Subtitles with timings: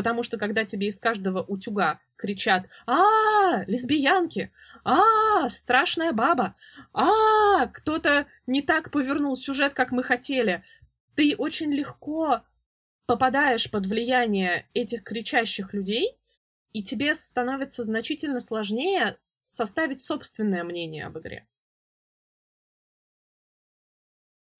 [0.00, 4.50] Потому что когда тебе из каждого утюга кричат «А, лесбиянки!
[4.82, 6.56] А, страшная баба!
[6.94, 10.64] А, кто-то не так повернул сюжет, как мы хотели!»
[11.16, 12.40] Ты очень легко
[13.04, 16.16] попадаешь под влияние этих кричащих людей,
[16.72, 21.46] и тебе становится значительно сложнее составить собственное мнение об игре.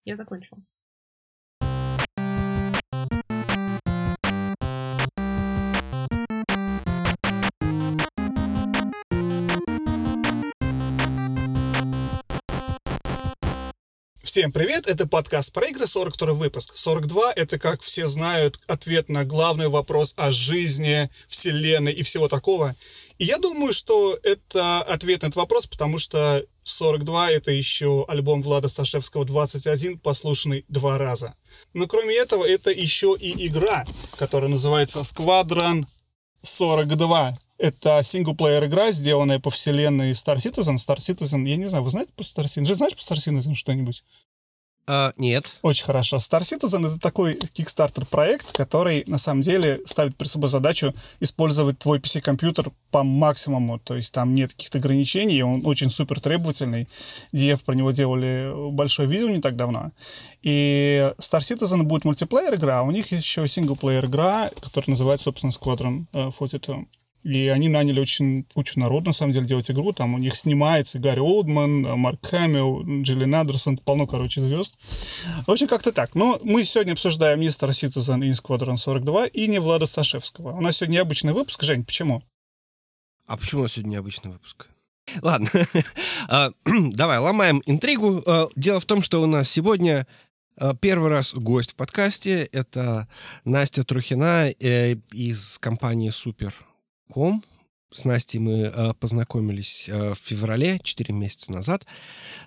[0.05, 0.61] Я закончила.
[14.31, 16.77] Всем привет, это подкаст про игры, 42 выпуск.
[16.77, 22.77] 42— это, как все знают, ответ на главный вопрос о жизни, вселенной и всего такого.
[23.19, 28.41] И я думаю, что это ответ на этот вопрос, потому что 42— это еще альбом
[28.41, 31.35] Влада Сташевского 21, послушанный два раза.
[31.75, 33.85] Но кроме этого, это еще и игра,
[34.17, 35.87] которая называется Squadron
[36.43, 37.35] 42.
[37.61, 40.77] Это синглплеер игра, сделанная по вселенной Star Citizen.
[40.77, 42.65] Star Citizen, я не знаю, вы знаете про Star Citizen?
[42.65, 44.03] Же знаешь про Star Citizen что-нибудь?
[44.87, 45.53] А, нет.
[45.61, 46.17] Очень хорошо.
[46.17, 51.79] Star Citizen— это такой Kickstarter проект, который на самом деле ставит перед собой задачу использовать
[51.79, 53.79] твой PC-компьютер по максимуму.
[53.79, 56.89] То есть там нет каких-то ограничений, он очень супер требовательный.
[57.35, 59.91] DF про него делали большое видео не так давно.
[60.41, 65.25] И Star Citizen будет мультиплеер игра, а у них есть еще синглплеер игра, которая называется,
[65.25, 66.87] собственно, Squadron 42.
[67.23, 69.93] И они наняли очень кучу народу, на самом деле, делать игру.
[69.93, 74.79] Там у них снимается Гарри Олдман, Марк Хэмилл, Джиллин Андерсон, полно, короче, звезд.
[75.47, 76.15] В общем, как-то так.
[76.15, 80.57] Но мы сегодня обсуждаем не Star Citizen и Squadron 42 и не Влада Сташевского.
[80.57, 81.63] У нас сегодня необычный выпуск.
[81.63, 82.23] Жень, почему?
[83.27, 84.69] А почему у нас сегодня необычный выпуск?
[85.21, 85.49] Ладно,
[86.29, 88.23] а, давай, ломаем интригу.
[88.27, 90.07] А, дело в том, что у нас сегодня
[90.57, 93.09] а, Первый раз гость в подкасте— это
[93.45, 96.55] Настя Трухина э, из компании «Супер
[97.11, 97.45] ком.
[97.93, 101.85] С Настей мы э, познакомились э, в феврале, 4 месяца назад,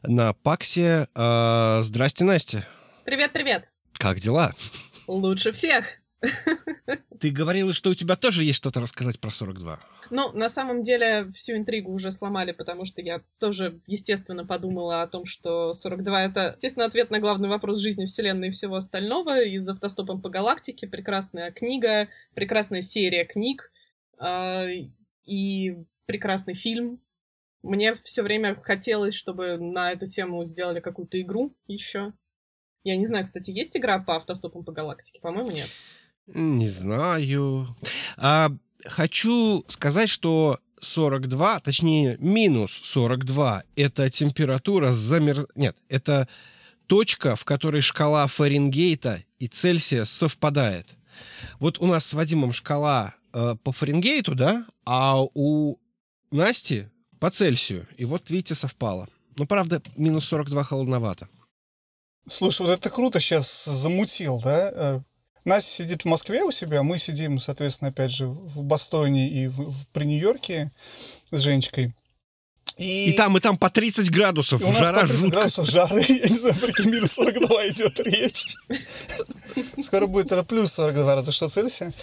[0.02, 1.08] на Паксе.
[1.14, 2.66] Э, здрасте, Настя.
[3.04, 3.70] Привет-привет.
[3.98, 4.54] Как дела?
[5.06, 5.86] Лучше всех.
[7.20, 9.80] Ты говорила, что у тебя тоже есть что-то рассказать про 42.
[10.10, 15.08] Ну, на самом деле, всю интригу уже сломали, потому что я тоже, естественно, подумала о
[15.08, 19.42] том, что 42— это, естественно, ответ на главный вопрос жизни Вселенной и всего остального.
[19.44, 23.73] Из «Автостопом по галактике» прекрасная книга, прекрасная серия книг,
[24.22, 27.02] и прекрасный фильм.
[27.62, 32.14] Мне все время хотелось, чтобы на эту тему сделали какую-то игру еще.
[32.84, 35.22] Я не знаю, кстати, есть игра по автостопам по галактике?
[35.22, 35.70] По-моему, нет.
[36.28, 37.76] Не знаю.
[38.18, 38.50] А,
[38.86, 45.48] хочу сказать, что 42, точнее, минус 42, это температура замер...
[45.56, 46.28] Нет, это
[46.88, 50.98] точка, в которой шкала Фаренгейта и Цельсия совпадает.
[51.60, 55.78] Вот у нас с Вадимом шкала э, по Фаренгейту, да, а у
[56.32, 56.88] Насти
[57.20, 57.88] по Цельсию.
[57.98, 59.08] И вот, видите, совпало.
[59.38, 61.28] Ну, правда, минус 42 холодновато.
[62.28, 64.72] Слушай, вот это круто сейчас замутил, да?
[64.74, 65.02] Э,
[65.46, 69.60] Настя сидит в Москве у себя, мы сидим, соответственно, опять же, в Бостоне и в,
[69.70, 70.72] в, при Нью-Йорке
[71.32, 71.94] с Женечкой.
[72.78, 73.12] И...
[73.12, 74.62] и там, и там по 30 градусов.
[74.62, 75.32] И у нас жара по 30 жутко.
[75.32, 76.04] градусов жары.
[76.08, 78.56] Я не знаю, про какие минус 42 идет речь.
[79.82, 81.94] Скоро будет плюс 42 раза что Цельсия.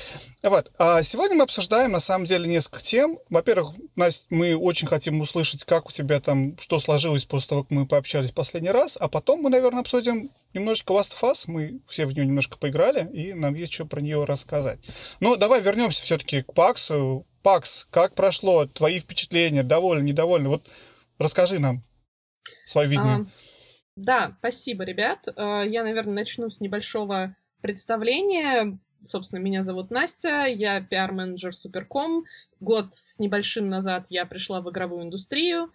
[0.42, 0.70] Вот.
[0.78, 3.18] А сегодня мы обсуждаем, на самом деле, несколько тем.
[3.28, 7.72] Во-первых, Настя, мы очень хотим услышать, как у тебя там, что сложилось после того, как
[7.72, 8.96] мы пообщались последний раз.
[9.00, 11.44] А потом мы, наверное, обсудим немножечко Last of Us.
[11.46, 14.78] Мы все в нее немножко поиграли, и нам есть что про нее рассказать.
[15.20, 18.66] Но давай вернемся все-таки к Паксу, Пакс, как прошло?
[18.66, 19.62] Твои впечатления?
[19.62, 20.48] Довольны, недовольны?
[20.48, 20.62] Вот
[21.18, 21.82] расскажи нам
[22.66, 23.16] свое видение.
[23.16, 23.26] А,
[23.96, 25.28] да, спасибо, ребят.
[25.36, 28.78] А, я, наверное, начну с небольшого представления.
[29.02, 32.24] Собственно, меня зовут Настя, я пиар-менеджер Суперком.
[32.60, 35.72] Год с небольшим назад я пришла в игровую индустрию.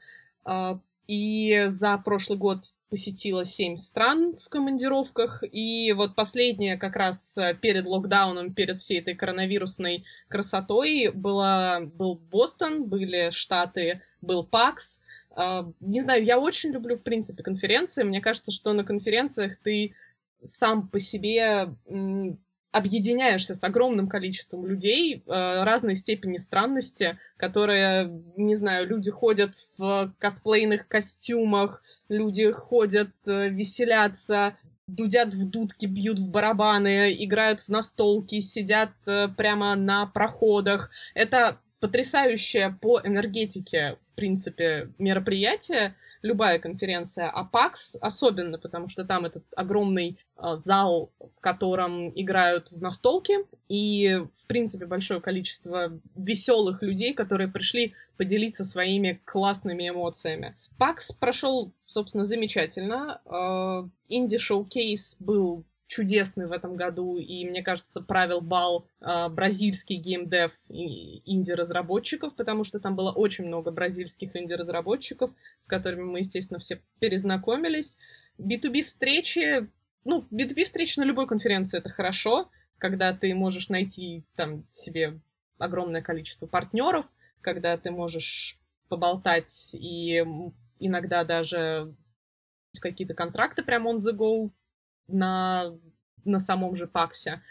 [1.07, 5.43] И за прошлый год посетила семь стран в командировках.
[5.51, 12.15] И вот последняя как раз э, перед локдауном, перед всей этой коронавирусной красотой была, был
[12.15, 15.01] Бостон, были Штаты, был ПАКС.
[15.35, 18.03] А, не знаю, я очень люблю, в принципе, конференции.
[18.03, 19.93] Мне кажется, что на конференциях ты
[20.41, 21.75] сам по себе
[22.75, 30.13] объединяешься с огромным количеством людей э, разной степени странности, которые, не знаю, люди ходят в
[30.19, 34.57] косплейных костюмах, люди ходят, э, веселятся,
[34.87, 40.91] дудят в дудки, бьют в барабаны, играют в настолки, сидят э, прямо на проходах.
[41.13, 45.95] Это потрясающее по энергетике, в принципе, мероприятие,
[46.25, 52.71] любая конференция, а ПАКС особенно, потому что там этот огромный э, зал, в котором играют
[52.71, 53.35] в настолки,
[53.69, 60.55] и, в принципе, большое количество веселых людей, которые пришли поделиться своими классными эмоциями.
[60.79, 63.21] ПАКС прошел, собственно, замечательно.
[63.25, 70.51] Э, Инди-шоу-кейс был чудесный в этом году, и, мне кажется, правил бал э, бразильский геймдев
[70.69, 77.97] инди-разработчиков, потому что там было очень много бразильских инди-разработчиков, с которыми мы, естественно, все перезнакомились.
[78.39, 79.69] B2B встречи,
[80.03, 85.19] ну, B2B встречи на любой конференции это хорошо, когда ты можешь найти там себе
[85.57, 87.05] огромное количество партнеров,
[87.41, 88.59] когда ты можешь
[88.89, 90.23] поболтать и
[90.79, 91.95] иногда даже
[92.81, 94.51] какие-то контракты прям on the go
[95.07, 95.77] на,
[96.23, 97.41] на самом же Паксе.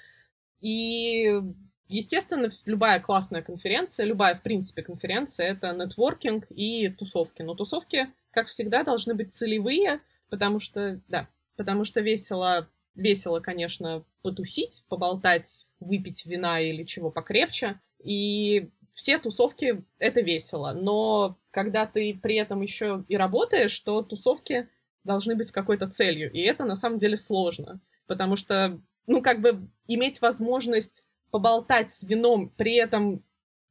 [0.61, 1.41] И,
[1.89, 7.43] естественно, любая классная конференция, любая, в принципе, конференция— это нетворкинг и тусовки.
[7.43, 14.05] Но тусовки, как всегда, должны быть целевые, потому что, да, потому что весело, весело, конечно,
[14.23, 17.81] потусить, поболтать, выпить вина или чего покрепче.
[18.03, 20.73] И все тусовки— это весело.
[20.73, 24.69] Но когда ты при этом еще и работаешь, то тусовки
[25.05, 26.33] должны быть с какой-то целью.
[26.33, 32.03] И это на самом деле сложно, потому что, ну, как бы иметь возможность поболтать с
[32.03, 33.23] вином, при этом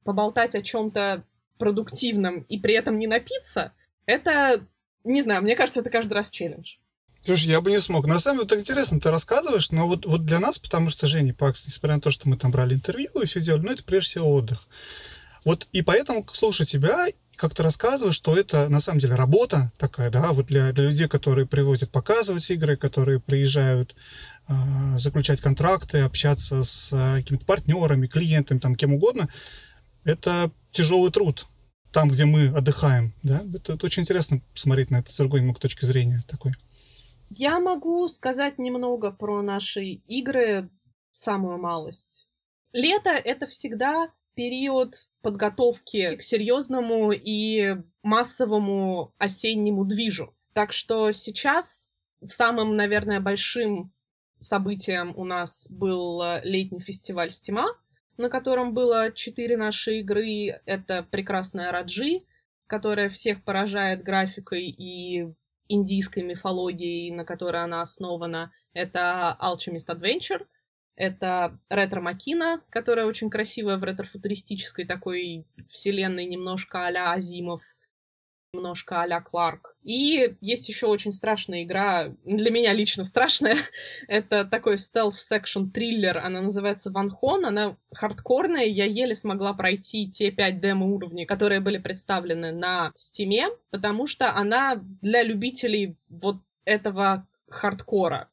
[0.03, 1.23] поболтать о чем-то
[1.57, 3.73] продуктивном и при этом не напиться,
[4.05, 4.65] это,
[5.03, 6.75] не знаю, мне кажется, это каждый раз челлендж.
[7.25, 8.05] Слушай, я бы не смог.
[8.05, 11.33] На самом деле, так интересно, ты рассказываешь, но вот, вот для нас, потому что Женя
[11.33, 14.09] Пакс, несмотря на то, что мы там брали интервью и все делали, ну, это прежде
[14.09, 14.67] всего отдых.
[15.45, 17.07] Вот и поэтому, слушай тебя,
[17.43, 21.09] как ты рассказываешь, что это на самом деле работа такая, да, вот для, для людей,
[21.09, 23.97] которые привозят показывать игры, которые приезжают
[24.47, 24.53] э,
[24.97, 29.27] заключать контракты, общаться с э, какими-то партнерами, клиентами, там, кем угодно,
[30.05, 31.45] это тяжелый труд
[31.91, 35.59] там, где мы отдыхаем, да, это, это очень интересно посмотреть на это с другой немного
[35.59, 36.53] точки зрения такой.
[37.29, 40.69] Я могу сказать немного про наши игры,
[41.11, 42.29] самую малость.
[42.71, 50.35] Лето— это всегда период подготовки к серьезному и массовому осеннему движу.
[50.53, 51.93] Так что сейчас
[52.23, 53.91] самым, наверное, большим
[54.37, 57.67] событием у нас был э, летний фестиваль Стима,
[58.17, 60.61] на котором было четыре наши игры.
[60.65, 62.23] Это прекрасная Raji,
[62.67, 65.33] которая всех поражает графикой и
[65.69, 68.51] индийской мифологией, на которой она основана.
[68.73, 70.45] Это Alchemist Adventure,
[70.95, 77.61] это Retro Machina, которая очень красивая в ретро-футуристической такой вселенной, немножко а-ля Азимов,
[78.53, 79.75] немножко а-ля Кларк.
[79.81, 83.57] И есть еще очень страшная игра, для меня лично страшная.
[84.07, 90.31] Это такой stealth-action триллер, она называется Ван Хон, она хардкорная, я еле смогла пройти те
[90.31, 97.27] пять демо-уровней, которые были представлены на Steam е, потому что она для любителей вот этого
[97.49, 98.29] хардкора.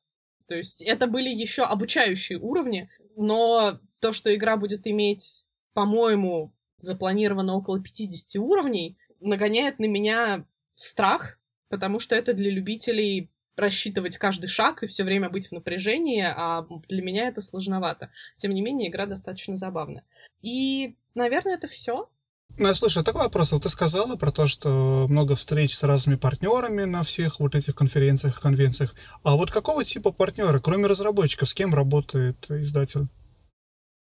[0.51, 7.55] То есть это были еще обучающие уровни, но то, что игра будет иметь, по-моему, запланировано
[7.55, 10.45] около 50 уровней, нагоняет на меня
[10.75, 11.39] страх,
[11.69, 16.67] потому что это для любителей рассчитывать каждый шаг и все время быть в напряжении, а
[16.89, 18.11] для меня это сложновато.
[18.35, 20.05] Тем не менее, игра достаточно забавная.
[20.43, 22.11] И, наверное, это все.
[22.59, 23.53] Ну, слушай, такой вопрос.
[23.53, 27.75] Вот ты сказала про то, что много встреч с разными партнерами на всех вот этих
[27.75, 28.95] конференциях, конвенциях.
[29.23, 33.07] А вот какого типа партнера, кроме разработчиков, с кем работает издатель?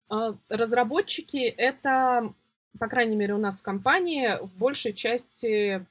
[0.09, 2.33] А, разработчики— это,
[2.79, 5.85] по крайней мере, у нас в компании в большей части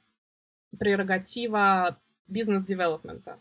[0.77, 3.39] прерогатива бизнес-девелопмента.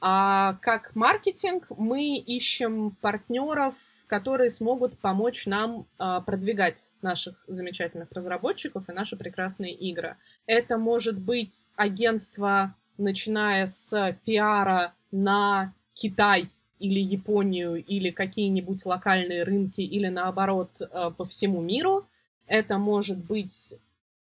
[0.00, 3.74] А как маркетинг мы ищем партнеров
[4.06, 10.16] которые смогут помочь нам э, продвигать наших замечательных разработчиков и наши прекрасные игры.
[10.46, 19.80] Это может быть агентство, начиная с пиара на Китай или Японию, или какие-нибудь локальные рынки,
[19.80, 22.06] или наоборот э, по всему миру.
[22.46, 23.74] Это может быть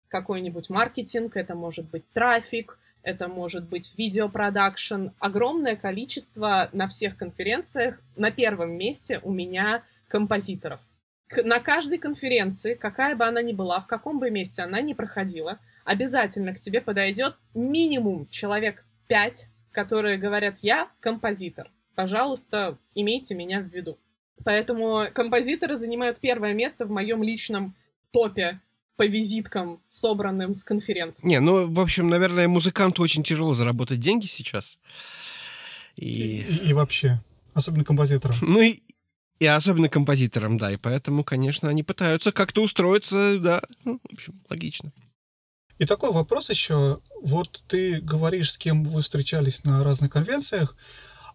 [0.09, 8.01] какой-нибудь маркетинг, это может быть трафик, это может быть видеопродакшн, огромное количество на всех конференциях.
[8.15, 10.81] На первом месте у меня композиторов.
[11.43, 15.59] На каждой конференции, какая бы она ни была, в каком бы месте она ни проходила,
[15.85, 21.71] обязательно к тебе подойдет минимум человек пять, которые говорят, я композитор.
[21.95, 23.97] Пожалуйста, имейте меня в виду.
[24.43, 27.75] Поэтому композиторы занимают первое место в моем личном
[28.11, 28.59] топе
[28.99, 31.25] по визиткам, собранным с конференции.
[31.25, 34.77] Не, ну, в общем, наверное, музыканту очень тяжело заработать деньги сейчас.
[35.95, 38.35] И, и, и вообще, особенно композиторам.
[38.41, 38.81] Ну и,
[39.39, 40.73] И особенно композиторам, да.
[40.73, 43.61] И поэтому, конечно, они пытаются как-то устроиться, да.
[43.85, 44.91] Ну, в общем, логично.
[45.77, 46.99] И такой вопрос еще.
[47.21, 50.75] Вот ты говоришь, с кем вы встречались на разных конвенциях,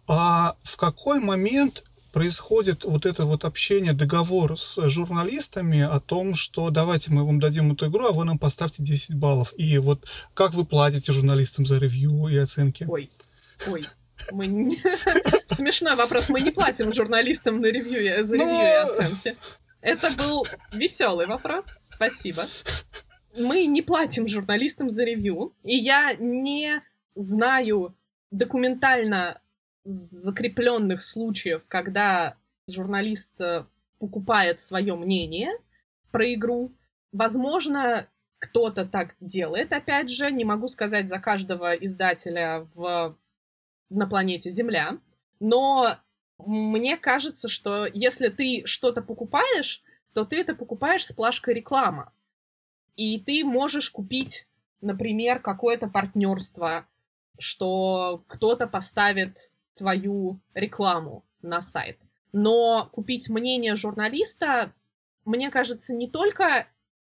[0.05, 1.83] а в какой момент
[2.15, 7.73] происходит вот это вот общение, договор с журналистами о том, что давайте мы вам дадим
[7.73, 9.53] эту игру, а вы нам поставьте 10 баллов.
[9.57, 12.85] И вот как вы платите журналистам за ревью и оценки?
[12.87, 13.11] Ой,
[13.67, 13.83] ой,
[14.31, 14.77] мы не...
[15.53, 16.29] Смешной вопрос.
[16.29, 19.35] Мы не платим журналистам на ревью, за ревью и ну, оценки.
[19.81, 21.65] Это был веселый вопрос.
[21.83, 22.45] Спасибо.
[23.37, 25.53] Мы не платим журналистам за ревью.
[25.65, 26.81] И я не
[27.15, 27.93] знаю
[28.31, 29.41] документально
[29.85, 32.35] закрепленных случаев, когда
[32.67, 33.65] журналист э,
[33.99, 35.51] покупает свое мнение
[36.11, 36.73] про игру.
[37.11, 38.07] Возможно,
[38.39, 43.15] кто-то так делает, опять же, не могу сказать за каждого издателя в,
[43.89, 44.97] на планете Земля,
[45.39, 45.97] но
[46.39, 52.11] мне кажется, что если ты что-то покупаешь, то ты это покупаешь с плашкой реклама.
[52.95, 54.47] И ты можешь купить,
[54.81, 56.87] например, какое-то партнерство,
[57.37, 61.99] что кто-то поставит твою рекламу на сайт.
[62.31, 64.73] Но купить мнение журналиста,
[65.23, 66.67] мне кажется, не только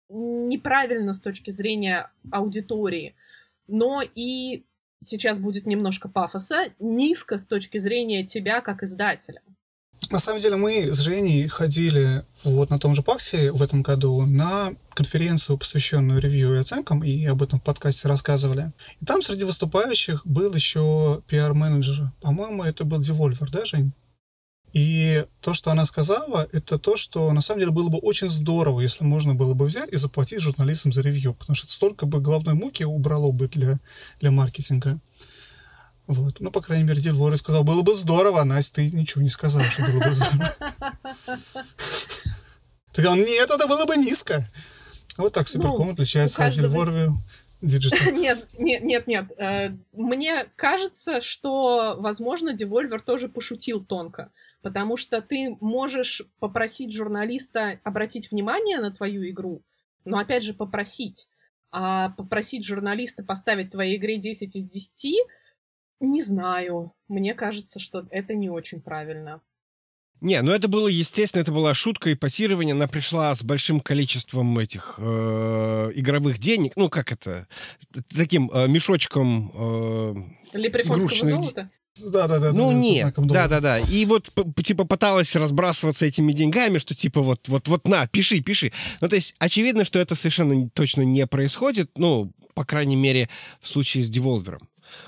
[0.09, 3.14] неправильно с точки зрения аудитории,
[3.67, 4.64] но и
[5.00, 9.43] сейчас будет немножко пафоса, низко с точки зрения тебя как издателя.
[10.09, 14.25] На самом деле мы с Женей ходили вот на том же Паксе в этом году
[14.26, 18.73] на конференцию, посвященную ревью и оценкам, и об этом в подкасте рассказывали.
[19.00, 22.12] И там среди выступающих был еще пиар-менеджер.
[22.21, 23.92] По-моему, это был Devolver, да, Жень?
[24.73, 28.80] И то, что она сказала, это то, что на самом деле было бы очень здорово,
[28.80, 32.54] если можно было бы взять и заплатить журналистам за ревью, потому что столько бы головной
[32.54, 33.78] муки убрало бы для,
[34.21, 35.00] для маркетинга.
[36.11, 36.40] Вот.
[36.40, 39.64] Ну, по крайней мере, Вора сказал, было бы здорово, а Настя, ты ничего не сказала,
[39.67, 40.50] что было бы здорово.
[42.93, 44.45] Так он, нет, это было бы низко.
[45.17, 47.11] Вот так Суперком ну, отличается от Дельворви
[47.62, 48.11] Digital.
[48.19, 49.31] Нет, нет, нет, нет.
[49.38, 57.79] Э, мне кажется, что, возможно, Devolver тоже пошутил тонко, потому что ты можешь попросить журналиста
[57.85, 59.62] обратить внимание на твою игру,
[60.05, 61.29] но, опять же, попросить.
[61.71, 65.14] А попросить журналиста поставить твоей игре 10 из 10
[66.00, 66.92] не знаю.
[67.09, 69.40] Мне кажется, что это не очень правильно.
[70.21, 72.75] Не, ну это было, естественно, это была шутка, ипотирование.
[72.75, 76.73] Она пришла с большим количеством этих э, игровых денег.
[76.76, 77.49] Ну, как это?
[78.14, 79.50] Таким э, мешочком...
[80.52, 81.71] Э, Лепреконского золота?
[82.12, 82.52] Да, да, да.
[82.52, 83.78] Ну да, нет, да, да, да.
[83.78, 84.30] И вот
[84.62, 88.73] типа пыталась разбрасываться этими деньгами, что типа вот, вот, вот на, пиши, пиши.
[89.00, 91.90] Ну то есть очевидно, что это совершенно точно не происходит.
[91.97, 93.28] Ну, по крайней мере,
[93.61, 94.59] в случае с Devolver.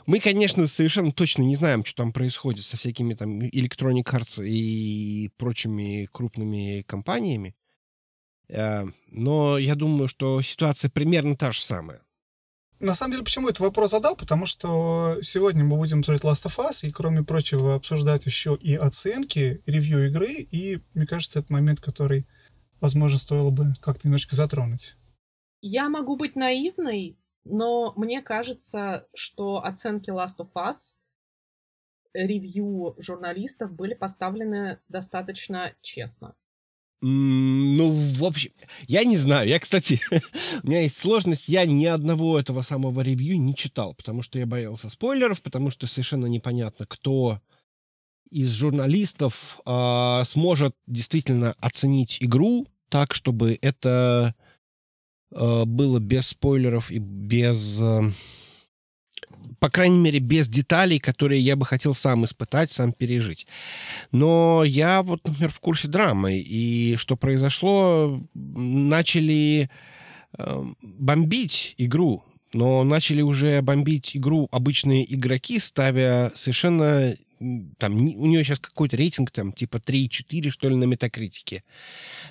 [0.06, 5.30] Мы, конечно, совершенно точно не знаем, что там происходит со всякими там Electronic Arts и
[5.36, 7.54] прочими крупными компаниями.
[8.48, 12.02] Э, но я думаю, что ситуация примерно та же самая.
[12.82, 14.16] На самом деле, почему этот вопрос задал?
[14.16, 18.74] Потому что сегодня мы будем обсуждать Last of Us, и, кроме прочего, обсуждать еще и
[18.74, 22.26] оценки, ревью игры, и, мне кажется, это момент, который,
[22.80, 24.96] возможно, стоило бы как-то немножечко затронуть.
[25.60, 30.94] Я могу быть наивной, но мне кажется, что оценки Last of Us
[32.14, 36.34] ревью журналистов были поставлены достаточно честно.
[37.04, 38.52] Ну, в общем,
[38.86, 39.48] я не знаю.
[39.48, 40.00] Я, кстати,
[40.62, 41.48] у меня есть сложность.
[41.48, 45.88] Я ни одного этого самого ревью не читал, потому что я боялся спойлеров, потому что
[45.88, 47.40] совершенно непонятно, кто
[48.30, 54.36] из журналистов э, сможет действительно оценить игру так, чтобы это
[55.32, 58.12] было без спойлеров и без, э,
[59.58, 63.46] по крайней мере, без деталей, которые я бы хотел сам испытать, сам пережить.
[64.10, 69.70] Но я вот, например, в курсе драмы, и что произошло, начали
[70.36, 77.16] э, бомбить игру, но начали уже бомбить игру обычные игроки, ставя совершенно
[77.78, 81.64] там, у нее сейчас какой-то рейтинг, там, типа 3,4, что ли, на метакритике.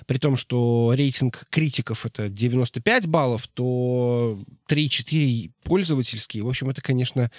[0.06, 4.38] При том, что рейтинг критиков это 95 баллов, то
[4.68, 6.44] 3,4 пользовательские.
[6.44, 7.30] В общем, это, конечно,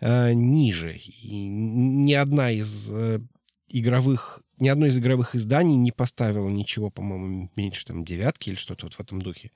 [0.00, 0.96] э, ниже.
[0.96, 3.20] И ни одна из э,
[3.68, 8.86] игровых ни одно из игровых изданий не поставило ничего, по-моему, меньше там девятки или что-то
[8.86, 9.50] вот в этом духе.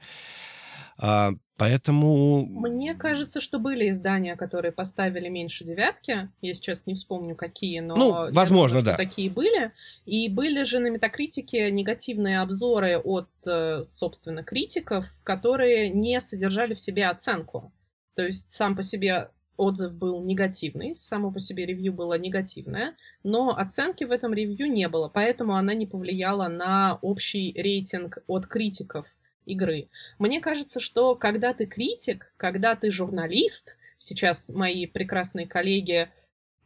[0.99, 2.47] А, поэтому...
[2.47, 6.31] Мне кажется, что были издания, которые поставили меньше девятки.
[6.41, 7.97] Я сейчас не вспомню, какие, но...
[7.97, 9.03] Ну, возможно, думаю, да.
[9.03, 9.73] такие были.
[10.05, 16.81] И были же на Метакритике негативные обзоры от, э, собственно, критиков, которые не содержали в
[16.81, 17.73] себе оценку.
[18.15, 23.57] То есть сам по себе отзыв был негативный, само по себе ревью было негативное, но
[23.57, 29.07] оценки в этом ревью не было, поэтому она не повлияла на общий рейтинг от критиков
[29.47, 29.89] игры.
[30.19, 36.11] Мне кажется, что когда ты критик, когда ты журналист, сейчас мои прекрасные коллеги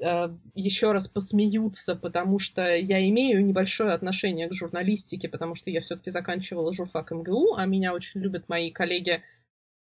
[0.00, 5.80] э, еще раз посмеются, потому что я имею небольшое отношение к журналистике, потому что я
[5.80, 9.22] все-таки заканчивала журфак МГУ, а меня очень любят мои коллеги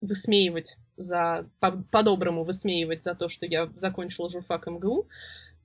[0.01, 5.07] высмеивать за по-доброму высмеивать за то, что я закончила журфак МГУ.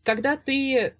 [0.04, 0.94] Когда ты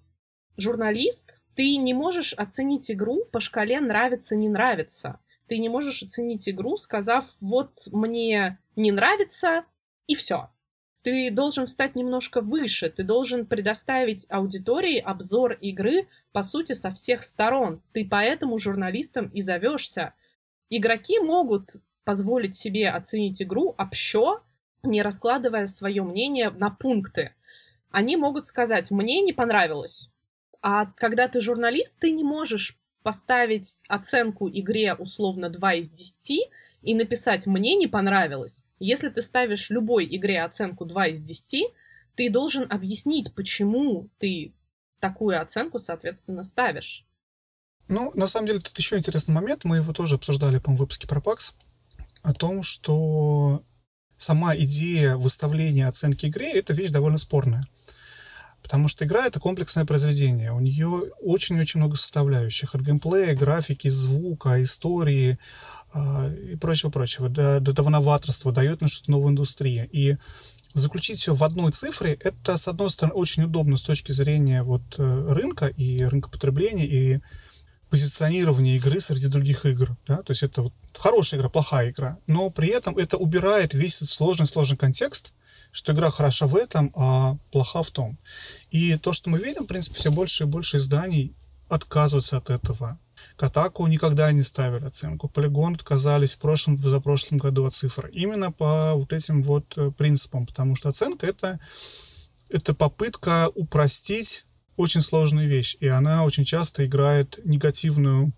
[0.57, 5.19] журналист, ты не можешь оценить игру по шкале нравится не нравится.
[5.49, 9.65] Ты не можешь оценить игру, сказав вот мне не нравится
[10.05, 10.49] и все.
[11.01, 17.23] Ты должен встать немножко выше, ты должен предоставить аудитории обзор игры, по сути, со всех
[17.23, 17.81] сторон.
[17.93, 20.13] Ты поэтому журналистом и зовешься.
[20.69, 24.43] Игроки могут позволить себе оценить игру общо,
[24.83, 27.33] не раскладывая свое мнение на пункты.
[27.89, 30.11] Они могут сказать, мне не понравилось.
[30.61, 36.49] А когда ты журналист, ты не можешь поставить оценку игре условно 2 из 10
[36.81, 38.63] и написать «мне не понравилось».
[38.79, 41.65] Если ты ставишь любой игре оценку 2 из 10,
[42.15, 44.53] ты должен объяснить, почему ты
[44.99, 47.05] такую оценку, соответственно, ставишь.
[47.87, 49.63] Ну, на самом деле, тут еще интересный момент.
[49.63, 51.55] Мы его тоже обсуждали, по-моему, в выпуске про ПАКС.
[52.21, 53.63] О том, что
[54.15, 57.65] сама идея выставления оценки игре— это вещь довольно спорная.
[58.61, 60.51] Потому что игра— это комплексное произведение.
[60.51, 60.87] У нее
[61.21, 62.75] очень-очень много составляющих.
[62.75, 65.37] От геймплея, графики, звука, истории
[65.93, 67.29] э, и прочего-прочего.
[67.29, 69.89] До, до, до новаторства, дает на что-то новую индустрию.
[69.91, 70.17] И
[70.73, 74.83] заключить все в одной цифре, это, с одной стороны, очень удобно с точки зрения вот,
[74.97, 77.19] э, рынка и рынка потребления, и
[77.89, 79.97] позиционирования игры среди других игр.
[80.07, 80.17] Да?
[80.17, 82.19] То есть это вот хорошая игра, плохая игра.
[82.27, 85.33] Но при этом это убирает весь сложный-сложный контекст,
[85.71, 88.17] что игра хороша в этом, а плоха в том.
[88.71, 91.35] И то, что мы видим, в принципе, все больше и больше изданий
[91.67, 92.99] отказываются от этого.
[93.35, 95.29] Катаку никогда не ставили оценку.
[95.29, 98.07] Полигон отказались в прошлом, за прошлом году от цифр.
[98.07, 101.59] Именно по вот этим вот э, принципам, потому что оценка это,
[102.49, 104.45] это попытка упростить
[104.77, 108.31] очень сложную вещь, и она очень часто играет негативную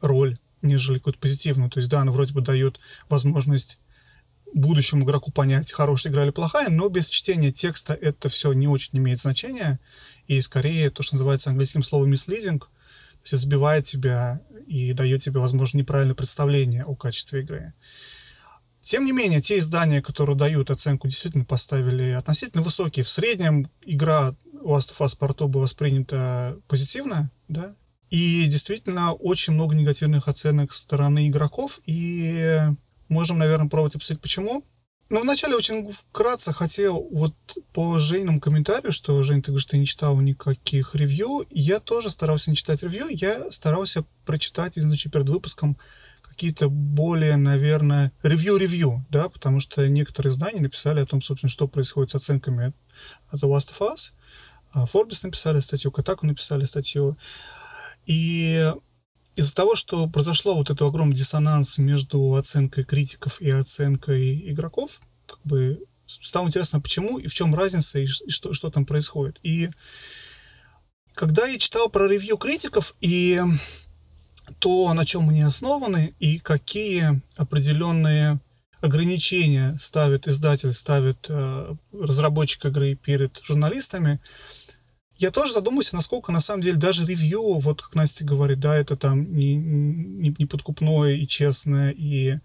[0.00, 1.70] роль, нежели какую-то позитивную.
[1.70, 2.78] То есть, да, она вроде бы дает
[3.08, 3.80] возможность
[4.54, 8.98] будущему игроку понять, хорошая игра или плохая, но без чтения текста это все не очень
[8.98, 9.78] имеет значения,
[10.26, 12.68] и скорее то, что называется английским словом misleading, то
[13.24, 17.72] есть сбивает тебя и дает тебе, возможно, неправильное представление о качестве игры.
[18.80, 23.04] Тем не менее, те издания, которые дают оценку, действительно поставили относительно высокие.
[23.04, 27.74] В среднем игра Last of Us Part была воспринята позитивно, да,
[28.10, 32.60] и действительно очень много негативных оценок со стороны игроков, и
[33.08, 34.64] Можем, наверное, пробовать обсудить, почему.
[35.10, 37.34] Но вначале очень вкратце хотел вот
[37.72, 41.46] по Жениному комментарию, что, Жень, ты говоришь, ты не читал никаких ревью.
[41.50, 43.06] Я тоже старался не читать ревью.
[43.08, 45.78] Я старался прочитать, значит, перед выпуском
[46.20, 52.10] какие-то более, наверное, ревью-ревью, да, потому что некоторые издания написали о том, собственно, что происходит
[52.10, 52.74] с оценками
[53.32, 54.12] The Last of Us.
[54.70, 57.16] А Forbes написали статью, Катаку написали статью.
[58.04, 58.72] И
[59.38, 65.38] из-за того, что произошло вот этот огромный диссонанс между оценкой критиков и оценкой игроков, как
[65.44, 69.38] бы стало интересно, почему и в чем разница, и что, что там происходит.
[69.44, 69.70] И
[71.14, 73.40] когда я читал про ревью критиков и
[74.58, 78.40] то, на чем они основаны, и какие определенные
[78.80, 84.18] ограничения ставит издатель, ставит э, разработчик игры перед журналистами,
[85.18, 88.96] я тоже задумался, насколько на самом деле даже ревью, вот как Настя говорит, да, это
[88.96, 92.38] там не, не, не подкупное и честное, и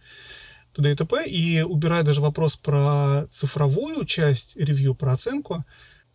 [0.74, 0.92] т.д.
[0.92, 1.28] и т.п.
[1.28, 5.64] И убирая даже вопрос про цифровую часть ревью, про оценку,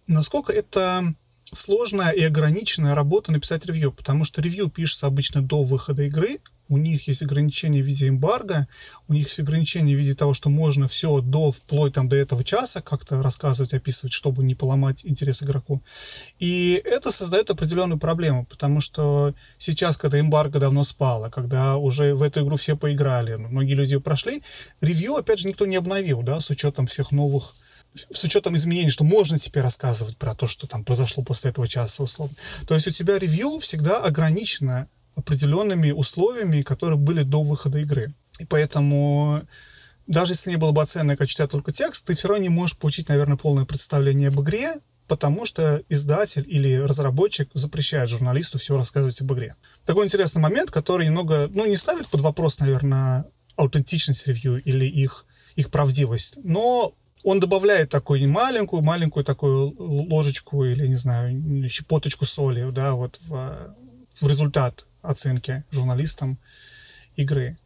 [0.08, 6.02] насколько это сложная и ограниченная работа написать ревью, потому что ревью пишется обычно до выхода
[6.02, 6.38] игры,
[6.68, 8.68] у них есть ограничения в виде эмбарго,
[9.08, 12.44] у них есть ограничения в виде того, что можно все до, вплоть там, до этого
[12.44, 15.82] часа как-то рассказывать, описывать, чтобы не поломать интерес игроку.
[16.38, 22.22] И это создает определенную проблему, потому что сейчас, когда эмбарго давно спало, когда уже в
[22.22, 24.42] эту игру все поиграли, многие люди ее прошли,
[24.80, 27.54] ревью, опять же, никто не обновил, да, с учетом всех новых
[27.94, 32.02] с учетом изменений, что можно теперь рассказывать про то, что там произошло после этого часа,
[32.02, 32.36] условно.
[32.66, 38.14] То есть у тебя ревью всегда ограничено определенными условиями, которые были до выхода игры.
[38.38, 39.42] И поэтому
[40.06, 42.78] даже если не было бы оценок, а читать только текст, ты все равно не можешь
[42.78, 44.76] получить, наверное, полное представление об игре,
[45.08, 49.54] потому что издатель или разработчик запрещает журналисту все рассказывать об игре.
[49.84, 53.26] Такой интересный момент, который немного, ну, не ставит под вопрос, наверное,
[53.56, 55.26] аутентичность ревью или их,
[55.56, 62.70] их правдивость, но он добавляет такую маленькую, маленькую такую ложечку или, не знаю, щепоточку соли,
[62.70, 63.74] да, вот в,
[64.20, 66.38] в результат оценки журналистам
[67.16, 67.58] игры.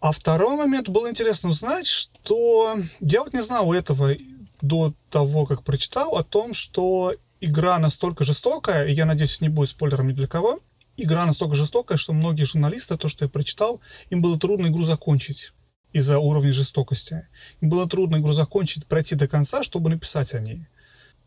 [0.00, 4.16] А второй момент был интересно узнать, что я вот не знал этого
[4.62, 9.70] до того, как прочитал, о том, что игра настолько жестокая, и я надеюсь, не будет
[9.70, 10.60] спойлером ни для кого,
[10.96, 15.52] игра настолько жестокая, что многие журналисты, то, что я прочитал, им было трудно игру закончить
[15.92, 17.26] из-за уровня жестокости.
[17.60, 20.66] Им было трудно игру закончить, пройти до конца, чтобы написать о ней.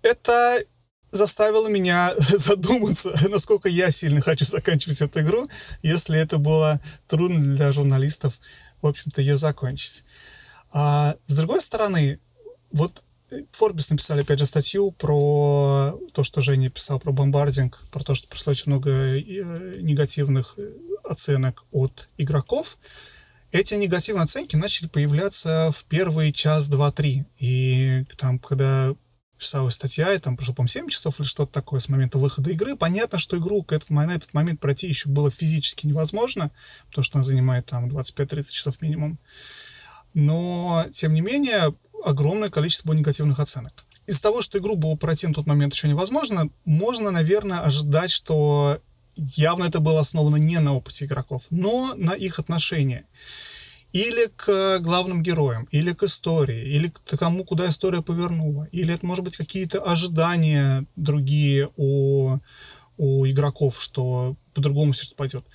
[0.02, 0.64] Это
[1.14, 5.48] заставило меня задуматься, насколько я сильно хочу заканчивать эту игру,
[5.84, 8.40] если это было трудно для журналистов,
[8.82, 10.04] в общем-то, ее закончить.
[10.72, 12.20] А с другой стороны,
[12.72, 13.04] вот
[13.52, 18.28] Forbes написали, опять же, статью про то, что Женя писал про бомбардинг, про то, что
[18.28, 20.72] пришло очень много э, негативных э,
[21.04, 22.78] оценок от игроков.
[23.52, 27.26] Эти негативные оценки начали появляться в первый час, два, три.
[27.38, 28.96] И там, когда
[29.44, 32.78] писалась статья, и там прошло, по 7 часов или что-то такое с момента выхода игры,
[32.78, 36.50] понятно, что игру к этот, на этот момент пройти еще было физически невозможно,
[36.88, 39.20] потому что она занимает там 25-30 часов минимум.
[40.14, 41.76] Но, тем не менее,
[42.06, 43.74] огромное количество было негативных оценок.
[44.08, 48.80] Из-за того, что игру было пройти на тот момент еще невозможно, можно, наверное, ожидать, что
[49.16, 53.04] явно это было основано не на опыте игроков, но на их отношении.
[53.94, 58.68] Или к главным героям, или к истории, или к тому, куда история повернула.
[58.72, 62.38] Или это, может быть, какие-то ожидания другие у,
[62.98, 65.46] у игроков, что по-другому все пойдет.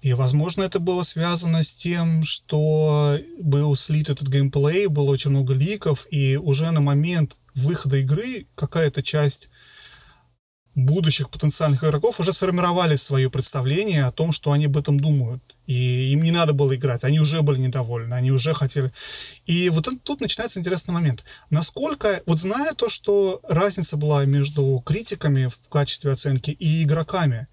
[0.00, 5.54] И, возможно, это было связано с тем, что был слит этот геймплей, было очень много
[5.54, 9.48] ликов, и уже на момент выхода игры какая-то часть
[10.74, 15.42] будущих потенциальных игроков уже сформировали свое представление о том, что они об этом думают.
[15.66, 18.90] И им не надо было играть, они уже были недовольны, они уже хотели...
[19.46, 21.24] И вот тут начинается интересный момент.
[21.50, 27.48] Насколько, вот зная то, что разница была между критиками в качестве оценки и игроками,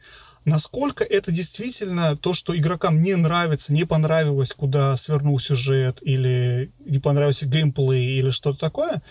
[0.45, 6.99] насколько это действительно то, что игрокам не нравится, не понравилось, куда свернул сюжет, или не
[6.99, 9.01] понравился геймплей, или что-то такое,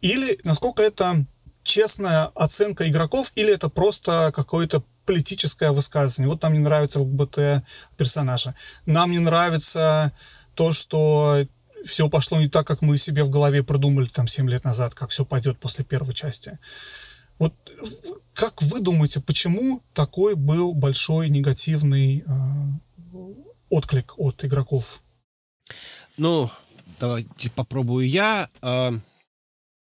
[0.00, 1.26] или насколько это
[1.64, 6.30] честная оценка игроков, или это просто какое-то политическое высказывание.
[6.30, 7.64] Вот нам не нравится ЛГБТ
[7.96, 8.54] персонажа.
[8.86, 10.12] Нам не нравится
[10.54, 11.46] то, что
[11.84, 15.10] все пошло не так, как мы себе в голове продумали там 7 лет назад, как
[15.10, 16.58] все пойдет после первой части.
[17.38, 17.52] Вот
[18.34, 23.14] как вы думаете, почему такой был большой негативный э,
[23.70, 25.02] отклик от игроков?
[26.16, 26.50] Ну,
[26.98, 28.48] давайте попробую я.
[28.62, 28.92] Э,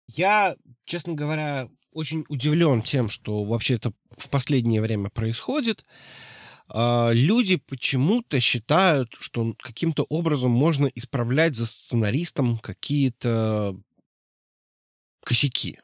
[0.08, 0.56] я,
[0.90, 5.84] честно говоря, очень удивлен тем, что вообще это в последнее время происходит.
[6.68, 13.76] Э, люди почему-то считают, что каким-то образом можно исправлять за сценаристом какие-то
[15.24, 15.78] косяки.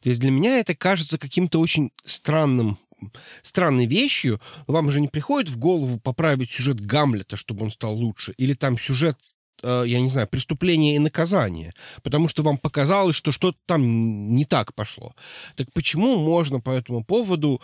[0.00, 2.78] То есть для меня это кажется каким-то очень странным
[3.42, 4.40] странной вещью.
[4.66, 8.32] Вам же не приходит в голову поправить сюжет Гамлета, чтобы он стал лучше?
[8.38, 9.18] Или там сюжет
[9.62, 11.72] я не знаю, преступление и наказание,
[12.02, 15.14] потому что вам показалось, что что-то там не так пошло.
[15.56, 17.60] Так почему можно по этому поводу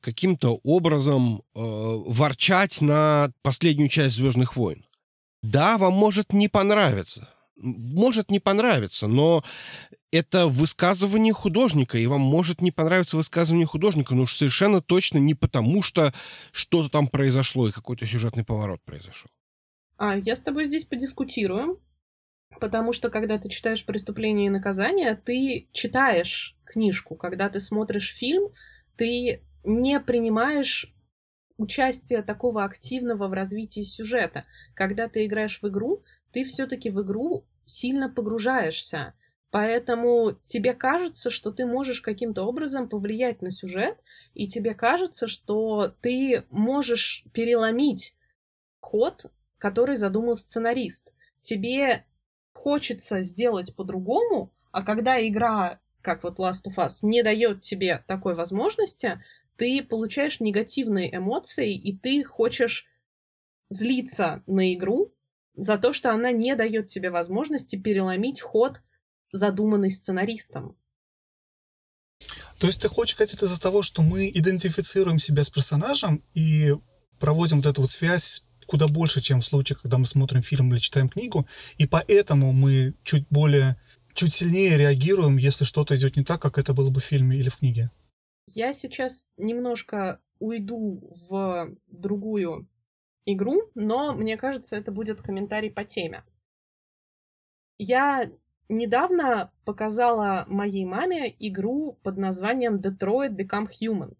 [0.00, 4.84] каким-то образом э, ворчать на последнюю часть Звездных войн?
[5.42, 7.28] Да, вам может не понравиться.
[7.56, 9.42] Может не понравиться, но
[10.12, 15.34] это высказывание художника, и вам может не понравиться высказывание художника, но уж совершенно точно не
[15.34, 16.14] потому, что
[16.52, 19.30] что-то там произошло и какой-то сюжетный поворот произошел.
[19.98, 21.82] А, я с тобой здесь подискутирую,
[22.60, 27.16] потому что когда ты читаешь «Преступление и наказание», ты читаешь книжку.
[27.16, 28.52] Когда ты смотришь фильм,
[28.96, 30.94] ты не принимаешь
[31.56, 34.44] участие такого активного в развитии сюжета.
[34.74, 39.14] Когда ты играешь в игру, ты все-таки в игру сильно погружаешься.
[39.50, 43.98] Поэтому тебе кажется, что ты можешь каким-то образом повлиять на сюжет,
[44.34, 48.14] и тебе кажется, что ты можешь переломить
[48.80, 49.26] ход,
[49.58, 51.12] который задумал сценарист.
[51.40, 52.04] Тебе
[52.52, 58.34] хочется сделать по-другому, а когда игра, как вот Last of Us, не дает тебе такой
[58.34, 59.22] возможности,
[59.56, 62.86] ты получаешь негативные эмоции, и ты хочешь
[63.68, 65.12] злиться на игру
[65.56, 68.80] за то, что она не дает тебе возможности переломить ход
[69.32, 70.76] задуманный сценаристом.
[72.58, 76.74] То есть ты хочешь сказать это из-за того, что мы идентифицируем себя с персонажем и
[77.20, 80.78] проводим вот эту вот связь куда больше, чем в случае, когда мы смотрим фильм или
[80.78, 81.46] читаем книгу,
[81.78, 83.76] и поэтому мы чуть более,
[84.12, 87.48] чуть сильнее реагируем, если что-то идет не так, как это было бы в фильме или
[87.48, 87.90] в книге.
[88.46, 92.68] Я сейчас немножко уйду в другую
[93.24, 96.22] игру, но мне кажется, это будет комментарий по теме.
[97.78, 98.30] Я
[98.68, 104.14] недавно показала моей маме игру под названием Detroit Become Human.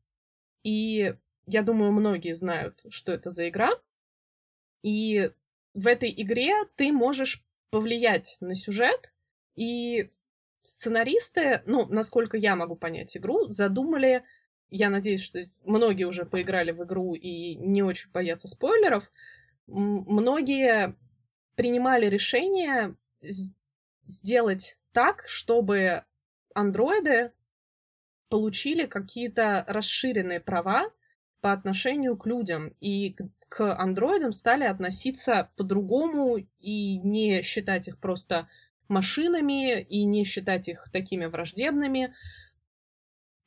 [0.63, 1.15] И
[1.47, 3.71] я думаю, многие знают, что это за игра.
[4.83, 5.31] И
[5.75, 9.12] в этой игре ты можешь повлиять на сюжет,
[9.55, 10.11] и
[10.62, 14.23] сценаристы, ну, насколько я могу понять игру, задумали,
[14.71, 19.11] я надеюсь, что многие уже поиграли в игру и не очень боятся спойлеров,
[19.67, 20.95] многие
[21.57, 22.95] принимали решение
[24.07, 26.05] сделать так, чтобы
[26.55, 27.33] андроиды
[28.29, 30.91] получили какие-то расширенные права
[31.41, 33.23] по отношению к людям, и к
[33.59, 38.49] андроидам стали относиться по-другому и не считать их просто
[38.89, 42.15] машинами, и не считать их такими враждебными.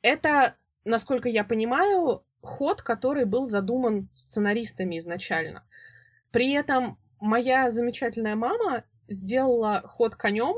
[0.02, 5.64] Это, насколько я понимаю, ход, который был задуман сценаристами изначально.
[6.30, 10.54] При этом моя замечательная мама сделала ход конем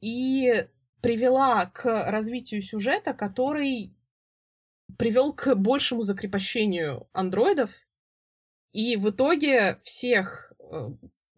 [0.00, 0.66] и
[1.02, 3.94] привела к развитию сюжета, который
[4.98, 7.70] привел к большему закрепощению андроидов,
[8.72, 10.90] и в итоге всех э,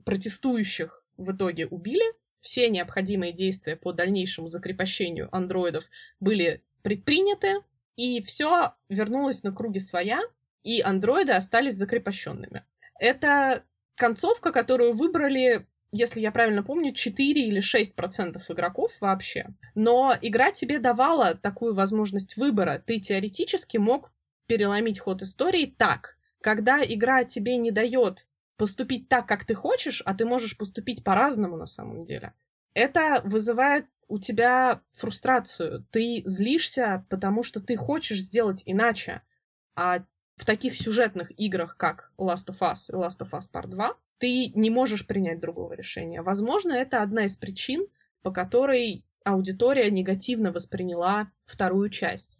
[0.05, 2.05] протестующих в итоге убили,
[2.41, 5.89] все необходимые действия по дальнейшему закрепощению андроидов
[6.21, 7.61] были предприняты,
[7.97, 10.21] и все вернулось на круги своя,
[10.65, 12.65] и андроиды остались закрепощенными.
[12.99, 13.63] Это
[13.95, 19.49] концовка, которую выбрали если я правильно помню, 4 или 6 процентов игроков вообще.
[19.75, 22.83] Но игра тебе давала такую возможность выбора.
[22.85, 24.11] Ты теоретически мог
[24.47, 26.12] переломить ход истории так.
[26.43, 28.27] Когда игра тебе не дает
[28.57, 32.35] поступить так, как ты хочешь, а ты можешь поступить по-разному на самом деле,
[32.75, 35.87] это вызывает у тебя фрустрацию.
[35.91, 39.23] Ты злишься, потому что ты хочешь сделать иначе.
[39.75, 40.05] А
[40.37, 44.49] в таких сюжетных играх, как Last of Us и Last of Us Part 2, ты
[44.55, 46.23] не можешь принять другого решения.
[46.23, 47.87] Возможно, это одна из причин,
[48.23, 52.39] по которой аудитория негативно восприняла вторую часть.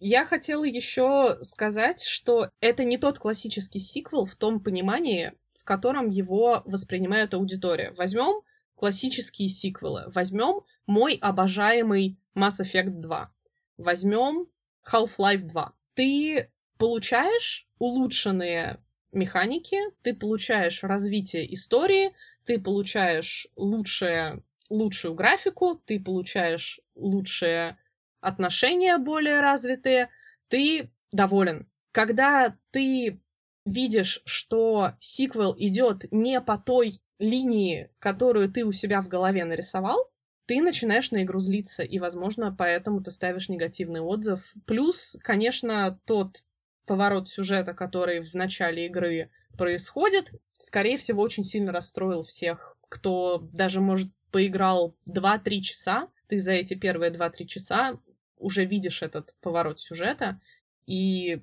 [0.00, 6.08] Я хотела еще сказать, что это не тот классический сиквел в том понимании, в котором
[6.08, 7.92] его воспринимает аудитория.
[7.98, 8.40] Возьмем
[8.76, 10.04] классические сиквелы.
[10.06, 13.30] Возьмем мой обожаемый Mass Effect 2.
[13.76, 14.48] Возьмем
[14.90, 15.72] Half-Life 2.
[15.92, 18.82] Ты получаешь улучшенные
[19.12, 22.14] механики, ты получаешь развитие истории,
[22.46, 27.76] ты получаешь лучшее, лучшую графику, ты получаешь лучшие
[28.20, 30.08] отношения более развитые,
[30.48, 31.68] ты доволен.
[31.92, 33.20] Когда ты
[33.64, 40.10] видишь, что сиквел идет не по той линии, которую ты у себя в голове нарисовал,
[40.46, 44.52] ты начинаешь на игру злиться, и, возможно, поэтому ты ставишь негативный отзыв.
[44.66, 46.44] Плюс, конечно, тот
[46.86, 53.80] поворот сюжета, который в начале игры происходит, скорее всего, очень сильно расстроил всех, кто даже,
[53.80, 58.00] может, поиграл 2-3 часа, ты за эти первые 2-3 часа
[58.40, 60.40] уже видишь этот поворот сюжета,
[60.86, 61.42] и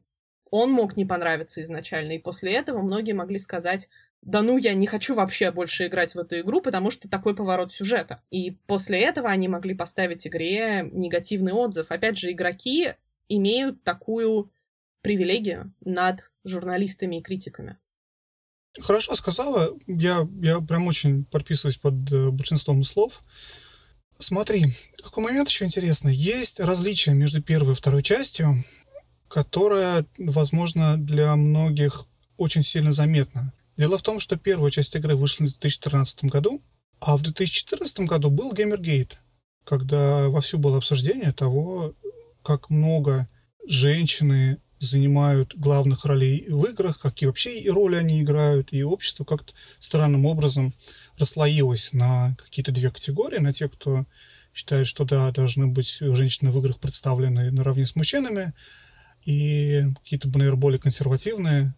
[0.50, 3.90] он мог не понравиться изначально, и после этого многие могли сказать,
[4.22, 7.72] да ну, я не хочу вообще больше играть в эту игру, потому что такой поворот
[7.72, 8.22] сюжета.
[8.32, 11.92] И после этого они могли поставить игре негативный отзыв.
[11.92, 12.94] Опять же, игроки
[13.30, 14.50] имеют такую
[15.02, 17.78] привилегию над журналистами и критиками.
[18.80, 19.70] Хорошо сказала.
[19.88, 23.24] Я, я прям очень подписываюсь под э, большинством слов.
[24.20, 24.66] Смотри,
[25.04, 26.16] какой момент еще интересный.
[26.16, 28.64] Есть различия между первой и второй частью,
[29.28, 32.06] которая, возможно, для многих
[32.38, 33.54] очень сильно заметна.
[33.78, 36.62] Дело в том, что первая часть игры вышла в 2013 году,
[37.00, 39.22] а в 2014 году был Геймергейт,
[39.64, 41.94] когда вовсю было обсуждение того,
[42.44, 43.28] как много
[43.68, 49.54] женщины занимают главных ролей в играх, какие вообще и роли они играют, и общество как-то
[49.80, 50.74] странным образом
[51.18, 54.06] расслоилось на какие-то две категории, на те, кто
[54.54, 58.54] считает, что да, должны быть женщины в играх представлены наравне с мужчинами,
[59.26, 61.76] и какие-то, наверное, более консервативные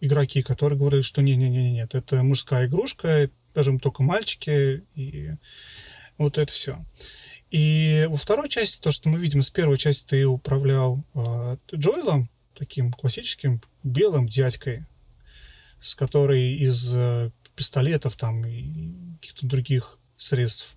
[0.00, 5.32] игроки, которые говорят, что не-не-не, нет, это мужская игрушка, даже только мальчики, и
[6.18, 6.78] вот это все.
[7.50, 12.30] И во второй части, то, что мы видим, с первой части ты управлял э, Джоэлом,
[12.60, 14.84] таким классическим белым дядькой,
[15.80, 20.76] с которой из э, пистолетов там и каких-то других средств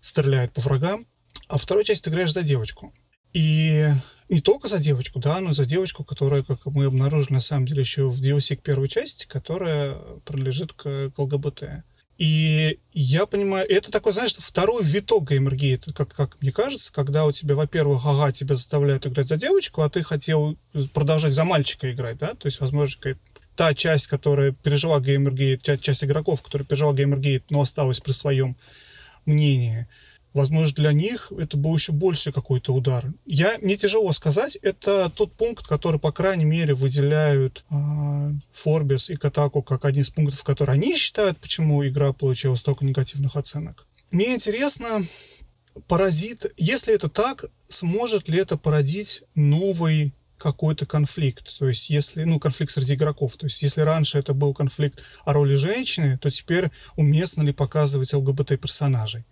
[0.00, 1.06] стреляет по врагам.
[1.46, 2.94] А второй часть ты играешь за девочку.
[3.34, 3.88] И
[4.30, 7.66] не только за девочку, да, но и за девочку, которая, как мы обнаружили на самом
[7.66, 11.84] деле еще в DLC к первой части, которая принадлежит к, к ЛГБТ.
[12.18, 17.30] И я понимаю, это такой, знаешь, второй виток геймергейта, как, как мне кажется, когда у
[17.30, 20.58] тебя, во-первых, ага, тебя заставляют играть за девочку, а ты хотел
[20.92, 23.14] продолжать за мальчика играть, да, то есть, возможно,
[23.54, 28.56] та часть, которая пережила геймергейт, часть, часть игроков, которая пережила геймергейт, но осталась при своем
[29.24, 29.86] мнении,
[30.38, 33.12] возможно, для них это был еще больше какой-то удар.
[33.26, 37.74] Я, мне тяжело сказать, это тот пункт, который, по крайней мере, выделяют э,
[38.54, 43.36] Forbes и Катаку как один из пунктов, который они считают, почему игра получила столько негативных
[43.36, 43.86] оценок.
[44.10, 44.86] Мне интересно,
[45.88, 51.58] поразит, если это так, сможет ли это породить новый какой-то конфликт.
[51.58, 53.36] То есть, если, ну, конфликт среди игроков.
[53.36, 58.14] То есть, если раньше это был конфликт о роли женщины, то теперь уместно ли показывать
[58.14, 59.24] ЛГБТ-персонажей.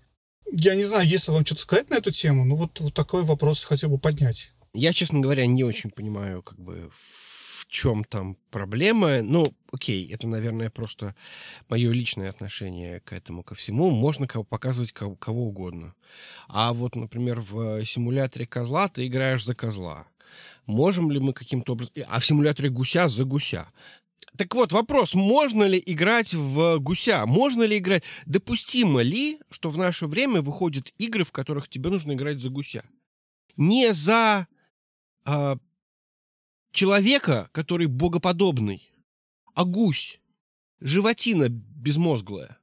[0.53, 3.65] Я не знаю, если вам что-то сказать на эту тему, ну вот, вот такой вопрос
[3.65, 4.53] хотел бы поднять.
[4.73, 9.23] Я, честно говоря, не очень понимаю, как бы, в чем там проблема.
[9.23, 11.15] Ну, окей, это, наверное, просто
[11.69, 13.91] мое личное отношение к этому, ко всему.
[13.91, 15.95] Можно показывать кого, кого угодно.
[16.49, 20.07] А вот, например, в симуляторе козла ты играешь за козла.
[20.67, 21.93] Можем ли мы каким-то образом...
[22.09, 23.69] А в симуляторе гуся за гуся.
[24.37, 27.27] Так вот, вопрос, можно ли играть в гуся?
[27.27, 28.03] Можно ли играть...
[28.27, 32.85] Допустимо ли, что в наше время выходят игры, в которых тебе нужно играть за гуся?
[33.57, 34.47] Не за
[35.25, 35.57] а,
[36.73, 38.93] человека, который богоподобный,
[39.55, 40.21] а гусь,
[40.81, 42.59] животина безмозглая.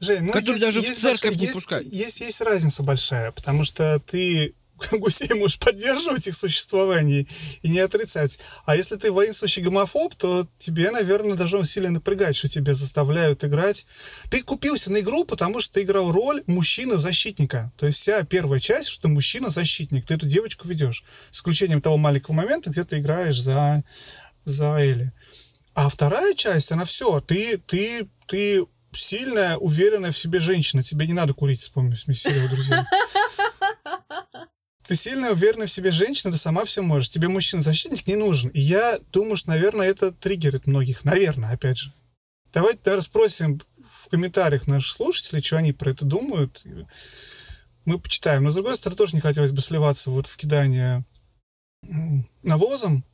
[0.00, 1.86] Жень, ну, который есть, даже есть в церковь большая, не пускают.
[1.86, 4.54] Есть, есть разница большая, потому что ты
[4.92, 7.26] гусей можешь поддерживать их существование
[7.62, 8.38] и не отрицать.
[8.64, 13.86] А если ты воинствующий гомофоб, то тебе, наверное, должно сильно напрягать, что тебя заставляют играть.
[14.30, 17.72] Ты купился на игру, потому что ты играл роль мужчины-защитника.
[17.76, 20.06] То есть вся первая часть, что ты мужчина-защитник.
[20.06, 21.04] Ты эту девочку ведешь.
[21.30, 23.82] С исключением того маленького момента, где ты играешь за,
[24.44, 25.12] за Элли.
[25.74, 27.20] А вторая часть, она все.
[27.20, 30.82] Ты, ты, ты сильная, уверенная в себе женщина.
[30.82, 32.86] Тебе не надо курить, вспомни серию друзья.
[34.88, 37.10] Ты сильная, уверенная в себе женщина, ты сама все можешь.
[37.10, 38.48] Тебе мужчина-защитник не нужен.
[38.48, 41.04] И я думаю, что, наверное, это триггерит многих.
[41.04, 41.92] Наверное, опять же.
[42.54, 46.62] Давайте даже спросим в комментариях наших слушателей, что они про это думают.
[47.84, 48.44] Мы почитаем.
[48.44, 51.04] Но, с другой стороны, тоже не хотелось бы сливаться вот в кидание
[52.42, 53.04] навозом,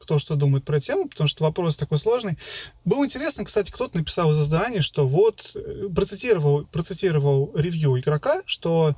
[0.00, 2.36] кто что думает про тему, потому что вопрос такой сложный.
[2.84, 8.96] Было интересно, кстати, кто-то написал из издания, что вот э, процитировал, процитировал ревью игрока, что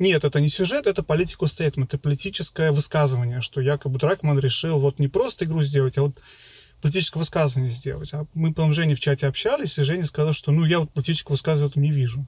[0.00, 4.98] нет, это не сюжет, это политику стейтмент, это политическое высказывание, что якобы Дракман решил вот
[4.98, 6.20] не просто игру сделать, а вот
[6.80, 8.12] политическое высказывание сделать.
[8.14, 11.34] А мы, по Жене в чате общались, и Женя сказал, что ну я вот политического
[11.34, 12.26] высказывания не вижу.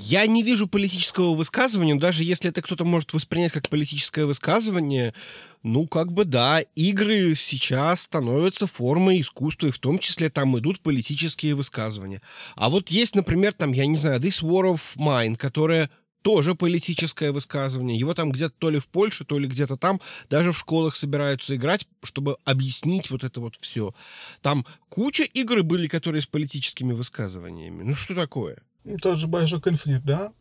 [0.00, 5.14] Я не вижу политического высказывания, но даже если это кто-то может воспринять как политическое высказывание,
[5.62, 10.80] ну, как бы да, игры сейчас становятся формой искусства, и в том числе там идут
[10.80, 12.22] политические высказывания.
[12.56, 15.90] А вот есть, например, там, я не знаю, This War of Mine, которая
[16.24, 17.98] тоже политическое высказывание.
[17.98, 21.54] Его там где-то то ли в Польше, то ли где-то там даже в школах собираются
[21.54, 23.94] играть, чтобы объяснить вот это вот все.
[24.40, 27.82] Там куча игр были, которые с политическими высказываниями.
[27.82, 28.62] Ну что такое?
[29.02, 30.32] Тот же Bioshock Infinite, да?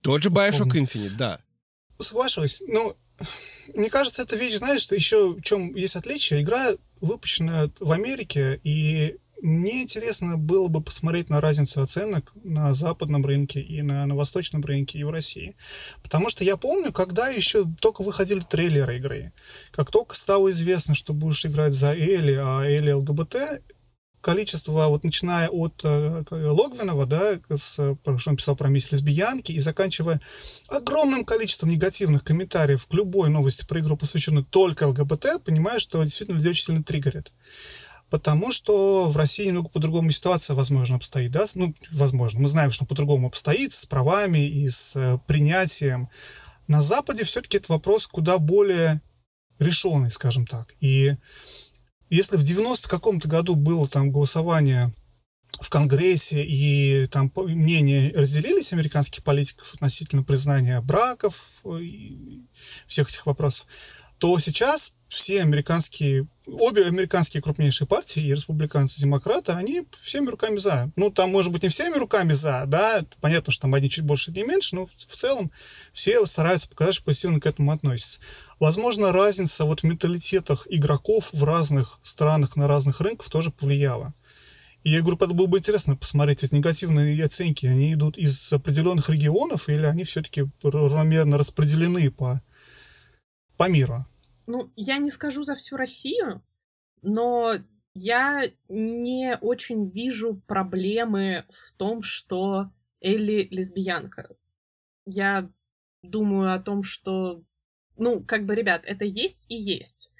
[0.00, 1.40] Тот же Bioshock Infinite, да.
[2.00, 2.64] Соглашусь.
[2.66, 2.96] Ну,
[3.76, 6.42] мне кажется, эта вещь, знаешь, что еще в чем есть отличие.
[6.42, 13.24] Игра выпущена в Америке, и мне интересно было бы посмотреть на разницу оценок на западном
[13.24, 15.56] рынке и на, на восточном рынке и в России.
[16.02, 19.32] Потому что я помню, когда еще только выходили трейлеры игры,
[19.70, 23.62] как только стало известно, что будешь играть за Эли, а Эли ЛГБТ,
[24.24, 29.60] количество, вот начиная от э, Логвинова, да, с, что он писал про мисс лесбиянки, и
[29.60, 30.20] заканчивая
[30.68, 36.36] огромным количеством негативных комментариев к любой новости про игру, посвященной только ЛГБТ, понимаешь, что действительно
[36.36, 37.32] людей очень сильно триггерит
[38.14, 42.84] потому что в России немного по-другому ситуация, возможно, обстоит, да, ну, возможно, мы знаем, что
[42.86, 46.08] по-другому обстоит с правами и с э, принятием.
[46.68, 49.02] На Западе все-таки это вопрос куда более
[49.58, 50.72] решенный, скажем так.
[50.78, 51.16] И
[52.08, 54.94] если в 90 каком-то году было там голосование
[55.60, 62.44] в Конгрессе, и там мнения разделились американских политиков относительно признания браков и
[62.86, 63.66] всех этих вопросов,
[64.18, 70.56] то сейчас все американские, обе американские крупнейшие партии, и республиканцы, и демократы, они всеми руками
[70.56, 70.90] за.
[70.96, 74.32] Ну, там, может быть, не всеми руками за, да, понятно, что там одни чуть больше,
[74.32, 75.52] одни меньше, но в, в целом
[75.92, 78.18] все стараются показать, что позитивно к этому относятся.
[78.58, 84.12] Возможно, разница вот в менталитетах игроков в разных странах, на разных рынках тоже повлияла.
[84.82, 89.08] И я говорю, это было бы интересно посмотреть, эти негативные оценки, они идут из определенных
[89.10, 92.42] регионов или они все-таки равномерно распределены по,
[93.56, 94.04] по миру?
[94.46, 96.42] Ну, я не скажу за всю Россию,
[97.02, 97.54] но
[97.94, 102.70] я не очень вижу проблемы в том, что
[103.00, 104.36] Элли лесбиянка.
[105.06, 105.50] Я
[106.02, 107.44] думаю о том, что,
[107.96, 110.10] ну, как бы, ребят, это есть и есть.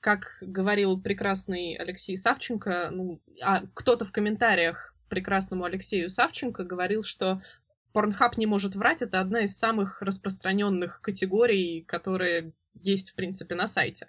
[0.00, 7.42] Как говорил прекрасный Алексей Савченко, ну, а кто-то в комментариях прекрасному Алексею Савченко говорил, что
[7.92, 13.66] Pornhub не может врать, это одна из самых распространенных категорий, которые есть, в принципе, на
[13.66, 14.08] сайте.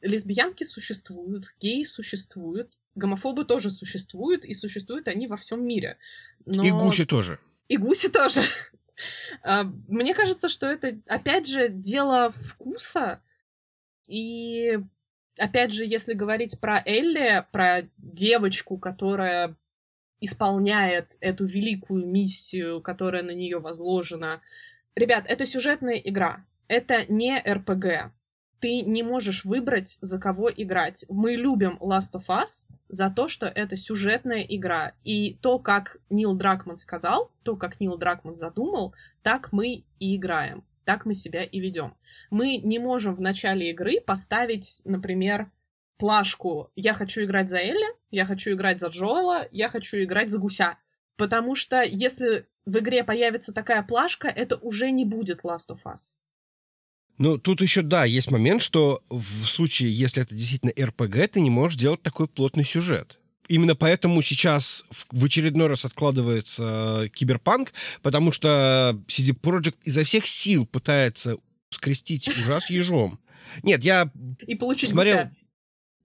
[0.00, 5.98] Лесбиянки существуют, геи существуют, гомофобы тоже существуют, и существуют они во всем мире.
[6.46, 6.62] Но...
[6.62, 7.38] И гуси тоже.
[7.68, 8.42] И гуси тоже.
[9.42, 13.20] А, мне кажется, что это, опять же, дело вкуса.
[14.06, 14.78] И,
[15.36, 19.56] опять же, если говорить про Элли, про девочку, которая
[20.24, 24.40] исполняет эту великую миссию, которая на нее возложена.
[24.94, 26.44] Ребят, это сюжетная игра.
[26.68, 28.12] Это не РПГ.
[28.60, 31.04] Ты не можешь выбрать, за кого играть.
[31.10, 34.92] Мы любим Last of Us за то, что это сюжетная игра.
[35.04, 40.64] И то, как Нил Дракман сказал, то, как Нил Дракман задумал, так мы и играем.
[40.84, 41.94] Так мы себя и ведем.
[42.30, 45.50] Мы не можем в начале игры поставить, например,
[45.96, 50.38] плашку «Я хочу играть за Элли», «Я хочу играть за Джоэла», «Я хочу играть за
[50.38, 50.78] Гуся».
[51.16, 56.16] Потому что если в игре появится такая плашка, это уже не будет Last of Us.
[57.18, 61.50] Ну, тут еще, да, есть момент, что в случае, если это действительно РПГ, ты не
[61.50, 63.20] можешь делать такой плотный сюжет.
[63.46, 67.72] Именно поэтому сейчас в очередной раз откладывается Киберпанк,
[68.02, 71.36] потому что CD Projekt изо всех сил пытается
[71.70, 73.20] скрестить ужас ежом.
[73.62, 74.10] Нет, я
[74.46, 75.16] и получить смотрел...
[75.16, 75.32] Гуся.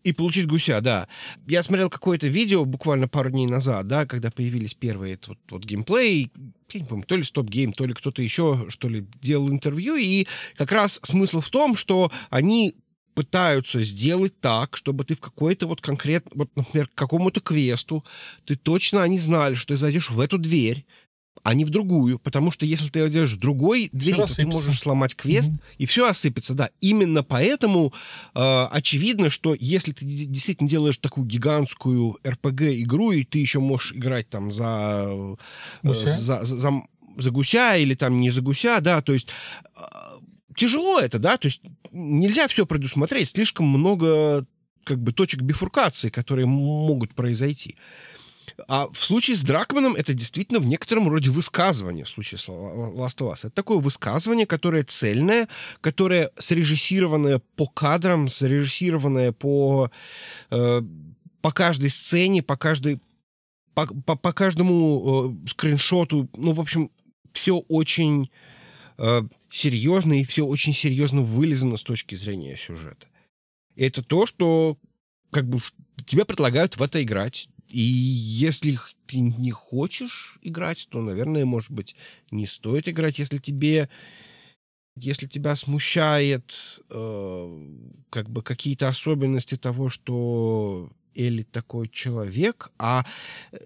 [0.03, 1.09] И получить гуся, да.
[1.45, 6.31] Я смотрел какое-то видео буквально пару дней назад, да, когда появились первые вот, вот геймплей,
[6.71, 10.25] я не помню, то ли стоп-гейм, то ли кто-то еще, что ли, делал интервью, и
[10.55, 12.75] как раз смысл в том, что они
[13.13, 18.05] пытаются сделать так, чтобы ты в какой-то вот конкретно, вот, например, к какому-то квесту,
[18.45, 20.85] ты точно они знали, что ты зайдешь в эту дверь,
[21.43, 24.79] а не в другую, потому что если ты идешь в другой двери, то ты можешь
[24.79, 25.75] сломать квест, mm-hmm.
[25.77, 26.69] и все осыпется, да.
[26.81, 27.93] Именно поэтому
[28.35, 34.29] э, очевидно, что если ты действительно делаешь такую гигантскую RPG-игру, и ты еще можешь играть
[34.29, 35.35] там за, э,
[35.83, 36.81] за, за, за,
[37.17, 39.29] за гуся или там не за гуся, да, то есть
[39.75, 39.81] э,
[40.55, 41.61] тяжело это, да, то есть
[41.91, 44.45] нельзя все предусмотреть, слишком много
[44.83, 47.75] как бы точек бифуркации, которые могут произойти.
[48.67, 53.17] А в случае с Дракманом это действительно в некотором роде высказывание в случае с Last
[53.17, 53.39] of Us.
[53.39, 55.47] Это такое высказывание, которое цельное,
[55.81, 59.91] которое срежиссированное по кадрам, срежиссированное по,
[60.51, 60.81] э,
[61.41, 62.99] по каждой сцене, по каждой
[63.73, 66.29] по, по, по каждому э, скриншоту.
[66.35, 66.91] Ну, в общем,
[67.33, 68.29] все очень
[68.97, 73.07] э, серьезно и все очень серьезно вылезано с точки зрения сюжета.
[73.75, 74.77] И это то, что
[75.31, 75.59] как бы
[76.05, 77.47] тебе предлагают в это играть.
[77.69, 81.95] И если ты не хочешь играть, то, наверное, может быть,
[82.31, 83.89] не стоит играть, если тебе
[84.95, 87.67] если тебя смущает э,
[88.09, 93.05] как бы какие-то особенности того, что Элли такой человек, а
[93.53, 93.59] э,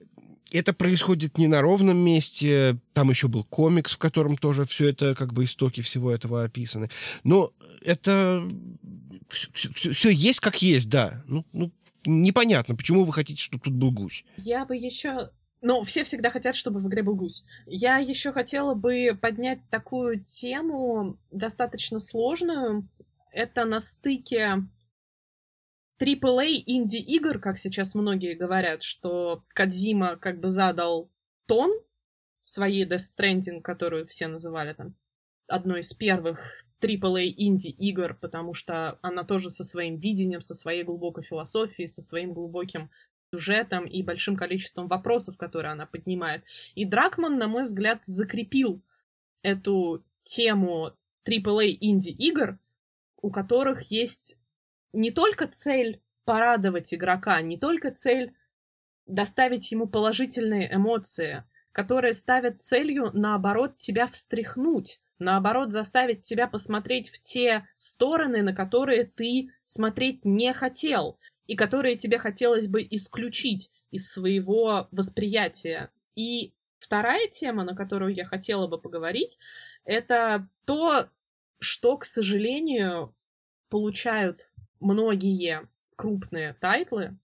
[0.52, 2.78] это происходит не на ровном месте.
[2.94, 6.90] Там еще был комикс, в котором тоже все это, как бы истоки всего этого описаны.
[7.24, 7.52] Но
[7.82, 8.48] это
[9.30, 11.24] все, все, все есть как есть, да.
[11.26, 11.72] Ну, ну,
[12.06, 14.26] непонятно, почему вы хотите, чтобы тут был гусь.
[14.38, 15.32] Я бы еще
[15.64, 17.46] ну, все всегда хотят, чтобы в игре был гусь.
[17.66, 22.90] Я еще хотела бы поднять такую тему, достаточно сложную.
[23.32, 24.58] Это на стыке
[26.02, 31.10] AAA инди-игр, как сейчас многие говорят, что Кадзима как бы задал
[31.46, 31.72] тон
[32.42, 34.96] своей Death Stranding, которую все называли там
[35.48, 41.24] одной из первых AAA инди-игр, потому что она тоже со своим видением, со своей глубокой
[41.24, 42.90] философией, со своим глубоким
[43.32, 46.44] сюжетом и большим количеством вопросов, которые она поднимает.
[46.76, 48.82] И Дракман, на мой взгляд, закрепил
[49.42, 50.92] эту тему
[51.26, 52.60] AAA инди-игр,
[53.22, 54.38] у которых есть
[54.92, 58.34] не только цель порадовать игрока, не только цель
[59.06, 67.22] доставить ему положительные эмоции, которые ставят целью, наоборот, тебя встряхнуть, наоборот, заставить тебя посмотреть в
[67.22, 71.18] те стороны, на которые ты смотреть не хотел,
[71.48, 75.92] и которые тебе хотелось бы исключить из своего восприятия.
[76.16, 79.38] И вторая тема, на которую я хотела бы поговорить,
[79.86, 81.10] это то,
[81.60, 83.16] что, к сожалению,
[83.70, 87.18] получают многие крупные title ы.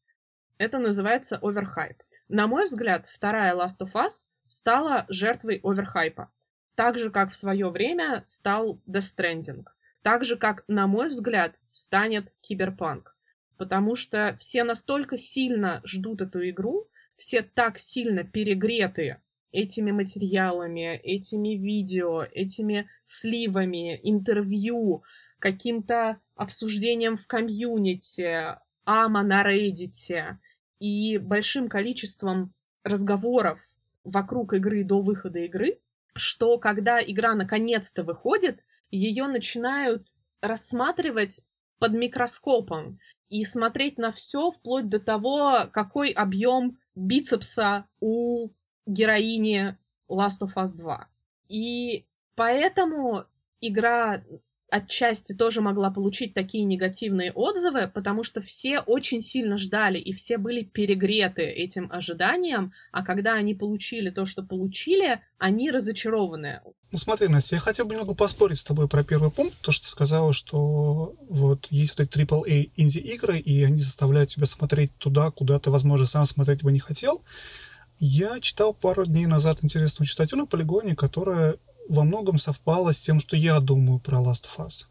[0.57, 2.01] Это называется overhype.
[2.27, 6.31] На мой взгляд, вторая Last of Us стала жертвой overhype а
[6.79, 9.65] так же, как в свое время стал Death Stranding.
[10.01, 13.17] Так же, как, на мой взгляд, станет Киберпанк.
[13.57, 19.17] Потому что все настолько сильно ждут эту игру, все так сильно перегреты
[19.51, 25.03] этими материалами, этими видео, этими сливами, интервью,
[25.39, 28.55] каким-то обсуждением в комьюнити,
[28.85, 30.37] ама на Reddit
[30.79, 32.53] и большим количеством
[32.85, 33.59] разговоров
[34.05, 35.81] вокруг игры до выхода игры,
[36.19, 40.07] что когда игра наконец-то выходит, ее начинают
[40.41, 41.41] рассматривать
[41.79, 42.99] под микроскопом
[43.29, 48.49] и смотреть на все вплоть до того, какой объем бицепса у
[48.85, 49.77] героини
[50.09, 51.07] Last of Us 2.
[51.47, 52.05] И
[52.35, 53.25] поэтому
[53.61, 54.23] игра
[54.71, 60.37] отчасти тоже могла получить такие негативные отзывы, потому что все очень сильно ждали, и все
[60.37, 66.61] были перегреты этим ожиданием, а когда они получили то, что получили, они разочарованы.
[66.91, 69.85] Ну смотри, Настя, я хотел бы немного поспорить с тобой про первый пункт, то, что
[69.85, 75.69] ты сказала, что вот есть AAA инди-игры, и они заставляют тебя смотреть туда, куда ты,
[75.69, 77.21] возможно, сам смотреть бы не хотел.
[77.99, 81.57] Я читал пару дней назад интересную статью на полигоне, которая
[81.89, 84.85] во многом совпало с тем, что я думаю про Last of Us.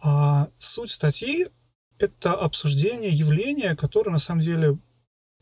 [0.00, 1.48] А суть статьи—
[1.98, 4.78] это обсуждение явления, которое на самом деле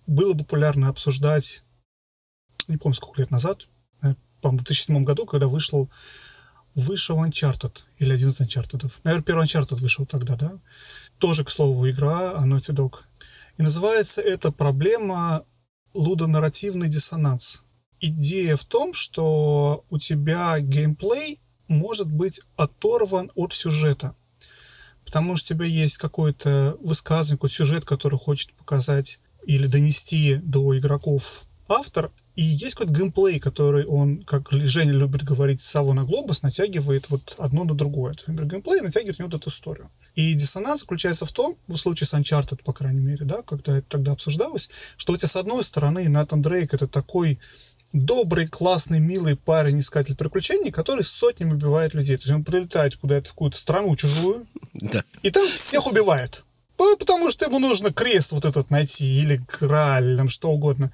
[0.07, 1.63] было популярно обсуждать,
[2.69, 3.69] не помню, сколько лет назад,
[4.03, 5.91] э, по-моему, в 2007 году, когда вышел,
[6.75, 8.91] вышел Uncharted, или один из Uncharted.
[9.05, 10.59] Наверное, первый Uncharted вышел тогда, да?
[11.19, 13.01] Тоже, к слову, игра Naughty Dog.
[13.59, 15.45] И называется это проблема
[15.93, 17.63] лудонарративный диссонанс
[18.03, 24.15] идея в том, что у тебя геймплей может быть оторван от сюжета.
[25.07, 30.77] Потому что у тебя есть какой-то высказывание, какой-то сюжет, который хочет показать или донести до
[30.79, 36.43] игроков автор, и есть какой-то геймплей, который он, как Женя любит говорить, Саву на глобус,
[36.43, 38.15] натягивает вот одно на другое.
[38.15, 39.91] Есть, геймплей натягивает у него эту историю.
[40.15, 43.87] И диссонанс заключается в том, в случае с Uncharted, по крайней мере, да, когда это
[43.89, 47.39] тогда обсуждалось, что у тебя с одной стороны Натан Дрейк это такой
[47.93, 52.17] добрый, классный, милый парень, искатель приключений, который сотнями убивает людей.
[52.17, 55.05] То есть он прилетает куда-то в какую-то страну чужую, да.
[55.23, 56.45] и там всех убивает.
[56.77, 60.93] Потому что ему нужно крест вот этот найти, или краль, там что угодно.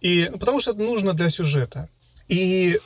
[0.00, 1.88] И, ну, потому что это нужно для сюжета.
[2.28, 2.78] И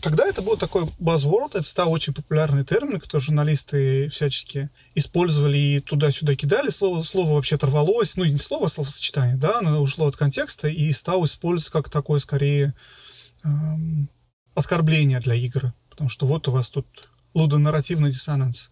[0.00, 5.80] Тогда это был такой buzzword, это стал очень популярный термин, который журналисты всячески использовали и
[5.80, 6.68] туда-сюда кидали.
[6.68, 10.92] Слово, слово вообще оторвалось, ну, не слово, а словосочетание, да, оно ушло от контекста и
[10.92, 12.74] стало использоваться как такое, скорее,
[13.44, 14.08] эм,
[14.54, 15.72] оскорбление для игры.
[15.90, 16.86] Потому что вот у вас тут
[17.34, 18.70] лудонарративный диссонанс.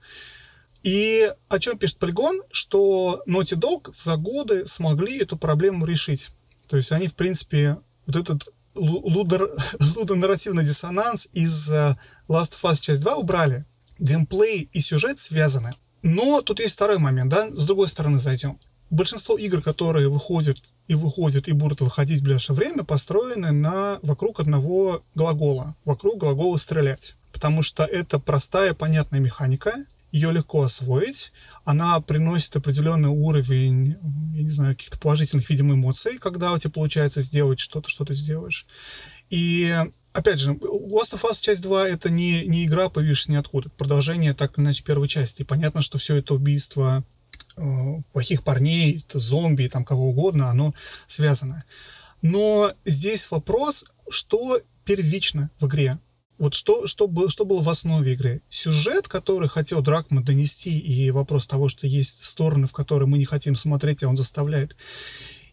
[0.82, 2.42] И о чем пишет Полигон?
[2.52, 6.30] Что Naughty Dog за годы смогли эту проблему решить.
[6.68, 9.48] То есть они, в принципе, вот этот лудер,
[9.96, 11.96] лудонарративный диссонанс из э,
[12.28, 13.64] Last of Us часть 2 убрали.
[13.98, 15.72] Геймплей и сюжет связаны.
[16.02, 18.58] Но тут есть второй момент, да, с другой стороны зайдем.
[18.90, 24.38] Большинство игр, которые выходят и выходят и будут выходить в ближайшее время, построены на, вокруг
[24.40, 27.16] одного глагола, вокруг глагола «стрелять».
[27.32, 29.74] Потому что это простая, понятная механика,
[30.16, 31.30] ее легко освоить,
[31.64, 33.96] она приносит определенный уровень,
[34.34, 38.14] я не знаю, каких-то положительных, видимо, эмоций, когда у тебя получается сделать что-то, что ты
[38.14, 38.66] сделаешь.
[39.28, 39.76] И,
[40.14, 44.32] опять же, Last of Us часть 2 это не, не игра, появившаяся ниоткуда, это продолжение,
[44.32, 45.42] так или иначе, первой части.
[45.42, 47.04] И понятно, что все это убийство
[47.56, 50.72] э, плохих парней, это зомби, там кого угодно, оно
[51.06, 51.64] связано.
[52.22, 55.98] Но здесь вопрос, что первично в игре.
[56.38, 58.42] Вот что, что, что было в основе игры?
[58.48, 63.24] Сюжет, который хотел Дракман донести, и вопрос того, что есть стороны, в которые мы не
[63.24, 64.76] хотим смотреть, а он заставляет.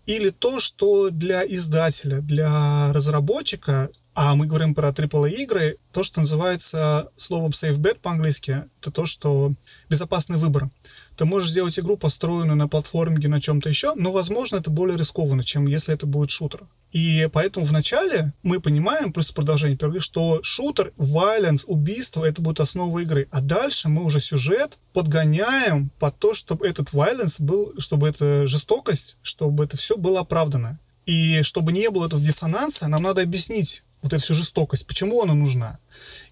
[0.05, 6.19] Или то, что для издателя, для разработчика, а мы говорим про AAA игры, то, что
[6.19, 9.51] называется словом safe bet по-английски, это то, что
[9.89, 10.69] безопасный выбор.
[11.18, 15.43] Ты можешь сделать игру, построенную на платформинге, на чем-то еще, но, возможно, это более рискованно,
[15.43, 16.64] чем если это будет шутер.
[16.91, 22.99] И поэтому вначале мы понимаем, просто продолжение первой, что шутер, вайленс, убийство— это будет основа
[22.99, 23.28] игры.
[23.32, 29.18] А дальше мы уже сюжет подгоняем под то, чтобы этот вайленс был, чтобы эта жестокость,
[29.24, 30.80] чтобы это все было оправдано.
[31.07, 35.34] И чтобы не было этого диссонанса, нам надо объяснить вот эту всю жестокость, почему она
[35.34, 35.80] нужна.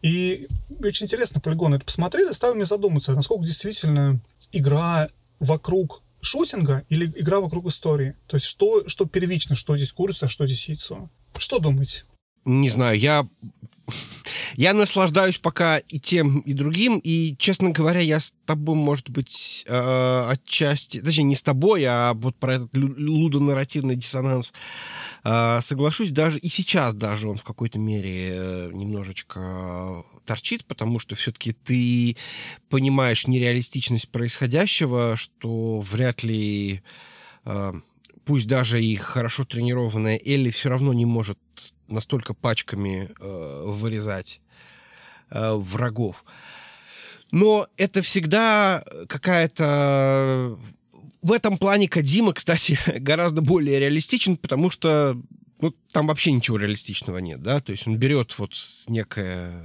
[0.01, 0.47] И
[0.84, 4.19] очень интересно полигон это посмотрели, ставим задуматься, насколько действительно
[4.51, 8.15] игра вокруг шутинга или игра вокруг истории?
[8.27, 11.09] То есть что, что первично, что здесь курица, что здесь яйцо?
[11.37, 12.03] Что думаете?
[12.45, 13.27] Не знаю, я
[14.55, 19.63] я наслаждаюсь пока и тем, и другим, и, честно говоря, я с тобой, может быть,
[19.67, 24.53] э, отчасти, точнее, не с тобой, а вот про этот лудонарративный диссонанс
[25.23, 31.15] э, соглашусь, даже и сейчас даже он в какой-то мере э, немножечко торчит, потому что
[31.15, 32.17] все-таки ты
[32.69, 36.82] понимаешь нереалистичность происходящего, что вряд ли,
[37.45, 37.74] э,
[38.26, 41.39] пусть даже и хорошо тренированная Элли все равно не может
[41.88, 44.41] настолько пачками э, вырезать
[45.30, 46.24] э, врагов.
[47.32, 50.57] Но это всегда какая-то
[51.22, 55.19] в этом плане Кадима, кстати, гораздо более реалистичен, потому что
[55.62, 58.53] ну, там вообще ничего реалистичного нет, да, то есть он берет вот
[58.88, 59.64] некое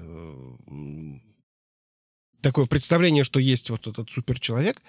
[2.40, 4.82] такое представление, что есть вот этот суперчеловек,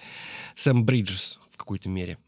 [0.54, 2.18] Сэм Бриджес в какой-то мере,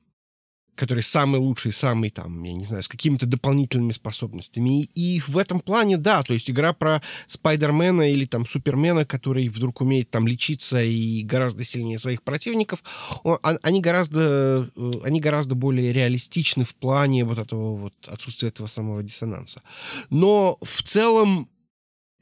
[0.80, 4.84] который самый лучший, самый там, я не знаю, с какими-то дополнительными способностями.
[4.94, 9.48] И, и в этом плане, да, то есть игра про Спайдермена или там Супермена, который
[9.48, 12.82] вдруг умеет там лечиться и гораздо сильнее своих противников,
[13.24, 18.66] он, они гораздо, э, они гораздо более реалистичны в плане вот этого вот отсутствия этого
[18.66, 19.60] самого диссонанса.
[20.08, 21.50] Но в целом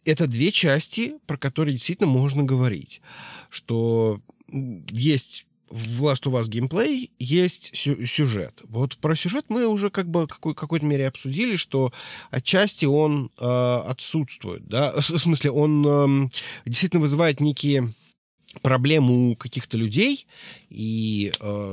[0.05, 3.03] это две части, про которые действительно можно говорить,
[3.51, 8.63] что есть в Last of Us геймплей есть сю- сюжет.
[8.65, 11.93] Вот про сюжет мы уже как бы какой- какой-то мере обсудили, что
[12.31, 16.29] отчасти он э, отсутствует, да, в смысле он э,
[16.67, 17.93] действительно вызывает некие
[18.63, 20.27] проблемы у каких-то людей,
[20.71, 21.73] и э,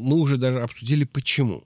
[0.00, 1.64] мы уже даже обсудили почему.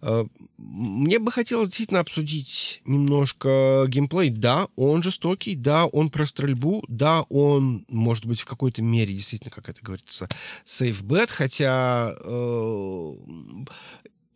[0.00, 4.30] Мне бы хотелось действительно обсудить немножко геймплей.
[4.30, 9.50] Да, он жестокий, да, он про стрельбу, да, он, может быть, в какой-то мере действительно,
[9.50, 10.28] как это говорится,
[10.64, 13.14] safe bet, хотя э,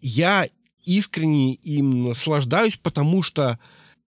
[0.01, 0.49] я
[0.85, 3.59] искренне им наслаждаюсь, потому что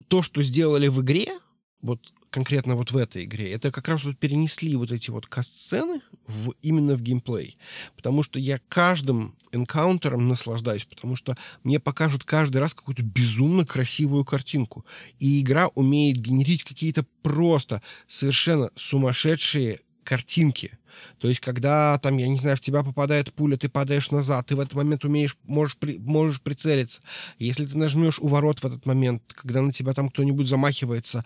[0.08, 1.38] то, что сделали в игре,
[1.82, 6.00] вот конкретно вот в этой игре, это как раз вот перенесли вот эти вот каст-сцены
[6.26, 7.58] в, именно в геймплей.
[7.96, 14.24] Потому что я каждым энкаунтером наслаждаюсь, потому что мне покажут каждый раз какую-то безумно красивую
[14.24, 14.86] картинку.
[15.18, 20.78] И игра умеет генерить какие-то просто совершенно сумасшедшие картинки.
[21.18, 24.56] То есть, когда там, я не знаю, в тебя попадает пуля, ты падаешь назад, ты
[24.56, 27.02] в этот момент умеешь, можешь, при, можешь прицелиться.
[27.38, 31.24] Если ты нажмешь у ворот в этот момент, когда на тебя там кто-нибудь замахивается,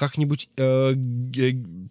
[0.00, 0.94] как-нибудь э,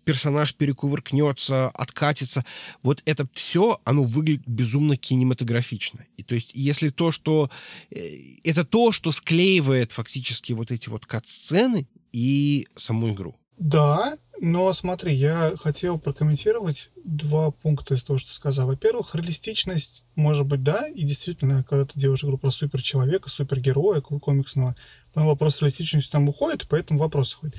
[0.03, 2.43] персонаж перекувыркнется, откатится.
[2.81, 6.07] Вот это все, оно выглядит безумно кинематографично.
[6.17, 7.51] И то есть, если то, что...
[7.91, 7.99] Э,
[8.43, 13.35] это то, что склеивает фактически вот эти вот кат-сцены и саму игру.
[13.59, 18.67] Да, но смотри, я хотел прокомментировать два пункта из того, что ты сказал.
[18.67, 24.75] Во-первых, реалистичность, может быть, да, и действительно, когда ты делаешь игру про суперчеловека, супергероя комиксного,
[25.13, 27.57] вопрос реалистичности там уходит, поэтому вопрос уходит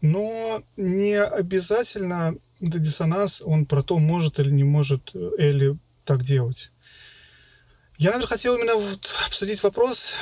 [0.00, 6.70] но не обязательно этот диссонанс, он про то, может или не может Элли так делать.
[7.98, 10.14] Я, наверное, хотел именно вот обсудить вопрос,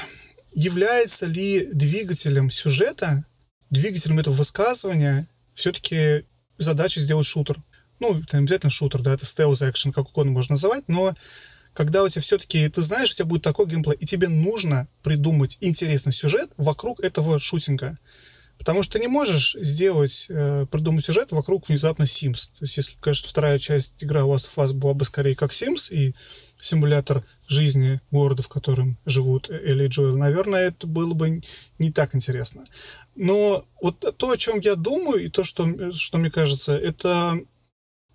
[0.55, 3.27] является ли двигателем сюжета,
[3.71, 6.25] двигателем этого высказывания все-таки
[6.59, 7.57] задача сделать шутер.
[8.01, 11.15] Ну, это не обязательно шутер, да, это стелс экшен, как угодно можно называть, но
[11.73, 15.59] когда у тебя все-таки, ты знаешь, у тебя будет такой геймплей, и тебе нужно придумать
[15.61, 17.99] интересный сюжет вокруг этого шутинга.
[18.59, 22.51] Потому что ты не можешь сделать, э, придумать сюжет вокруг внезапно Sims.
[22.59, 25.93] То есть, если, конечно, вторая часть игры Last of Us была бы скорее как Sims
[25.93, 26.15] и
[26.59, 31.41] симулятор жизни города, в котором живут Элли и Джоэл, наверное, это было бы
[31.79, 32.65] не так интересно.
[33.15, 37.39] Но вот то, о чем я думаю, и то, что, что мне кажется, это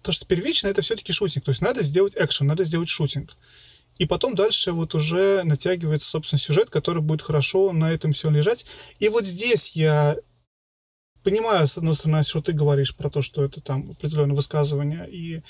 [0.01, 1.45] то, что первично, это все-таки шутинг.
[1.45, 3.35] То есть надо сделать экшен, надо сделать шутинг.
[3.97, 8.65] И потом дальше вот уже натягивается, собственно, сюжет, который будет хорошо на этом все лежать.
[8.99, 10.17] И вот здесь я
[11.23, 15.41] понимаю, с одной стороны, что ты говоришь про то, что это там определенное высказывание и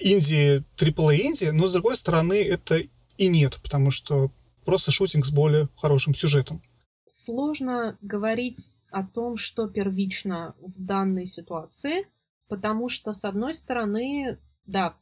[0.00, 2.80] Индии, AAA Индии, но с другой стороны, это
[3.16, 4.30] и нет, потому что
[4.64, 6.62] просто шутинг с более хорошим сюжетом.
[7.06, 12.06] Сложно говорить о том, что первично в данной ситуации,
[12.48, 14.94] потому что, с одной стороны, да,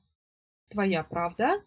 [0.69, 1.61] твоя правда,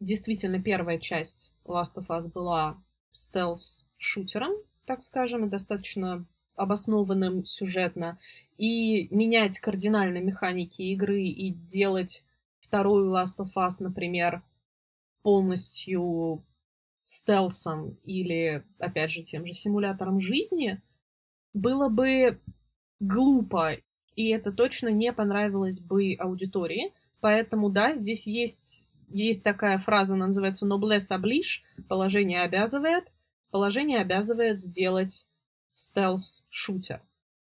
[0.00, 2.82] действительно, первая часть Last of Us была
[3.12, 4.52] стелс-шутером,
[4.84, 6.26] так скажем, и достаточно
[6.56, 8.18] обоснованным сюжетно,
[8.58, 12.24] и менять кардинально механики игры и делать
[12.60, 14.42] вторую Last of Us, например,
[15.22, 16.44] полностью
[17.04, 20.82] стелсом или, опять же, тем же симулятором жизни,
[21.54, 22.40] было бы
[23.00, 23.76] глупо,
[24.14, 26.92] и это точно не понравилось бы аудитории.
[27.20, 33.12] Поэтому, да, здесь есть, есть такая фраза, она называется «noblesse oblige», положение обязывает.
[33.50, 35.26] Положение обязывает сделать
[35.76, 37.02] стелс-шутер.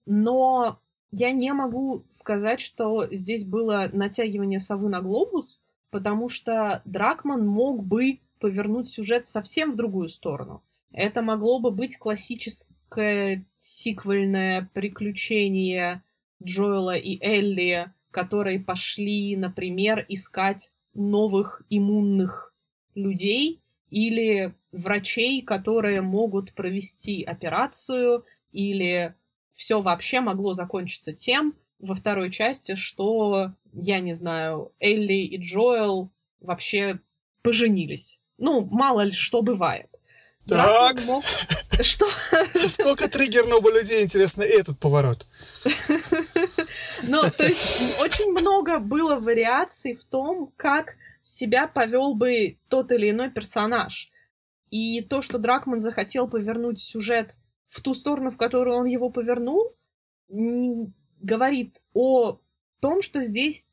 [0.06, 0.80] Но
[1.12, 5.60] я не могу сказать, что здесь было натягивание совы на глобус,
[5.92, 10.64] потому что Дракман мог бы повернуть сюжет совсем в другую сторону.
[10.92, 16.04] Это могло бы быть классическое сиквельное приключение
[16.42, 22.54] Джоэла и Элли, которые пошли, например, искать новых иммунных
[22.96, 23.63] людей
[23.94, 29.14] или врачей, которые могут провести операцию, или
[29.54, 36.10] все вообще могло закончиться тем во второй части, что, я не знаю, Элли и Джоэл
[36.42, 37.02] вообще
[37.44, 38.20] поженились.
[38.40, 40.00] Ну, мало ли что бывает.
[40.48, 41.00] Так.
[41.06, 41.24] Мог...
[41.82, 42.08] Что?
[42.68, 45.28] Сколько триггерного у людей, интересно, этот поворот?
[47.06, 53.10] Ну, то есть очень много было вариаций в том, как себя повел бы тот или
[53.10, 54.12] иной персонаж.
[54.70, 57.36] И то, что Дракман захотел повернуть сюжет
[57.70, 59.76] в ту сторону, в которую он его повернул,
[60.30, 62.40] говорит о
[62.80, 63.72] том, что здесь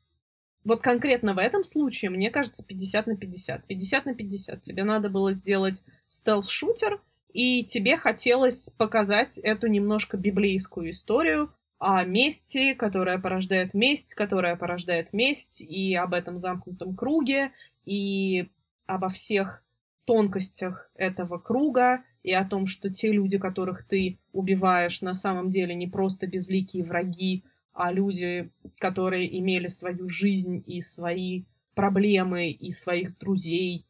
[0.63, 3.65] вот конкретно в этом случае, мне кажется, 50 на 50.
[3.65, 4.61] 50 на 50.
[4.61, 7.01] Тебе надо было сделать стелс-шутер,
[7.33, 15.13] и тебе хотелось показать эту немножко библейскую историю о мести, которая порождает месть, которая порождает
[15.13, 17.51] месть, и об этом замкнутом круге,
[17.85, 18.51] и
[18.85, 19.63] обо всех
[20.05, 25.73] тонкостях этого круга, и о том, что те люди, которых ты убиваешь, на самом деле
[25.73, 33.17] не просто безликие враги, а люди, которые имели свою жизнь и свои проблемы, и своих
[33.17, 33.87] друзей,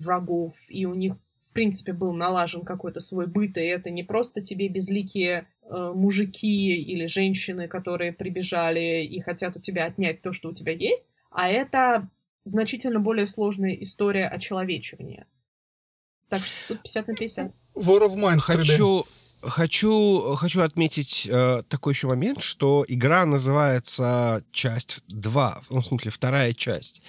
[0.00, 1.14] врагов, и у них,
[1.54, 7.06] принципе, был налажен какой-то свой быт, и это не просто тебе безликие э, мужики или
[7.06, 12.10] женщины, которые прибежали и хотят у тебя отнять то, что у тебя есть, а это
[12.44, 15.26] значительно более сложная история очеловечивания.
[16.28, 17.54] Так что тут 50 на 50.
[17.76, 19.04] War of Mine Хочу,
[19.42, 26.10] хочу, хочу отметить э, такой еще момент, что игра называется часть 2, ну, в смысле,
[26.10, 27.02] вторая часть.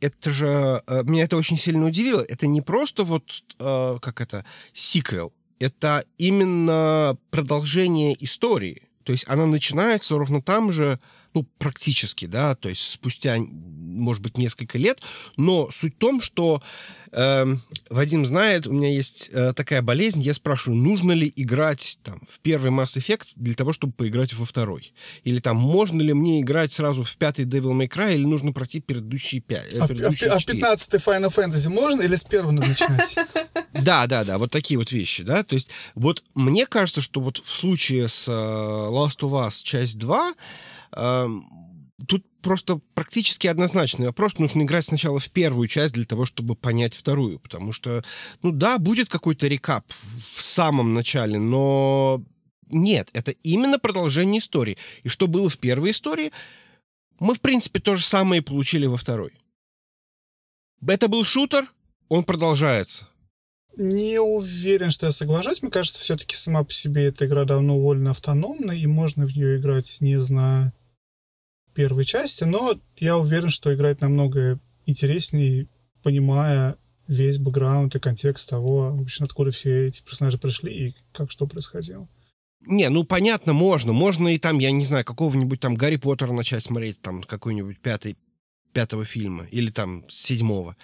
[0.00, 0.82] Это же...
[0.86, 2.20] Э, меня это очень сильно удивило.
[2.20, 5.32] Это не просто вот, э, как это, сиквел.
[5.58, 8.88] Это именно продолжение истории.
[9.04, 10.98] То есть она начинается ровно там же,
[11.34, 15.00] ну, практически, да, то есть спустя, может быть, несколько лет,
[15.36, 16.60] но суть в том, что
[17.12, 17.46] э,
[17.88, 22.40] Вадим знает, у меня есть э, такая болезнь, я спрашиваю, нужно ли играть там в
[22.40, 24.92] первый Mass Effect для того, чтобы поиграть во второй?
[25.22, 28.80] Или там, можно ли мне играть сразу в пятый Devil May Cry, или нужно пройти
[28.80, 29.72] предыдущие пять?
[29.78, 33.16] А, предыдущие а, в 15 Final Fantasy можно или с первого начинать?
[33.82, 37.38] Да, да, да, вот такие вот вещи, да, то есть вот мне кажется, что вот
[37.38, 40.34] в случае с э, Last of Us часть 2
[40.92, 44.38] Тут просто практически однозначный вопрос.
[44.38, 47.38] Нужно играть сначала в первую часть для того, чтобы понять вторую.
[47.38, 48.02] Потому что,
[48.42, 49.84] ну да, будет какой-то рекап
[50.34, 52.24] в самом начале, но
[52.70, 54.78] нет, это именно продолжение истории.
[55.02, 56.32] И что было в первой истории,
[57.18, 59.32] мы, в принципе, то же самое и получили во второй.
[60.86, 61.70] Это был шутер,
[62.08, 63.06] он продолжается.
[63.76, 65.62] Не уверен, что я соглашусь.
[65.62, 69.58] Мне кажется, все-таки сама по себе эта игра давно уволена автономно, и можно в нее
[69.58, 70.72] играть, не зная
[71.74, 75.68] первой части, но я уверен, что играть намного интереснее,
[76.02, 81.30] понимая весь бэкграунд и контекст того, в общем, откуда все эти персонажи пришли и как
[81.30, 82.08] что происходило.
[82.66, 83.92] Не, ну понятно, можно.
[83.92, 88.16] Можно и там, я не знаю, какого-нибудь там Гарри Поттера начать смотреть, там какой-нибудь пятый,
[88.72, 90.76] пятого фильма, или там седьмого.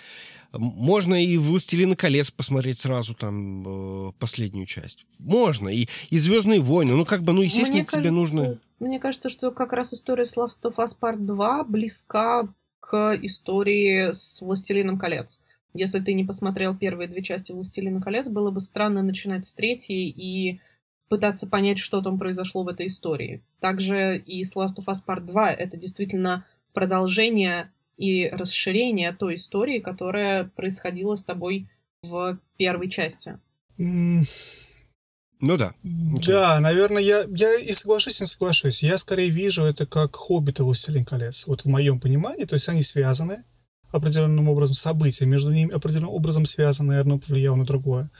[0.59, 5.07] Можно и «Властелина колец» посмотреть сразу там э, последнюю часть.
[5.18, 5.68] Можно.
[5.68, 6.94] И, и «Звездные войны».
[6.94, 8.59] Ну, как бы, ну, естественно, мне тебе кажется, нужно...
[8.78, 12.48] Мне кажется, что как раз история с Last of Us Part 2 близка
[12.80, 15.40] к истории с «Властелином колец».
[15.74, 20.09] Если ты не посмотрел первые две части «Властелина колец», было бы странно начинать с третьей
[20.09, 20.61] и
[21.09, 23.42] пытаться понять, что там произошло в этой истории.
[23.61, 29.78] Также и с Last of Us Part 2 это действительно продолжение и расширение той истории,
[29.78, 31.68] которая происходила с тобой
[32.03, 33.38] в первой части.
[33.78, 35.74] Ну да.
[35.84, 36.26] Okay.
[36.26, 38.82] Да, наверное, я, я и соглашусь, и не соглашусь.
[38.82, 41.47] Я скорее вижу это как «Хоббит» и «Властелин колец».
[41.47, 43.44] Вот в моем понимании, то есть они связаны
[43.92, 48.11] определенным образом, события между ними определенным образом связаны, и одно повлияло на другое.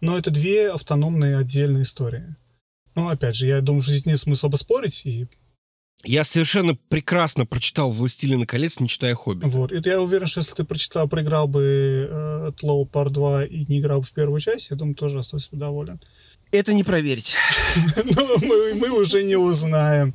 [0.00, 2.36] Но это две автономные отдельные истории.
[2.94, 5.26] Ну, опять же, я думаю, что здесь нет смысла бы спорить, и
[6.04, 9.48] я совершенно прекрасно прочитал «Властелина колец», не читая «Хоббита».
[9.48, 9.72] Вот.
[9.72, 13.80] И я уверен, что если ты прочитал, проиграл бы э, Тлоу Пар 2 и не
[13.80, 16.00] играл бы в первую часть, я думаю, тоже остался бы доволен.
[16.50, 17.34] Это не проверить.
[18.04, 20.12] Ну, мы, мы уже не узнаем.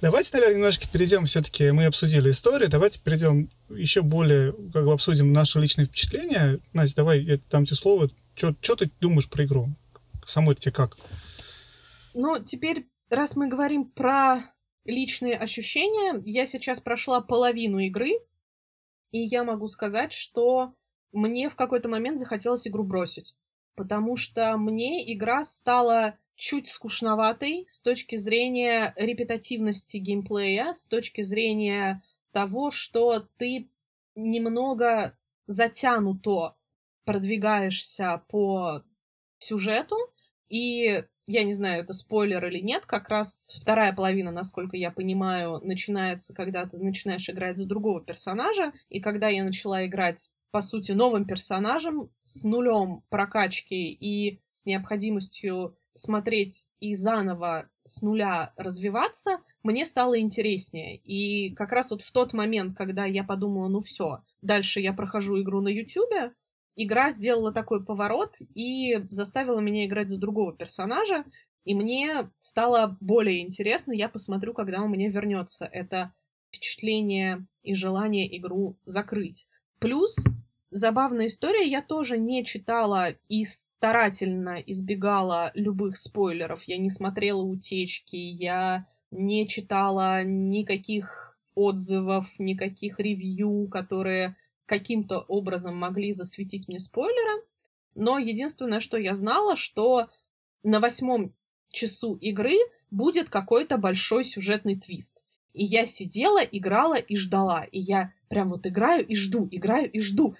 [0.00, 1.26] Давайте, наверное, немножко перейдем.
[1.26, 2.68] Все-таки мы обсудили историю.
[2.68, 6.58] Давайте перейдем еще более, как бы обсудим наши личные впечатления.
[6.72, 8.10] Настя, давай я дам тебе слово.
[8.34, 9.68] Что ты думаешь про игру?
[10.26, 10.96] Самой тебе как?
[12.14, 14.42] Ну, теперь, раз мы говорим про
[14.86, 16.22] личные ощущения.
[16.24, 18.12] Я сейчас прошла половину игры,
[19.10, 20.74] и я могу сказать, что
[21.12, 23.34] мне в какой-то момент захотелось игру бросить.
[23.74, 32.02] Потому что мне игра стала чуть скучноватой с точки зрения репетативности геймплея, с точки зрения
[32.32, 33.70] того, что ты
[34.14, 35.16] немного
[35.46, 36.56] затянуто
[37.04, 38.82] продвигаешься по
[39.38, 39.96] сюжету,
[40.48, 45.60] и я не знаю, это спойлер или нет, как раз вторая половина, насколько я понимаю,
[45.62, 50.92] начинается, когда ты начинаешь играть за другого персонажа, и когда я начала играть по сути,
[50.92, 59.84] новым персонажем с нулем прокачки и с необходимостью смотреть и заново с нуля развиваться, мне
[59.84, 60.96] стало интереснее.
[60.96, 65.42] И как раз вот в тот момент, когда я подумала, ну все, дальше я прохожу
[65.42, 66.32] игру на Ютубе,
[66.76, 71.24] игра сделала такой поворот и заставила меня играть за другого персонажа,
[71.64, 76.12] и мне стало более интересно, я посмотрю, когда у меня вернется это
[76.48, 79.48] впечатление и желание игру закрыть.
[79.80, 80.16] Плюс
[80.70, 86.64] забавная история, я тоже не читала и старательно избегала любых спойлеров.
[86.64, 94.36] Я не смотрела утечки, я не читала никаких отзывов, никаких ревью, которые
[94.66, 97.44] каким-то образом могли засветить мне спойлеры.
[97.94, 100.08] Но единственное, что я знала, что
[100.62, 101.34] на восьмом
[101.70, 102.56] часу игры
[102.90, 105.24] будет какой-то большой сюжетный твист.
[105.52, 107.64] И я сидела, играла и ждала.
[107.64, 110.36] И я прям вот играю и жду, играю и жду.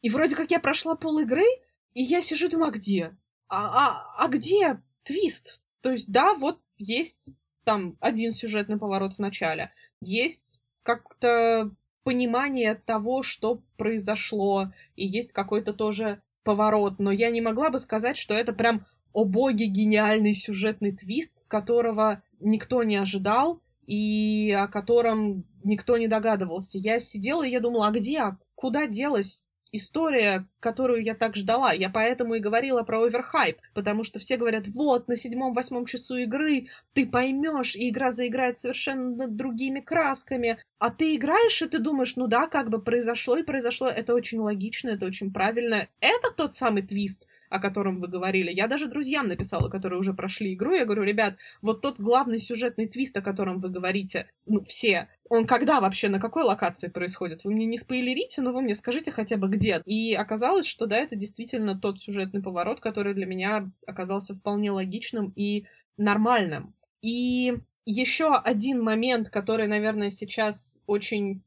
[0.00, 1.44] И вроде как я прошла пол игры,
[1.92, 3.16] и я сижу и думаю, а где?
[3.48, 5.60] А, а, а где твист?
[5.80, 11.70] То есть, да, вот есть там один сюжетный поворот в начале, есть как-то
[12.04, 18.16] понимание того, что произошло, и есть какой-то тоже поворот, но я не могла бы сказать,
[18.16, 25.44] что это прям о боге гениальный сюжетный твист, которого никто не ожидал и о котором
[25.62, 26.78] никто не догадывался.
[26.78, 31.72] Я сидела и я думала, а где, а куда делась история, которую я так ждала.
[31.72, 36.68] Я поэтому и говорила про оверхайп, потому что все говорят, вот, на седьмом-восьмом часу игры
[36.92, 40.58] ты поймешь, и игра заиграет совершенно другими красками.
[40.78, 44.38] А ты играешь, и ты думаешь, ну да, как бы произошло и произошло, это очень
[44.38, 45.88] логично, это очень правильно.
[46.00, 48.50] Это тот самый твист, о котором вы говорили.
[48.50, 50.72] Я даже друзьям написала, которые уже прошли игру.
[50.72, 55.46] Я говорю, ребят, вот тот главный сюжетный твист, о котором вы говорите, ну, все, он
[55.46, 57.44] когда вообще, на какой локации происходит?
[57.44, 59.80] Вы мне не спойлерите, но вы мне скажите хотя бы где.
[59.86, 65.32] И оказалось, что да, это действительно тот сюжетный поворот, который для меня оказался вполне логичным
[65.36, 66.74] и нормальным.
[67.02, 67.54] И
[67.86, 71.44] еще один момент, который, наверное, сейчас очень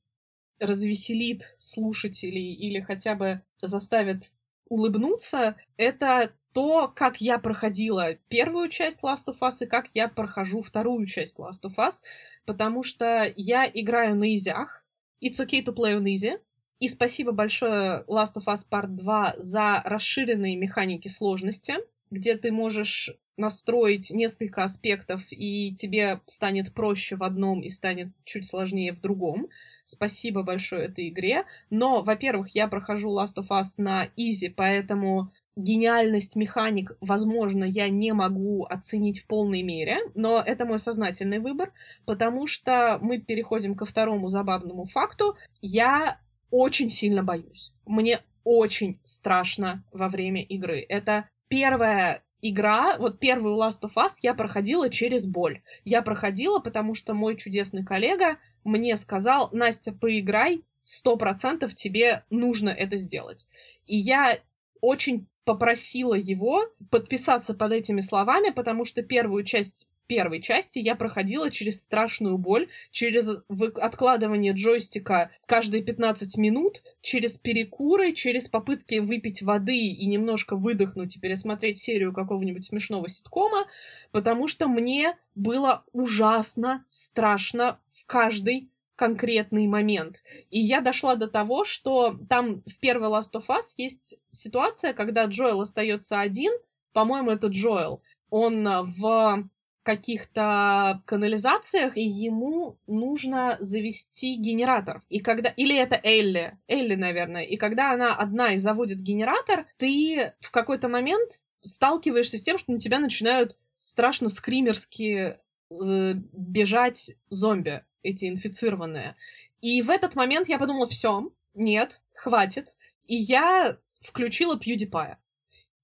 [0.60, 4.32] развеселит слушателей или хотя бы заставит
[4.70, 10.62] улыбнуться, это то, как я проходила первую часть Last of Us и как я прохожу
[10.62, 12.04] вторую часть Last of Us,
[12.46, 14.84] потому что я играю на изях.
[15.24, 16.40] It's okay to play on easy.
[16.80, 21.76] И спасибо большое Last of Us Part 2 за расширенные механики сложности,
[22.12, 28.48] где ты можешь настроить несколько аспектов, и тебе станет проще в одном и станет чуть
[28.48, 29.48] сложнее в другом.
[29.86, 31.46] Спасибо большое этой игре.
[31.70, 38.14] Но, во-первых, я прохожу Last of Us на изи, поэтому гениальность механик, возможно, я не
[38.14, 41.74] могу оценить в полной мере, но это мой сознательный выбор,
[42.06, 45.36] потому что мы переходим ко второму забавному факту.
[45.62, 46.20] Я
[46.52, 47.74] очень сильно боюсь.
[47.86, 50.80] Мне очень страшно во время игры.
[50.88, 55.62] Это первая игра, вот первую Last of Us я проходила через боль.
[55.86, 62.70] Я проходила, потому что мой чудесный коллега мне сказал, Настя, поиграй, сто процентов тебе нужно
[62.70, 63.48] это сделать.
[63.86, 64.38] И я
[64.82, 71.52] очень попросила его подписаться под этими словами, потому что первую часть первой части я проходила
[71.52, 73.30] через страшную боль, через
[73.76, 81.20] откладывание джойстика каждые 15 минут, через перекуры, через попытки выпить воды и немножко выдохнуть и
[81.20, 83.68] пересмотреть серию какого-нибудь смешного ситкома,
[84.12, 90.24] потому что мне было ужасно страшно в каждый конкретный момент.
[90.50, 95.26] И я дошла до того, что там в первой Last of Us есть ситуация, когда
[95.26, 96.52] Джоэл остается один,
[96.94, 98.02] по-моему, это Джоэл.
[98.32, 99.50] Он в
[99.88, 105.02] каких-то канализациях, и ему нужно завести генератор.
[105.08, 105.48] И когда...
[105.56, 106.58] Или это Элли.
[106.68, 107.44] Элли, наверное.
[107.44, 112.74] И когда она одна и заводит генератор, ты в какой-то момент сталкиваешься с тем, что
[112.74, 115.38] на тебя начинают страшно скримерски
[115.70, 119.16] э, бежать зомби, эти инфицированные.
[119.62, 122.76] И в этот момент я подумала, все, нет, хватит.
[123.06, 125.16] И я включила PewDiePie.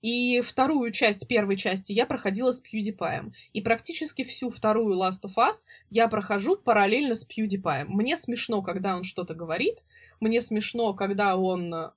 [0.04, 3.32] И вторую часть первой части я проходила с PewDiePie.
[3.54, 7.86] И практически всю вторую Last of Us я прохожу параллельно с PewDiePie.
[7.86, 9.82] Мне смешно, когда он что-то говорит.
[10.20, 11.92] Мне смешно, когда он э,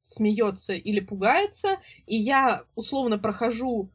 [0.00, 1.76] смеется или пугается.
[2.06, 3.90] И я условно прохожу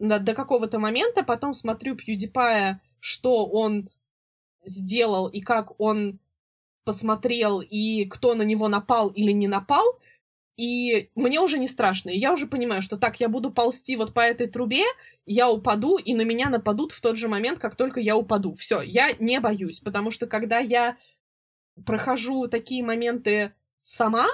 [0.00, 3.88] до какого-то момента, потом смотрю PewDiePie, что он
[4.64, 6.18] сделал и как он
[6.84, 9.84] посмотрел, и кто на него напал или не напал,
[10.60, 12.10] и мне уже не страшно.
[12.10, 14.84] Я уже понимаю, что так, я буду ползти вот по этой трубе,
[15.24, 18.52] я упаду, и на меня нападут в тот же момент, как только я упаду.
[18.52, 20.98] Все, я не боюсь, потому что когда я
[21.86, 24.26] прохожу такие моменты сама,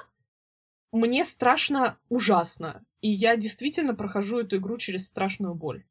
[0.90, 2.84] мне страшно ужасно.
[3.00, 5.84] И я действительно прохожу эту игру через страшную боль.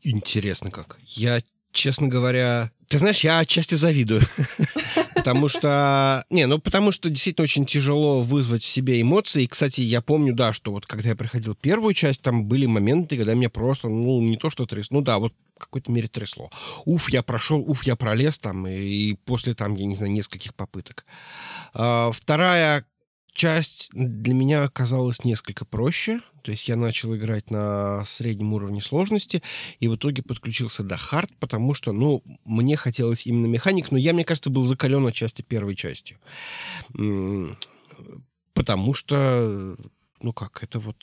[0.00, 1.00] Интересно как.
[1.02, 1.40] Я,
[1.72, 2.70] честно говоря...
[2.86, 4.22] Ты знаешь, я отчасти завидую.
[5.20, 6.24] Потому что...
[6.30, 9.44] Не, ну потому что действительно очень тяжело вызвать в себе эмоции.
[9.44, 13.16] И, кстати, я помню, да, что вот когда я проходил первую часть, там были моменты,
[13.16, 16.50] когда меня просто, ну, не то что трясло, ну да, вот в какой-то мере трясло.
[16.86, 20.54] Уф, я прошел, уф, я пролез там, и, и после там, я не знаю, нескольких
[20.54, 21.04] попыток.
[21.74, 22.86] А, вторая
[23.32, 26.20] часть для меня оказалась несколько проще.
[26.42, 29.42] То есть я начал играть на среднем уровне сложности,
[29.78, 34.12] и в итоге подключился до хард, потому что, ну, мне хотелось именно механик, но я,
[34.12, 36.18] мне кажется, был закален отчасти первой частью.
[38.54, 39.76] Потому что,
[40.22, 40.96] ну как, это вот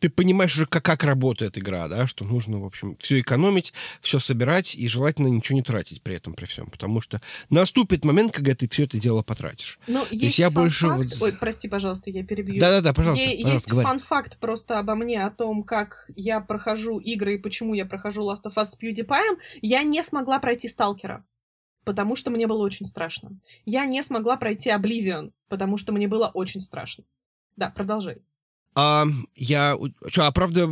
[0.00, 4.18] ты понимаешь уже, как, как работает игра, да, что нужно, в общем, все экономить, все
[4.18, 8.54] собирать и желательно ничего не тратить при этом, при всем, потому что наступит момент, когда
[8.54, 9.78] ты все это дело потратишь.
[9.86, 11.06] Ну, есть, есть я больше вот...
[11.20, 12.60] Ой, прости, пожалуйста, я перебью.
[12.60, 17.34] Да-да-да, пожалуйста, е- пожалуйста, Есть фан-факт просто обо мне, о том, как я прохожу игры
[17.34, 19.38] и почему я прохожу Last of Us с PewDiePie.
[19.62, 21.24] Я не смогла пройти Сталкера
[21.82, 23.40] потому что мне было очень страшно.
[23.64, 27.04] Я не смогла пройти Oblivion, потому что мне было очень страшно.
[27.56, 28.22] Да, продолжай.
[28.74, 29.04] А,
[29.34, 29.76] я...
[30.06, 30.62] Что, а правда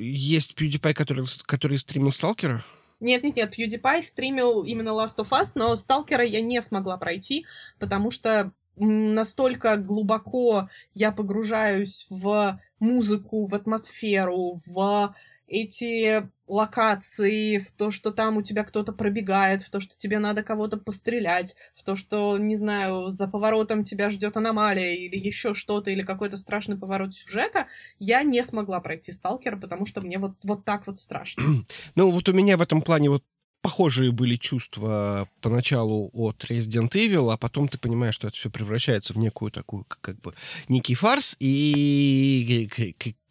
[0.00, 2.64] есть PewDiePie, который, который стримил Сталкера?
[3.00, 7.46] Нет-нет-нет, PewDiePie стримил именно Last of Us, но Сталкера я не смогла пройти,
[7.78, 15.14] потому что настолько глубоко я погружаюсь в музыку, в атмосферу, в
[15.46, 20.42] эти локации, в то, что там у тебя кто-то пробегает, в то, что тебе надо
[20.42, 25.90] кого-то пострелять, в то, что, не знаю, за поворотом тебя ждет аномалия или еще что-то,
[25.90, 27.66] или какой-то страшный поворот сюжета,
[27.98, 31.44] я не смогла пройти Сталкера, потому что мне вот, вот так вот страшно.
[31.96, 33.22] Ну, вот у меня в этом плане вот
[33.64, 39.14] похожие были чувства поначалу от Resident Evil, а потом ты понимаешь, что это все превращается
[39.14, 40.34] в некую такую, как бы,
[40.68, 42.68] некий фарс и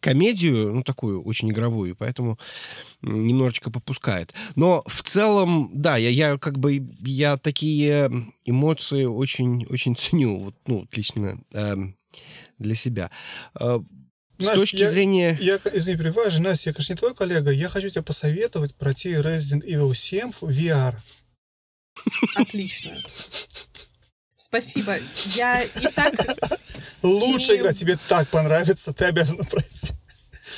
[0.04, 2.38] комедию, ну, такую очень игровую, поэтому
[3.00, 4.34] немножечко попускает.
[4.54, 8.10] Но в целом, да, я, я как бы, я такие
[8.44, 11.74] эмоции очень, очень ценю, вот, ну, лично э,
[12.58, 13.10] для себя.
[13.58, 13.80] Э,
[14.36, 15.38] с Настя, точки я, зрения...
[15.40, 19.64] Я, извини, перебиваю, Настя, я, конечно, не твой коллега, я хочу тебе посоветовать пройти Resident
[19.66, 20.96] Evil 7 в VR.
[22.34, 23.00] Отлично.
[24.36, 24.98] Спасибо.
[25.34, 26.14] Я и так...
[27.02, 29.92] Лучшая игра, тебе так понравится, ты обязана пройти.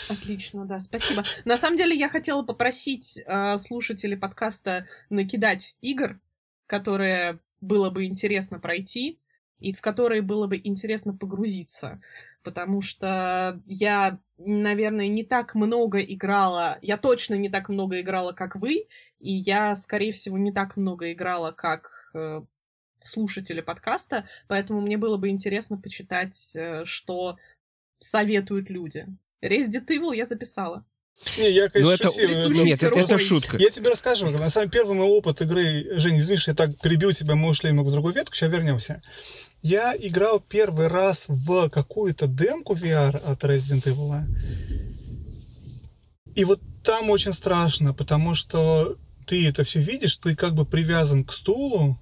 [0.08, 1.24] Отлично, да, спасибо.
[1.44, 6.20] На самом деле я хотела попросить э, слушателей подкаста накидать игр,
[6.66, 9.20] которые было бы интересно пройти
[9.58, 12.00] и в которые было бы интересно погрузиться
[12.46, 18.54] потому что я, наверное, не так много играла, я точно не так много играла, как
[18.54, 18.86] вы,
[19.18, 22.42] и я, скорее всего, не так много играла, как э,
[23.06, 27.36] слушатели подкаста, поэтому мне было бы интересно почитать, э, что
[27.98, 29.06] советуют люди.
[29.42, 30.84] Resident Evil я записала.
[31.38, 32.08] Не, я, конечно, ну, это...
[32.10, 32.64] шутил.
[32.64, 33.56] Нет, это, это шутка.
[33.56, 34.30] Я тебе расскажу.
[34.30, 35.98] На самом первый мой опыт игры...
[35.98, 39.00] Жень, извини, я так перебил тебя, мы ушли в другую ветку, сейчас вернемся.
[39.62, 44.24] Я играл первый раз в какую-то демку VR от Resident Evil.
[46.34, 51.24] И вот там очень страшно, потому что ты это все видишь, ты как бы привязан
[51.24, 51.98] к стулу,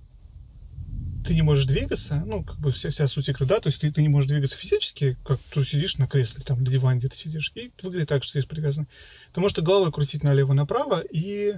[1.25, 3.91] ты не можешь двигаться, ну, как бы вся, вся суть игры, да, то есть ты,
[3.91, 7.17] ты не можешь двигаться физически, как ты сидишь на кресле, там, на диване где ты
[7.17, 8.87] сидишь, и выглядит так, что ты привязан.
[9.33, 11.55] Ты можешь головой крутить налево-направо, и,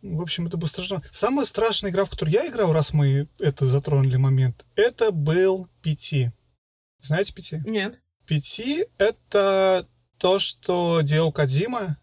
[0.00, 1.02] в общем, это было страшно.
[1.10, 6.30] Самая страшная игра, в которую я играл, раз мы это затронули момент, это был PT.
[7.00, 7.68] Знаете PT?
[7.68, 8.00] Нет.
[8.26, 9.86] PT— это
[10.18, 11.98] то, что делал Кадзима,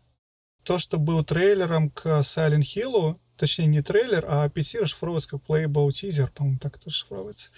[0.64, 5.88] то, что был трейлером к Silent Hill, точнее не трейлер, а PC расшифровывается как Playable
[5.88, 7.50] Teaser, по-моему, так это расшифровывается.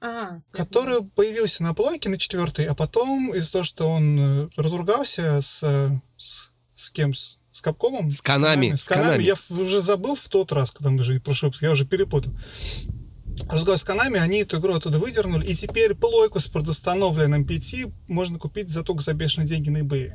[0.00, 5.40] А, который появился на плойке на четвертой, а потом из-за того, что он э, разругался
[5.40, 5.64] с,
[6.16, 7.14] с, с кем?
[7.14, 8.12] С, с Капкомом?
[8.12, 8.74] С Канами.
[8.74, 9.24] С Канами.
[9.24, 12.32] Я уже забыл в тот раз, когда мы уже прошел, я уже перепутал.
[13.48, 18.38] Разговаривая с Канами, они эту игру оттуда выдернули, и теперь плойку с предустановленным PT можно
[18.38, 20.12] купить за только за бешеные деньги на eBay.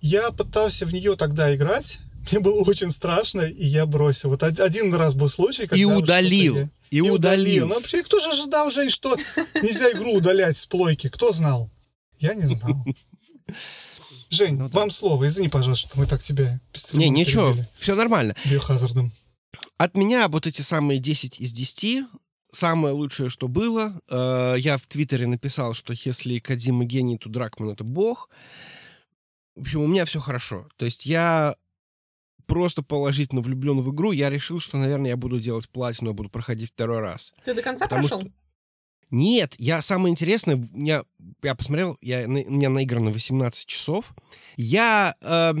[0.00, 4.30] Я пытался в нее тогда играть, мне было очень страшно, и я бросил.
[4.30, 5.76] Вот один раз был случай, когда...
[5.76, 6.56] И удалил.
[6.56, 6.68] Я...
[6.90, 7.14] И, и удалил.
[7.14, 7.66] удалил.
[7.68, 9.16] Ну, вообще, кто же ожидал, Жень, что
[9.54, 11.08] нельзя игру удалять с плойки?
[11.08, 11.70] Кто знал?
[12.18, 12.76] Я не знал.
[14.30, 14.78] Жень, ну, да.
[14.78, 15.26] вам слово.
[15.26, 16.60] Извини, пожалуйста, что мы так тебя
[16.92, 17.68] Не, ничего, перебили.
[17.78, 18.34] все нормально.
[18.44, 19.12] Биохазардом.
[19.76, 22.04] От меня вот эти самые 10 из 10
[22.52, 24.00] самое лучшее, что было.
[24.08, 28.30] Э, я в Твиттере написал, что если Кадима гений, то Дракман— это бог.
[29.56, 30.68] В общем, у меня все хорошо.
[30.76, 31.56] То есть я
[32.46, 36.28] просто положительно влюблен в игру, я решил, что, наверное, я буду делать платину, я буду
[36.28, 37.34] проходить второй раз.
[37.44, 38.20] Ты до конца Потому прошел?
[38.20, 38.30] Что...
[39.10, 41.04] Нет, я самое интересное, меня,
[41.42, 44.12] я посмотрел, я, у меня наиграно 18 часов.
[44.56, 45.52] Я, э,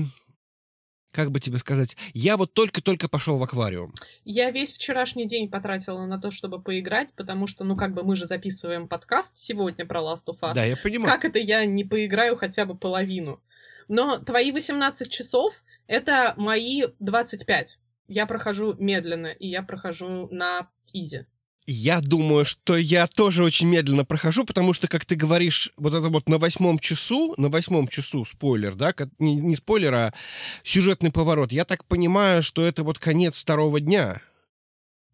[1.12, 3.94] как бы тебе сказать, я вот только-только пошел в аквариум.
[4.24, 8.16] Я весь вчерашний день потратила на то, чтобы поиграть, потому что, ну, как бы мы
[8.16, 10.54] же записываем подкаст сегодня про Last of Us.
[10.54, 11.12] Да, я понимаю.
[11.12, 13.40] Как это я не поиграю хотя бы половину?
[13.88, 17.78] Но твои 18 часов— это мои 25.
[18.08, 21.26] Я прохожу медленно, и я прохожу на изи.
[21.66, 26.10] Я думаю, что я тоже очень медленно прохожу, потому что, как ты говоришь, вот это
[26.10, 30.14] вот на восьмом часу, на восьмом часу спойлер, да, не, не спойлер, а
[30.62, 31.52] сюжетный поворот.
[31.52, 34.20] Я так понимаю, что это вот конец второго дня,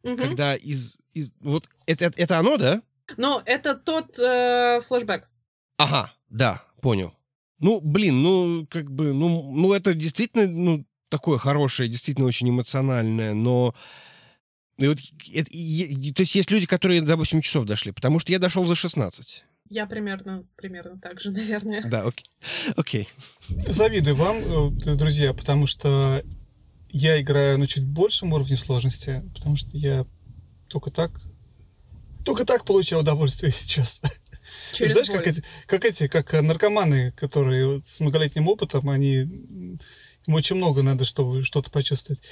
[0.02, 0.16] Мгм.
[0.16, 2.82] когда из, из вот это это, это оно, да?
[3.16, 5.28] Но это тот э, флешбэк.
[5.78, 7.14] Ага, да, понял.
[7.60, 13.34] Ну, блин, ну как бы, ну, ну это действительно, ну такое хорошее, действительно очень эмоциональное,
[13.34, 13.74] но
[14.78, 14.98] и вот,
[15.32, 18.38] это- и- и- то есть есть люди, которые до 8 часов дошли, потому что я
[18.38, 19.44] дошел за 16.
[19.68, 21.82] Я примерно, примерно так же, наверное.
[21.84, 22.26] Да, окей.
[22.76, 23.08] Окей.
[23.66, 26.22] Завидую вам, э, друзья, потому что
[26.88, 30.06] я играю на чуть большем уровне сложности, потому что я
[30.68, 31.12] только так
[32.24, 34.00] только так получаю удовольствие сейчас.
[34.72, 35.16] Через Знаешь, боль.
[35.18, 39.22] как эти, как эти, как э, наркоманы, которые с многолетним опытом, они
[40.26, 42.22] им очень много надо, чтобы что-то почувствовать.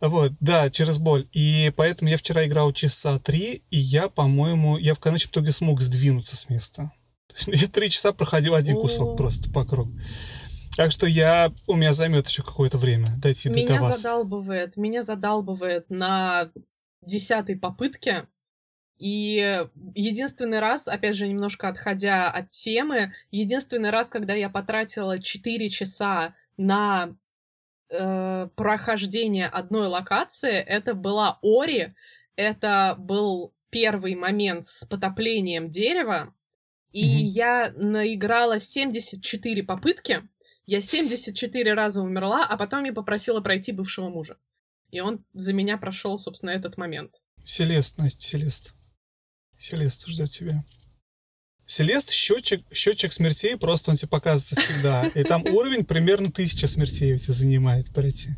[0.00, 1.28] Вот, да, через боль.
[1.32, 5.80] И поэтому я вчера играл часа три, и я, по-моему, я в конечном итоге смог
[5.80, 6.90] сдвинуться с места.
[7.28, 8.80] То есть я три часа проходил один О.
[8.80, 9.96] кусок просто по кругу.
[10.76, 13.96] Так что я, у меня займет еще какое-то время дойти до, до Меня вас.
[13.98, 16.50] задалбывает, меня задалбывает на
[17.06, 18.26] десятой попытке.
[19.02, 25.68] И единственный раз, опять же, немножко отходя от темы, единственный раз, когда я потратила 4
[25.70, 27.16] часа на
[27.90, 31.94] э, прохождение одной локации, это была Ори.
[32.36, 36.32] Это был первый момент с потоплением дерева.
[36.92, 37.16] И Мгм.
[37.24, 40.22] я наиграла 74 попытки.
[40.64, 44.36] Я 74 раза умерла, а потом я попросила пройти бывшего мужа.
[44.92, 47.20] И он за меня прошел, собственно, этот момент.
[47.42, 48.74] Селест, Настя, Селест.
[49.62, 50.64] Селест ждет тебя.
[51.66, 55.06] Селест счетчик, счетчик смертей, просто он тебе показывается всегда.
[55.14, 58.30] И там уровень примерно тысяча смертей у тебя занимает пройти.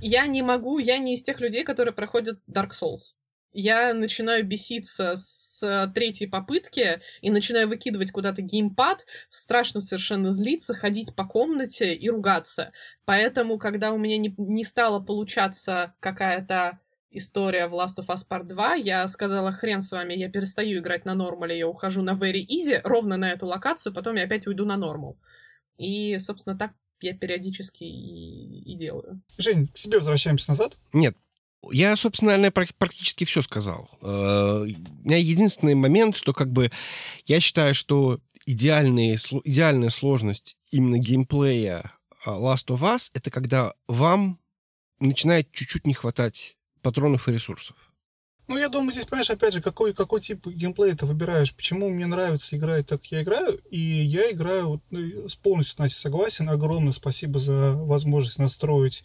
[0.00, 3.12] Я не могу, я не из тех людей, которые проходят Dark Souls.
[3.52, 11.14] Я начинаю беситься с третьей попытки и начинаю выкидывать куда-то геймпад, страшно совершенно злиться, ходить
[11.14, 12.72] по комнате и ругаться.
[13.04, 16.80] Поэтому, когда у меня не, не стала получаться какая-то
[17.10, 21.04] история в Last of Us Part 2, я сказала, хрен с вами, я перестаю играть
[21.04, 24.64] на нормале, я ухожу на Very Easy, ровно на эту локацию, потом я опять уйду
[24.64, 25.16] на нормал.
[25.78, 29.20] И, собственно, так я периодически и, и делаю.
[29.38, 30.78] Жень, к себе возвращаемся назад.
[30.92, 31.16] Нет,
[31.70, 33.88] я, собственно, наверное, прак- практически все сказал.
[34.02, 36.70] Э, У меня единственный момент, что как бы
[37.26, 41.92] я считаю, что идеальные, идеальная сложность именно геймплея
[42.24, 44.38] а, Last of Us— это когда вам
[45.00, 46.55] начинает чуть-чуть не хватать
[46.86, 47.76] патронов и ресурсов.
[48.46, 51.52] Ну, я думаю, здесь, понимаешь, опять же, какой, какой тип геймплея ты выбираешь.
[51.52, 53.58] Почему мне нравится играть так, я играю.
[53.70, 56.48] И я играю, вот, ну, с полностью с Настей согласен.
[56.48, 59.02] Огромное спасибо за возможность настроить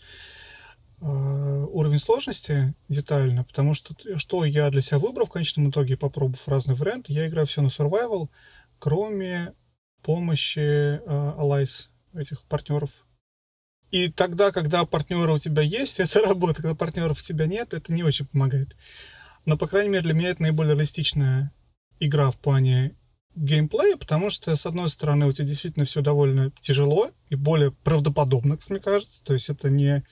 [1.02, 6.48] э, уровень сложности детально, потому что что я для себя выбрал в конечном итоге, попробовав
[6.48, 8.30] разные варианты, я играю все на survival,
[8.78, 9.56] кроме
[10.04, 13.04] помощи э, allies, этих партнеров.
[13.92, 16.64] И тогда, когда партнеры у тебя есть, это работает.
[16.64, 18.76] Когда партнеров у тебя нет, это не очень помогает.
[19.46, 21.52] Но, по крайней мере, для меня это наиболее реалистичная
[22.00, 22.96] игра в плане
[23.36, 28.58] геймплея, потому что, с одной стороны, у тебя действительно все довольно тяжело и более правдоподобно,
[28.58, 29.24] как мне кажется.
[29.24, 30.04] То есть это не,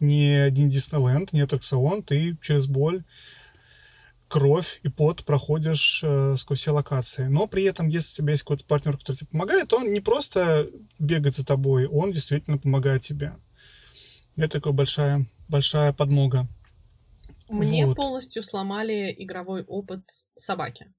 [0.00, 3.04] не один Диснейленд, не аттракцион, ты через боль,
[4.28, 7.26] кровь и пот проходишь э, сквозь все локации.
[7.26, 10.68] Но при этом, если у тебя есть какой-то партнер, который тебе помогает, он не просто
[10.98, 13.34] бегает за тобой, он действительно помогает тебе.
[14.36, 16.46] Это такая большая, большая подмога.
[17.48, 17.96] Мне Вот.
[17.96, 20.02] полностью сломали игровой опыт
[20.36, 20.92] собаки.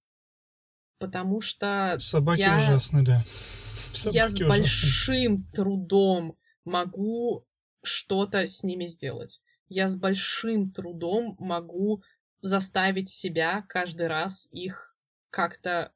[0.99, 3.17] Потому что Собаки я- ужасны, да.
[3.17, 4.47] я с Собаки ужасны.
[4.47, 7.45] большим трудом могу
[7.83, 9.41] что-то с ними сделать.
[9.67, 12.01] Я с большим трудом могу
[12.45, 14.95] заставить себя каждый раз их
[15.31, 15.91] как-то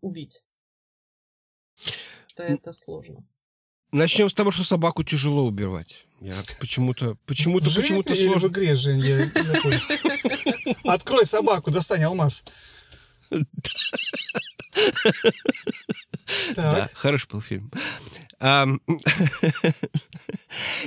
[0.00, 0.42] убить.
[2.26, 2.54] Что М.
[2.54, 3.24] это сложно.
[3.92, 6.06] Начнем с того, что собаку тяжело убивать.
[6.20, 8.46] Я почему-то, почему-то, в жизни почему-то или в сложно.
[8.48, 10.76] игре, Жень, я закончил.
[10.90, 12.44] Открой собаку, достань алмаз.
[16.54, 17.70] Да, хороший был фильм.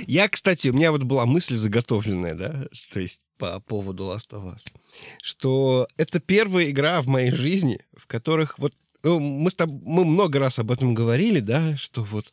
[0.06, 4.54] Я, кстати, у меня вот была мысль заготовленная, да, то есть по поводу Last of
[4.54, 4.66] Us,
[5.22, 10.04] что это первая игра в моей жизни, в которых вот ну, мы, с тобой, мы
[10.04, 12.32] много раз об этом говорили, да, что вот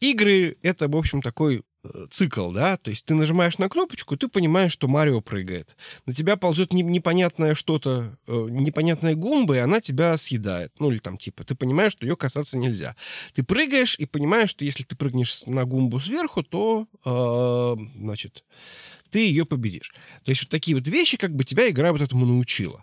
[0.00, 1.62] игры— это, в общем, такой э,
[2.10, 5.76] цикл, да, то есть ты нажимаешь на кнопочку, ты понимаешь, что Марио прыгает.
[6.06, 10.72] На тебя ползет непонятное что-то, э, непонятная гумба, и она тебя съедает.
[10.78, 12.96] Ну, или там типа, ты понимаешь, что ее касаться нельзя.
[13.34, 18.44] Ты прыгаешь и понимаешь, что если ты прыгнешь на гумбу сверху, то, э, значит,
[19.10, 19.94] ты ее победишь.
[20.24, 22.82] То есть вот такие вот вещи, как бы тебя игра вот этому научила.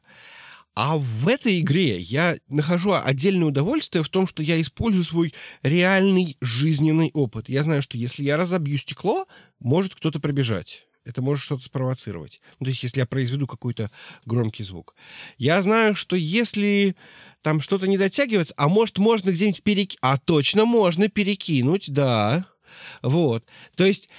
[0.73, 5.34] А в этой игре я нахожу отдельное удовольствие в том, что я использую свой
[5.64, 7.49] реальный жизненный опыт.
[7.49, 9.27] Я знаю, что если я разобью стекло,
[9.60, 10.88] может кто-то пробежать.
[11.03, 12.41] Это может что-то спровоцировать.
[12.60, 13.89] Ну, то есть, если я произведу какой-то
[14.26, 14.95] громкий звук.
[15.38, 16.95] Я знаю, что если
[17.41, 19.98] там что-то не дотягивается, а может, можно где-нибудь перекинуть...
[20.02, 22.45] А точно можно перекинуть, да.
[23.02, 23.45] Вот.
[23.76, 24.10] То есть,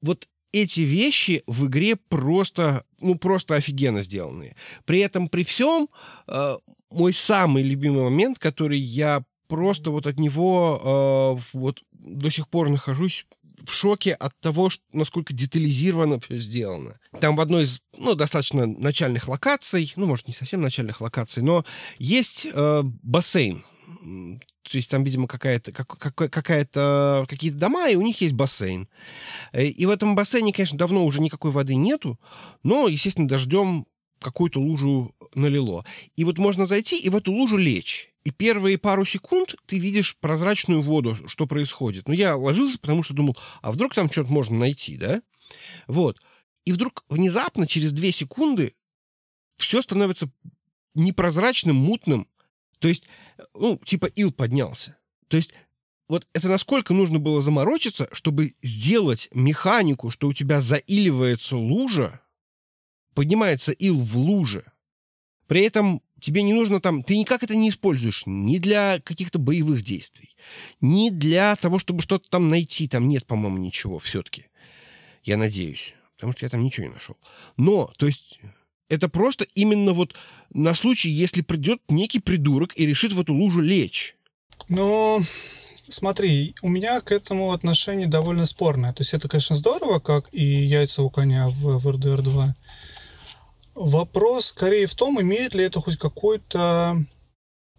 [0.00, 4.56] вот эти вещи в игре просто, ну, просто офигенно сделанные.
[4.84, 5.88] При этом, при всем,
[6.28, 6.56] э,
[6.90, 12.68] мой самый любимый момент, который я просто вот от него э, вот до сих пор
[12.68, 13.26] нахожусь
[13.66, 16.98] в шоке от того, что, насколько детализированно все сделано.
[17.20, 21.64] Там в одной из, ну, достаточно начальных локаций, ну, может, не совсем начальных локаций, но
[21.98, 23.64] есть э, бассейн.
[24.62, 28.88] То есть там, видимо, какая-то, как, какая-то, какие-то дома, и у них есть бассейн.
[29.52, 32.18] Э, и в этом бассейне, конечно, давно уже никакой воды нету,
[32.62, 33.86] но, естественно, дождем
[34.20, 35.84] какую-то лужу налило.
[36.16, 38.10] И вот можно зайти и в эту лужу лечь.
[38.24, 42.06] И первые пару секунд ты видишь прозрачную воду, что происходит.
[42.06, 45.22] Но я ложился, потому что думал, а вдруг там что-то можно найти, да?
[45.88, 46.22] Вот.
[46.64, 48.74] И вдруг внезапно, через две секунды,
[49.56, 50.30] все становится
[50.94, 52.28] непрозрачным, мутным,
[52.82, 53.08] то есть,
[53.54, 54.98] ну, типа ил поднялся.
[55.28, 55.54] То есть,
[56.08, 62.20] вот это насколько нужно было заморочиться, чтобы сделать механику, что у тебя заиливается лужа,
[63.14, 64.64] поднимается ил в луже.
[65.46, 69.84] При этом тебе не нужно там, ты никак это не используешь ни для каких-то боевых
[69.84, 70.34] действий,
[70.80, 72.88] ни для того, чтобы что-то там найти.
[72.88, 74.46] Там нет, по-моему, ничего все-таки.
[75.22, 75.94] Я надеюсь.
[76.16, 77.16] Потому что я там ничего не нашел.
[77.56, 78.40] Но, то есть,
[78.92, 80.14] это просто именно вот
[80.52, 84.16] на случай, если придет некий придурок и решит в эту лужу лечь.
[84.68, 85.24] Ну,
[85.88, 88.92] смотри, у меня к этому отношение довольно спорное.
[88.92, 92.54] То есть это, конечно, здорово, как и яйца у коня в, в RDR 2.
[93.76, 97.02] Вопрос скорее в том, имеет ли это хоть какой-то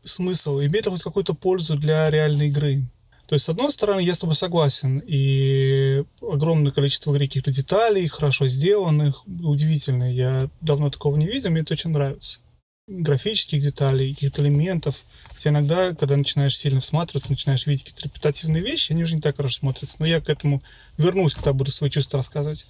[0.03, 2.81] смысл, имеет ли хоть какую-то пользу для реальной игры.
[3.28, 8.48] То есть, с одной стороны, я с тобой согласен, и огромное количество каких-то деталей, хорошо
[8.48, 10.14] сделанных, удивительно.
[10.14, 12.40] Я давно такого не видел, мне это очень нравится.
[12.88, 15.06] Графических деталей, каких-то элементов.
[15.30, 19.38] Хотя иногда, когда начинаешь сильно всматриваться, начинаешь видеть какие-то репутативные вещи, они уже не так
[19.38, 19.95] хорошо смотрятся.
[20.00, 20.62] Но я к этому
[20.98, 22.66] вернусь, когда буду свои чувства рассказывать.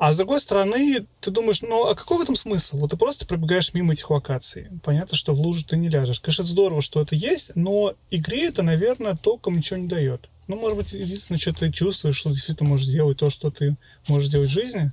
[0.00, 2.78] А с другой стороны, ты думаешь, ну а какой в этом смысл?
[2.78, 4.68] Вот ты просто пробегаешь мимо этих локаций.
[4.82, 6.20] Понятно, что в лужу ты не ляжешь.
[6.20, 10.30] Конечно, это здорово, что это есть, но игре это, наверное, толком ничего не дает.
[10.46, 13.76] Ну, может быть, единственное, что ты чувствуешь, что действительно можешь делать то, что ты
[14.08, 14.90] можешь делать в жизни.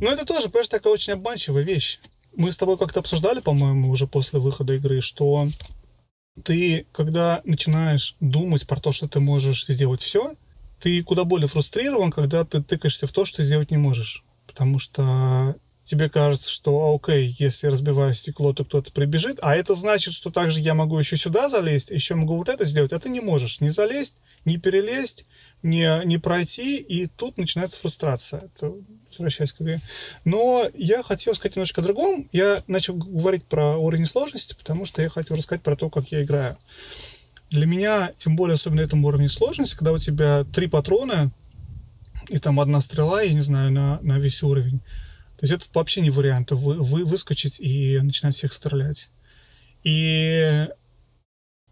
[0.00, 2.00] Но это тоже, понимаешь, такая очень обманчивая вещь.
[2.34, 5.48] Мы с тобой как-то обсуждали, по-моему, уже после выхода игры, что
[6.42, 10.34] ты, когда начинаешь думать про то, что ты можешь сделать все,
[10.80, 14.24] ты куда более фрустрирован, когда ты тыкаешься в то, что сделать не можешь.
[14.46, 20.12] Потому что тебе кажется, что, окей, если разбиваю стекло, то кто-то прибежит, а это значит,
[20.12, 23.20] что также я могу еще сюда залезть, еще могу вот это сделать, а ты не
[23.20, 25.26] можешь не залезть, не перелезть,
[25.62, 28.50] не, не пройти, и тут начинается фрустрация.
[28.54, 28.74] Это
[29.10, 29.80] возвращаясь к игре.
[30.24, 32.28] Но я хотел сказать немножко о другом.
[32.32, 36.22] Я начал говорить про уровень сложности, потому что я хотел рассказать про то, как я
[36.22, 36.56] играю.
[37.56, 41.32] Для меня, тем более, особенно на этом уровне сложности, когда у тебя три патрона,
[42.28, 44.80] и там одна стрела, я не знаю, на, на весь уровень.
[45.38, 49.08] То есть это вообще не вариант вы, вы, выскочить и начинать всех стрелять.
[49.84, 50.68] И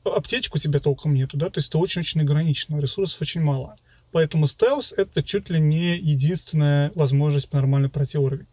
[0.04, 3.76] аптечку у тебя толком нету, да, то есть это очень-очень ограничено, ресурсов очень мало.
[4.10, 8.46] Поэтому стелс— это чуть ли не единственная возможность нормально пройти уровень.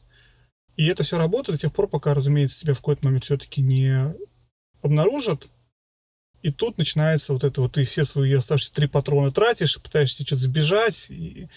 [0.76, 4.14] И это все работает до тех пор, пока, разумеется, тебя в какой-то момент все-таки не
[4.82, 5.48] обнаружат,
[6.42, 10.44] и тут начинается вот это вот, ты все свои оставшиеся три патрона тратишь, пытаешься что-то
[10.44, 11.48] сбежать, и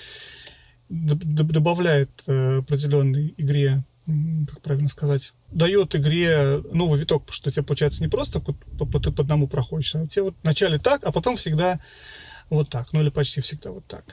[0.89, 3.83] добавляет э, определенной игре,
[4.49, 9.11] как правильно сказать, дает игре новый виток, потому что у тебя получается не просто ты
[9.13, 11.79] по одному проходишь, а у тебя вот вначале так, а потом всегда
[12.51, 14.05] вот так, ну или почти всегда вот так.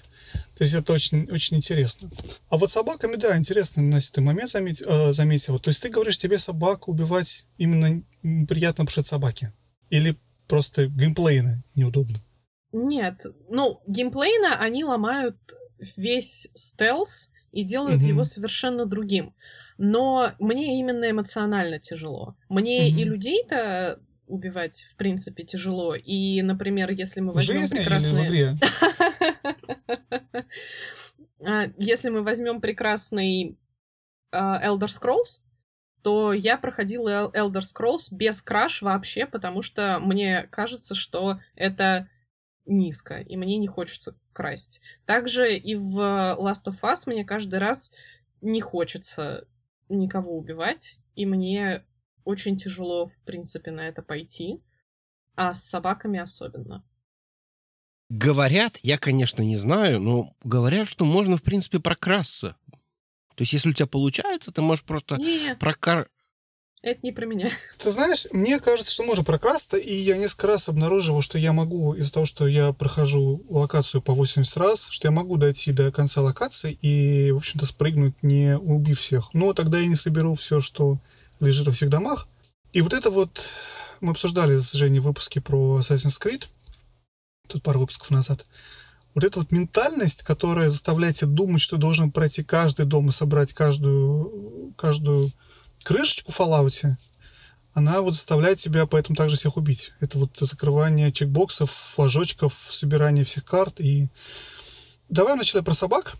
[0.57, 2.10] То есть это очень, очень интересно.
[2.49, 5.60] А вот собаками, да, интересно, Настя, ты момент заметил, э, заметил.
[5.60, 8.02] То есть ты говоришь, тебе собаку убивать именно
[8.48, 9.52] приятно, потому что это собаки?
[9.89, 10.18] Или
[10.52, 12.22] просто геймплейно неудобно.
[12.73, 15.38] Нет, ну, геймплейно они ломают
[15.95, 18.07] весь стелс и делают mm-hmm.
[18.07, 19.34] его совершенно другим.
[19.78, 22.36] Но мне именно эмоционально тяжело.
[22.49, 22.99] Мне mm-hmm.
[22.99, 25.95] и людей-то убивать, в принципе, тяжело.
[25.95, 28.14] И, например, если мы возьмем жизни прекрасные...
[28.14, 28.60] или в игре?
[31.44, 33.57] А, если мы возьмем прекрасный
[34.32, 35.41] uh, Elder Scrolls,
[36.03, 42.10] то я проходила Elder Scrolls без краш вообще, потому что мне кажется, что это
[42.65, 44.82] низко, и мне не хочется красть.
[45.06, 47.91] Также и в Last of Us мне каждый раз
[48.41, 49.48] не хочется
[49.90, 51.86] никого убивать, и мне
[52.23, 54.64] очень тяжело, в принципе, на это пойти,
[55.36, 56.84] а с собаками особенно.
[58.10, 62.57] Говорят, я, конечно, не знаю, но говорят, что можно, в принципе, прокрасться.
[63.41, 65.57] То есть, если у тебя получается, ты можешь просто Нет.
[65.57, 66.07] прокар...
[66.84, 67.49] Это не про меня.
[67.80, 71.95] Ты знаешь, мне кажется, что можно прокрасться, и я несколько раз обнаруживал, что я могу,
[71.95, 76.22] из-за того, что я прохожу локацию по 80 раз, что я могу дойти до конца
[76.22, 79.34] локации и, в общем-то, спрыгнуть, не убив всех.
[79.34, 80.99] Но тогда я не соберу все, что
[81.39, 82.27] лежит во всех домах.
[82.73, 83.49] И вот это вот
[84.01, 86.45] мы обсуждали с Женей выпуски про Assassin's Creed,
[87.47, 88.45] тут пару выпусков назад.
[89.14, 93.12] Вот эта вот ментальность, которая заставляет тебя думать, что ты должен пройти каждый дом и
[93.12, 95.30] собрать каждую, каждую
[95.84, 96.96] крышечку в Fallout,
[97.74, 99.94] она вот заставляет тебя поэтому также всех убить.
[100.00, 103.80] Это вот закрывание чекбоксов, флажочков, собирание всех карт.
[103.80, 104.10] И
[105.10, 106.14] давай вначале про собак.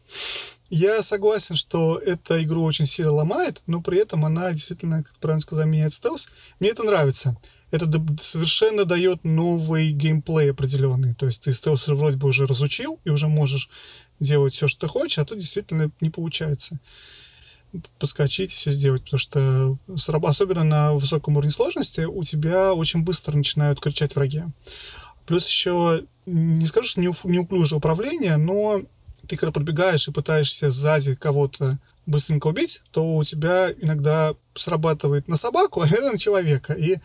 [0.70, 5.42] Я согласен, что эта игру очень сильно ломает, но при этом она действительно, как правильно
[5.42, 6.30] сказать, меняет стелс.
[6.62, 7.36] Мне это нравится.
[7.72, 7.88] Это
[8.20, 11.16] совершенно дает новый геймплей определенный.
[11.16, 13.70] То есть ты стелс вроде бы уже разучил и уже можешь
[14.20, 16.80] делать все, что ты хочешь, а тут действительно не получается
[18.00, 19.78] поскочить, все сделать, потому что
[20.28, 24.44] особенно на высоком уровне сложности у тебя очень быстро начинают кричать враги.
[25.26, 28.82] Плюс еще, не скажу, что неуклюжее управление, но
[29.28, 35.38] ты когда подбегаешь и пытаешься сзади кого-то быстренько убить, то у тебя иногда срабатывает на
[35.38, 36.74] собаку, а на человека.
[36.74, 36.98] И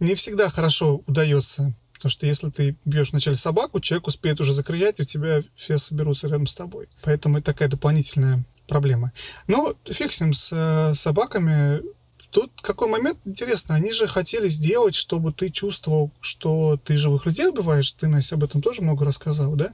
[0.00, 1.74] не всегда хорошо удается.
[1.94, 5.78] Потому что если ты бьешь вначале собаку, человек успеет уже закричать, и у тебя все
[5.78, 6.86] соберутся рядом с тобой.
[7.02, 9.12] Поэтому это такая дополнительная проблема.
[9.48, 11.82] Но фиг с с э, собаками.
[12.30, 17.48] Тут какой момент интересно, они же хотели сделать, чтобы ты чувствовал, что ты живых людей
[17.48, 17.90] убиваешь.
[17.92, 19.70] Ты, Настя, об этом тоже много рассказал, да?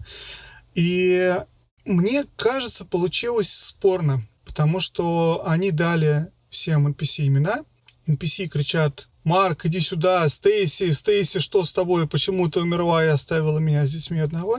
[0.75, 1.37] И
[1.85, 7.65] мне кажется, получилось спорно, потому что они дали всем NPC имена.
[8.07, 10.29] NPC кричат «Марк, иди сюда!
[10.29, 12.07] Стейси, Стейси, что с тобой?
[12.07, 14.59] Почему ты умерла и оставила меня с детьми одного?»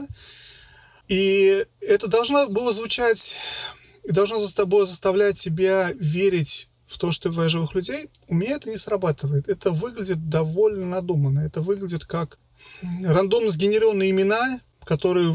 [1.08, 3.36] И это должно было звучать
[4.12, 8.56] должно за тобой заставлять тебя верить в то, что ты убиваешь живых людей, у меня
[8.56, 9.48] это не срабатывает.
[9.48, 11.40] Это выглядит довольно надуманно.
[11.40, 12.38] Это выглядит как
[13.04, 15.34] рандомно сгенерированные имена, которые э,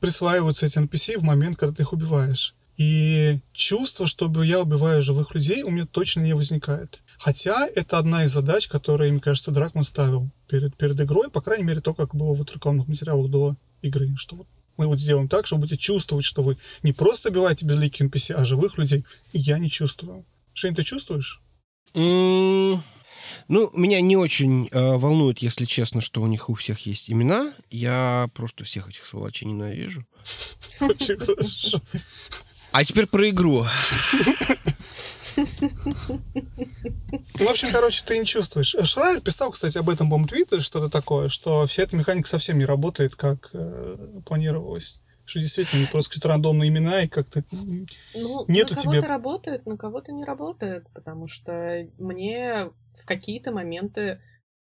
[0.00, 2.54] присваиваются эти NPC в момент, когда ты их убиваешь.
[2.76, 7.00] И чувство, чтобы я убиваю живых людей, у меня точно не возникает.
[7.18, 11.64] Хотя это одна из задач, которые, мне кажется, Дракман ставил перед, перед игрой, по крайней
[11.64, 14.46] мере, то, как было в рекламных материалах до игры, что вот
[14.76, 18.44] мы вот сделаем так, чтобы будете чувствовать, что вы не просто убиваете безликих NPC, а
[18.44, 19.04] живых людей.
[19.32, 20.24] И я не чувствую.
[20.54, 21.40] Шейн, ты чувствуешь?
[21.94, 22.80] Mm,
[23.48, 27.52] ну, меня не очень э, волнует, если честно, что у них у всех есть имена.
[27.70, 30.06] Я просто всех этих сволочей ненавижу.
[30.80, 31.80] Очень хорошо.
[32.72, 33.64] А теперь про игру.
[35.36, 35.46] Ну,
[37.46, 38.76] в общем, короче, ты не чувствуешь.
[38.82, 42.64] Шрайер писал, кстати, об этом, по-моему, Твиттере, что-то такое, что вся эта механика совсем не
[42.64, 43.96] работает, как э,
[44.26, 45.00] планировалось.
[45.24, 48.92] Что действительно не просто какие-то рандомные имена, и как-то ну, нету на тебе...
[48.92, 52.70] кого-то работает, на кого-то не работает, потому что мне
[53.00, 54.20] в какие-то моменты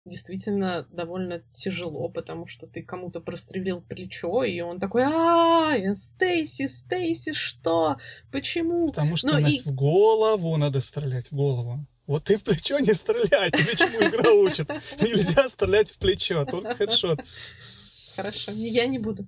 [0.08, 7.34] действительно довольно тяжело, потому что ты кому-то прострелил плечо, и он такой, а, Стейси, Стейси,
[7.34, 7.98] что?
[8.32, 8.88] Почему?
[8.88, 9.72] Потому что, ну, Настя, и...
[9.72, 11.86] в голову надо стрелять, в голову.
[12.08, 14.70] Вот ты в плечо не стреляй, тебе чему игра учит?
[15.02, 17.20] Нельзя стрелять в плечо, только хедшот.
[18.16, 19.28] Хорошо, я не буду.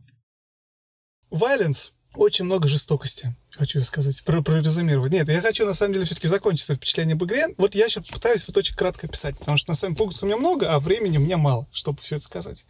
[1.30, 1.92] Violence.
[2.16, 5.12] Очень много жестокости хочу сказать, про прорезюмировать.
[5.12, 7.48] Нет, я хочу, на самом деле, все-таки закончить свое впечатление об игре.
[7.58, 10.26] Вот я сейчас пытаюсь вот очень кратко описать, потому что, на самом деле, пунктов у
[10.28, 12.66] меня много, а времени меня мало, чтобы все это сказать.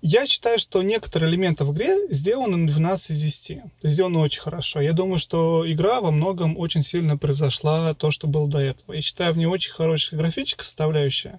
[0.00, 3.56] Я считаю, что некоторые элементы в игре сделаны на 12 из 10.
[3.56, 4.80] То есть сделаны очень хорошо.
[4.80, 8.92] Я думаю, что игра во многом очень сильно превзошла то, что было до этого.
[8.94, 11.38] Я считаю, в ней очень хорошая графическая составляющая.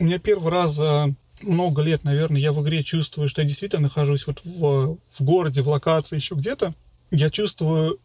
[0.00, 3.82] У меня первый раз за много лет, наверное, я в игре чувствую, что я действительно
[3.82, 6.74] нахожусь вот в, в городе, в локации, еще где-то.
[7.10, 8.00] Я чувствую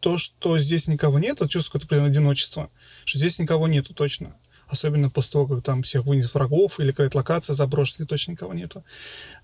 [0.00, 2.70] то, что здесь никого нет, чувство какое-то, блин, одиночество,
[3.04, 4.36] что здесь никого нету точно.
[4.68, 8.84] особенно после того, как там всех вынес врагов, или какая-то локация заброшена, точно никого нету.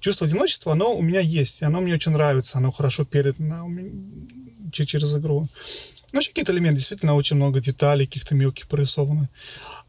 [0.01, 3.69] Чувство одиночества, оно у меня есть, и оно мне очень нравится, оно хорошо передано
[4.71, 5.49] через игру.
[6.13, 9.29] Ну, какие-то элементы, действительно, очень много деталей, каких-то мелких порисованы.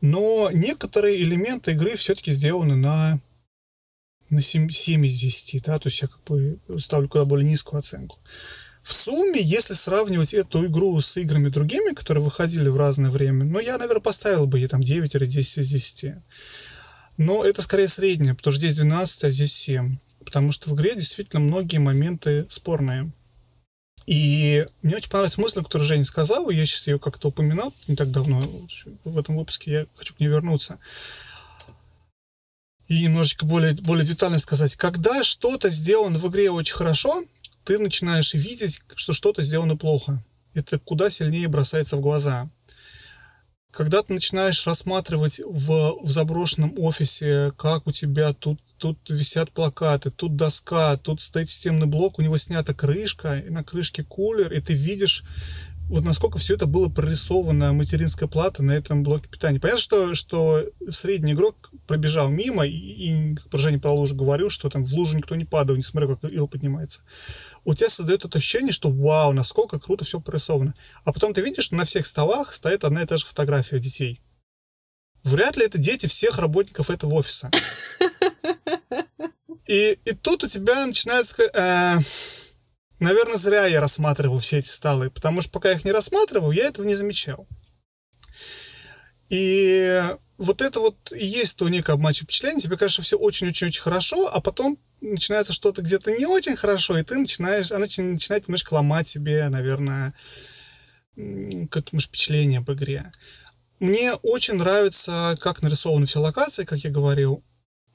[0.02, 3.20] Но некоторые элементы игры все-таки сделаны на,
[4.30, 7.80] на 7, 7 из 10, да, то есть я как бы ставлю куда более низкую
[7.80, 8.18] оценку.
[8.82, 13.60] В сумме, если сравнивать эту игру с играми другими, которые выходили в разное время, ну,
[13.60, 16.14] я, наверное, поставил бы ей там 9 или 10 из 10.
[17.18, 19.98] Но это скорее среднее, потому что здесь 12, а здесь 7.
[20.24, 23.12] Потому что в игре действительно многие моменты спорные.
[24.06, 28.12] И мне очень понравилась мысль, которую Женя сказала, я сейчас ее как-то упоминал не так
[28.12, 28.40] давно
[29.04, 30.78] в этом выпуске, я хочу к ней вернуться.
[32.88, 34.76] И немножечко более, более детально сказать.
[34.76, 37.24] Когда что-то сделано в игре очень хорошо,
[37.64, 40.24] ты начинаешь видеть, что что-то сделано плохо.
[40.54, 42.50] Это куда сильнее бросается в глаза.
[43.72, 50.12] Когда ты начинаешь рассматривать в, в заброшенном офисе, как у тебя тут, тут висят плакаты,
[50.12, 54.62] тут доска, тут стоит системный блок, у него снята крышка, и на крышке кулер, и
[54.62, 55.26] ты видишь
[55.88, 59.60] вот насколько все это было прорисовано материнская плата на этом блоке питания.
[59.60, 64.50] Понятно, что, что средний игрок пробежал мимо, и, и как про Женя Павлов уже говорил,
[64.50, 67.02] что там в лужу никто не падал, несмотря как ил поднимается.
[67.64, 70.74] У тебя создает это ощущение, что вау, насколько круто все прорисовано.
[71.04, 74.22] А потом ты видишь, что на всех столах стоит одна и та же фотография детей.
[75.24, 77.52] Вряд ли это дети всех работников этого офиса.
[79.68, 81.36] И, и тут у тебя начинается...
[81.54, 81.98] Э,
[83.00, 86.66] Наверное, зря я рассматривал все эти столы, потому что пока я их не рассматривал, я
[86.66, 87.48] этого не замечал.
[89.30, 90.02] И
[90.38, 92.62] вот это вот и есть то некое обманчивое впечатление.
[92.62, 97.18] Тебе кажется, все очень-очень-очень хорошо, а потом начинается что-то где-то не очень хорошо, и ты
[97.18, 100.14] начинаешь, оно начинает немножко ломать себе, наверное,
[101.16, 103.12] какое-то впечатление об игре.
[103.80, 107.44] Мне очень нравится, как нарисованы все локации, как я говорил.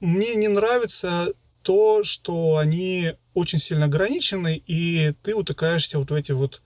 [0.01, 1.32] Мне не нравится
[1.62, 6.62] то, что они очень сильно ограничены, и ты утыкаешься вот в эти вот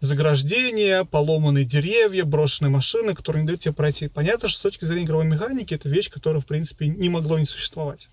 [0.00, 4.08] заграждения, поломанные деревья, брошенные машины, которые не дают тебе пройти.
[4.08, 7.44] Понятно, что с точки зрения игровой механики это вещь, которая, в принципе, не могло не
[7.44, 8.08] существовать.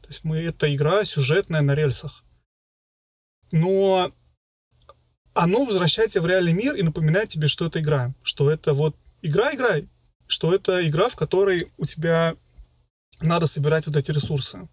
[0.00, 2.24] То есть мы, это игра сюжетная на рельсах.
[3.52, 4.12] Но
[5.32, 8.14] оно возвращается в реальный мир и напоминает тебе, что это игра.
[8.22, 9.86] Что это вот игра-игра.
[10.26, 12.34] Что это игра, в которой у тебя
[13.20, 14.68] надо собирать вот эти ресурсы.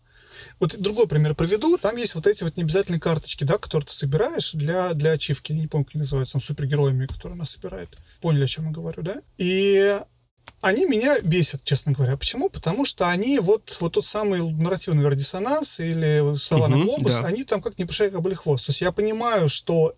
[0.59, 1.77] Вот другой пример приведу.
[1.77, 5.51] Там есть вот эти вот необязательные карточки, да, которые ты собираешь для, для ачивки.
[5.51, 7.89] Я не помню, как они называются, там, супергероями, которые она собирает.
[8.21, 9.15] Поняли, о чем я говорю, да?
[9.37, 9.99] И
[10.61, 12.17] они меня бесят, честно говоря.
[12.17, 12.49] Почему?
[12.49, 17.27] Потому что они вот, вот тот самый нарративный, наверное, диссонанс или Савана угу, Глобус, да.
[17.27, 18.67] они там как не пришли как были хвост.
[18.67, 19.95] То есть я понимаю, что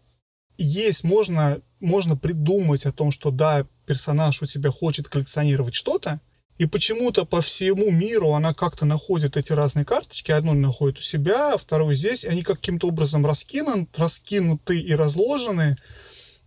[0.57, 6.21] есть, можно, можно придумать о том, что да, персонаж у тебя хочет коллекционировать что-то,
[6.57, 10.31] и почему-то по всему миру она как-то находит эти разные карточки.
[10.31, 12.25] Одну находит у себя, а вторую здесь.
[12.25, 15.77] Они каким-то образом раскинут, раскинуты и разложены.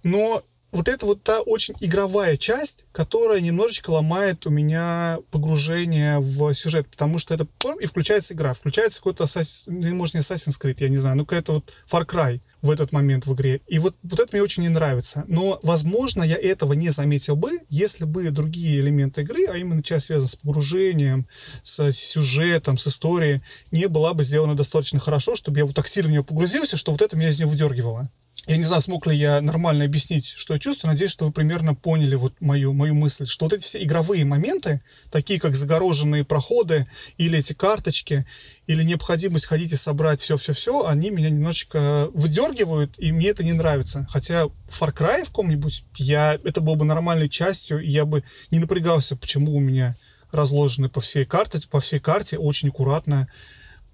[0.04, 0.42] Но
[0.76, 6.86] вот это вот та очень игровая часть, которая немножечко ломает у меня погружение в сюжет,
[6.88, 7.46] потому что это
[7.80, 11.24] и включается игра, включается какой-то Assassin's, ну, может не Assassin's Creed, я не знаю, ну
[11.24, 13.60] какая-то вот Far Cry в этот момент в игре.
[13.66, 15.24] И вот, вот это мне очень не нравится.
[15.28, 20.06] Но, возможно, я этого не заметил бы, если бы другие элементы игры, а именно часть
[20.06, 21.26] связана с погружением,
[21.62, 23.40] с сюжетом, с историей,
[23.70, 26.92] не была бы сделана достаточно хорошо, чтобы я вот так сильно в нее погрузился, что
[26.92, 28.04] вот это меня из нее выдергивало.
[28.47, 30.93] Я не знаю, смог ли я нормально объяснить, что я чувствую.
[30.93, 34.82] Надеюсь, что вы примерно поняли вот мою, мою мысль, что вот эти все игровые моменты,
[35.10, 36.86] такие как загороженные проходы,
[37.16, 38.24] или эти карточки,
[38.68, 44.06] или необходимость ходить и собрать все-все-все, они меня немножечко выдергивают, и мне это не нравится.
[44.10, 48.23] Хотя в Far Cry в ком-нибудь я, это было бы нормальной частью, и я бы
[48.52, 49.97] не напрягался, почему у меня
[50.31, 53.28] разложены по всей карте, по всей карте очень аккуратно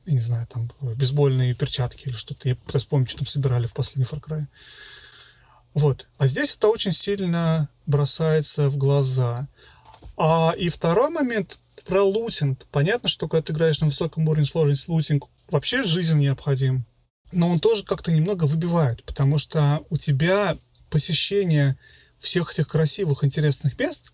[0.07, 2.49] я не знаю, там, бейсбольные перчатки или что-то.
[2.49, 4.47] Я пытаюсь вспомнить, что там собирали в последний Far Cry.
[5.75, 6.07] Вот.
[6.19, 9.49] А здесь это очень сильно бросается в глаза.
[10.17, 12.67] А и второй момент про лутинг.
[12.71, 16.87] Понятно, что когда ты играешь на высоком уровне сложности, лутинг вообще жизнь необходим.
[17.33, 20.57] Но он тоже как-то немного выбивает, потому что у тебя
[20.91, 21.77] посещение
[22.19, 24.12] всех этих красивых, интересных мест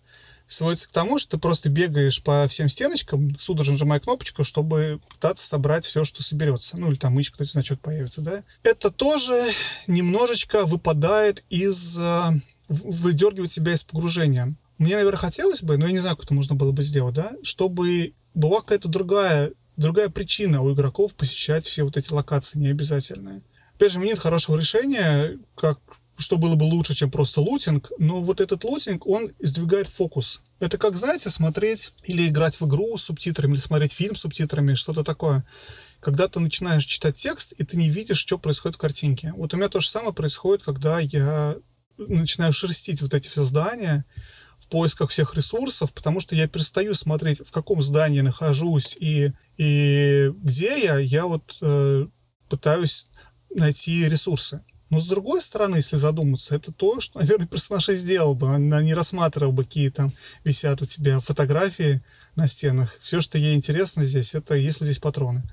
[0.49, 5.45] сводится к тому, что ты просто бегаешь по всем стеночкам, судорожно нажимая кнопочку, чтобы пытаться
[5.45, 6.77] собрать все, что соберется.
[6.77, 8.41] Ну, или там мышка, какой-то значок появится, да.
[8.63, 9.39] Это тоже
[9.87, 11.97] немножечко выпадает из...
[11.99, 12.31] Э,
[12.67, 14.55] выдергивает себя из погружения.
[14.79, 17.31] Мне, наверное, хотелось бы, но я не знаю, как это можно было бы сделать, да,
[17.43, 23.41] чтобы была какая-то другая, другая причина у игроков посещать все вот эти локации необязательные.
[23.75, 25.79] Опять же, у меня нет хорошего решения, как
[26.19, 30.41] что было бы лучше, чем просто лутинг, но вот этот лутинг, он сдвигает фокус.
[30.59, 34.73] Это как, знаете, смотреть или играть в игру с субтитрами, или смотреть фильм с субтитрами,
[34.73, 35.45] что-то такое.
[36.01, 39.33] Когда ты начинаешь читать текст, и ты не видишь, что происходит в картинке.
[39.35, 41.55] Вот у меня то же самое происходит, когда я
[41.97, 44.05] начинаю шерстить вот эти все здания,
[44.57, 50.33] в поисках всех ресурсов, потому что я перестаю смотреть, в каком здании нахожусь и, и
[50.35, 52.07] где я, я вот э,
[52.49, 53.05] пытаюсь
[53.49, 54.63] найти ресурсы.
[54.89, 58.53] Но с другой стороны, если задуматься, это то, что, наверное, персонаж и сделал бы.
[58.53, 60.11] Она не рассматривал бы, какие там
[60.43, 62.01] висят у тебя фотографии
[62.35, 62.97] на стенах.
[62.99, 65.43] Все, что ей интересно здесь, это если здесь патроны.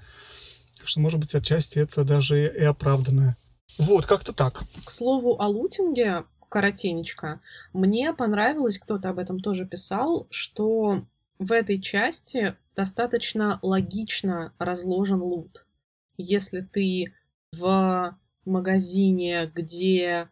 [0.79, 3.37] Так что, может быть, отчасти это даже и оправданное.
[3.79, 4.63] Вот, как-то так.
[4.85, 7.41] К слову о лутинге, коротенечко,
[7.75, 11.05] мне понравилось, кто-то об этом тоже писал, что
[11.39, 15.67] в этой части достаточно логично разложен лут.
[16.17, 17.13] Если ты
[17.53, 20.29] в магазине, где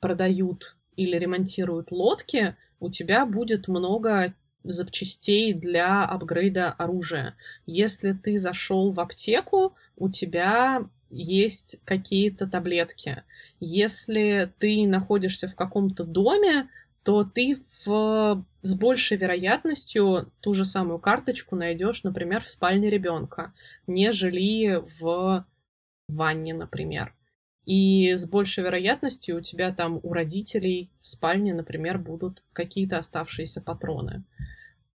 [0.00, 7.36] продают или ремонтируют лодки, у тебя будет много запчастей для апгрейда оружия.
[7.66, 13.22] Если ты зашел в аптеку, у тебя есть какие-то таблетки.
[13.60, 16.68] Если ты находишься в каком-то доме,
[17.02, 18.44] то ты в...
[18.62, 23.54] с большей вероятностью ту же самую карточку найдешь, например, в спальне ребенка,
[23.86, 25.46] нежели в
[26.08, 27.14] ванне, например.
[27.68, 33.60] И с большей вероятностью у тебя там у родителей в спальне, например, будут какие-то оставшиеся
[33.60, 34.24] патроны.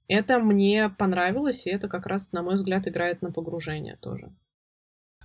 [0.08, 4.32] Это мне понравилось, и это как раз, на мой взгляд, играет на погружение тоже.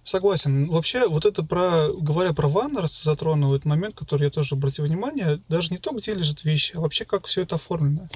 [0.04, 0.68] Согласен.
[0.68, 5.70] Вообще, вот это про, говоря про Ваннерс, затронул момент, который я тоже обратил внимание, даже
[5.72, 8.08] не то, где лежат вещи, а вообще, как все это оформлено.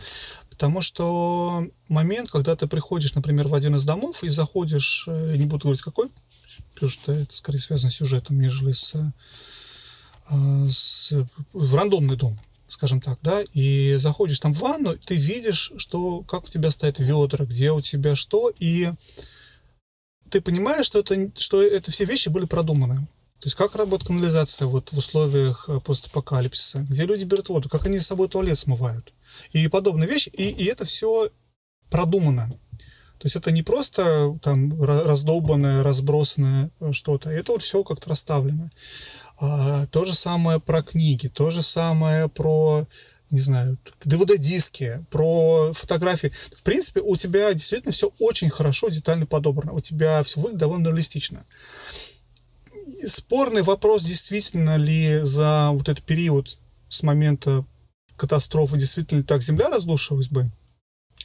[0.51, 5.47] Потому что момент, когда ты приходишь, например, в один из домов и заходишь, э, не
[5.47, 6.09] буду говорить какой,
[6.79, 8.95] потому что это скорее связано с сюжетом, нежели с,
[10.31, 11.13] э, с
[11.53, 12.39] в рандомный дом,
[12.69, 17.01] скажем так, да, и заходишь там в ванну, ты видишь, что как у тебя стоят
[17.01, 18.91] ведра, где у тебя что, и
[20.31, 23.09] ты понимаешь, что это, что это все вещи были продуманы.
[23.41, 27.87] То есть как работает канализация вот в условиях э, постапокалипсиса, где люди берут воду, как
[27.87, 29.13] они с собой туалет смывают.
[29.53, 31.31] И подобные вещи, и, и это все
[31.89, 32.53] продумано.
[33.19, 38.71] То есть это не просто там раздолбанное, разбросанное э, что-то, это вот все как-то расставлено.
[39.41, 42.87] А, то же самое про книги, то же самое про
[43.31, 46.33] не знаю, DVD-диски, про фотографии.
[46.55, 49.73] В принципе, у тебя действительно все очень хорошо, детально подобрано.
[49.73, 51.45] У тебя все выглядит довольно реалистично.
[53.07, 56.59] Спорный вопрос, действительно ли за вот этот период
[56.89, 57.67] с момента
[58.17, 60.51] катастрофы действительно так Земля разрушилась бы,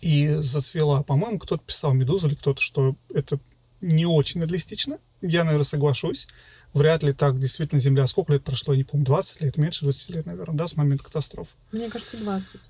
[0.04, 1.02] и зацвела.
[1.04, 3.40] По-моему, кто-то писал Медуза или кто-то, что это
[3.82, 4.98] не очень реалистично.
[5.22, 6.28] Я, наверное, соглашусь.
[6.74, 8.06] Вряд ли так действительно Земля...
[8.08, 11.06] Сколько лет прошло, я не помню, 20 лет, меньше 20 лет, наверное, да, с момента
[11.06, 11.56] катастрофы.
[11.72, 12.62] Мне кажется, 20.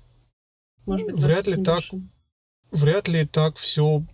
[0.86, 1.84] Может быть, 20 вряд ли так,
[2.70, 4.04] вряд ли так все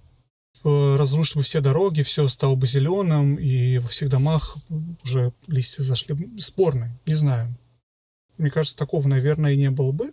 [0.65, 4.57] э, разрушили бы все дороги, все стало бы зеленым, и во всех домах
[5.05, 6.17] уже листья зашли.
[6.39, 7.55] Спорно, не знаю.
[8.39, 10.13] Мне кажется, такого, наверное, и не было бы.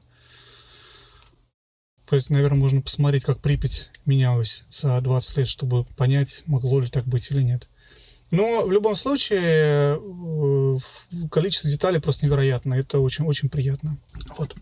[2.30, 7.30] Наверное, можно посмотреть, как Припять менялась за 20 лет, чтобы понять, могло ли так быть
[7.32, 7.68] или нет.
[8.32, 10.78] Но в любом случае э,
[11.32, 12.74] количество деталей просто невероятно.
[12.74, 13.98] Это очень-очень приятно.
[14.38, 14.56] Вот.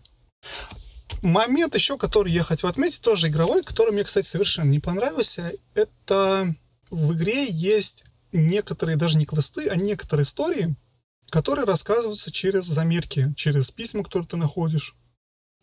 [1.22, 6.54] Момент еще, который я хотел отметить, тоже игровой, который мне, кстати, совершенно не понравился, это
[6.90, 10.76] в игре есть некоторые, даже не квесты, а некоторые истории,
[11.30, 14.94] которые рассказываются через заметки, через письма, которые ты находишь.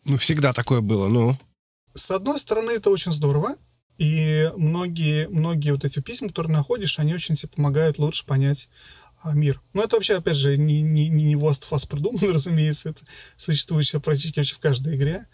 [0.05, 1.37] Ну, всегда такое было, ну.
[1.93, 3.55] С одной стороны, это очень здорово,
[3.97, 8.67] и многие, многие вот эти письма, которые находишь, они очень тебе помогают лучше понять
[9.21, 9.61] а, мир.
[9.73, 13.03] Но это вообще, опять же, не, не, не Last of Us разумеется, это
[13.37, 15.27] существует практически вообще в каждой игре.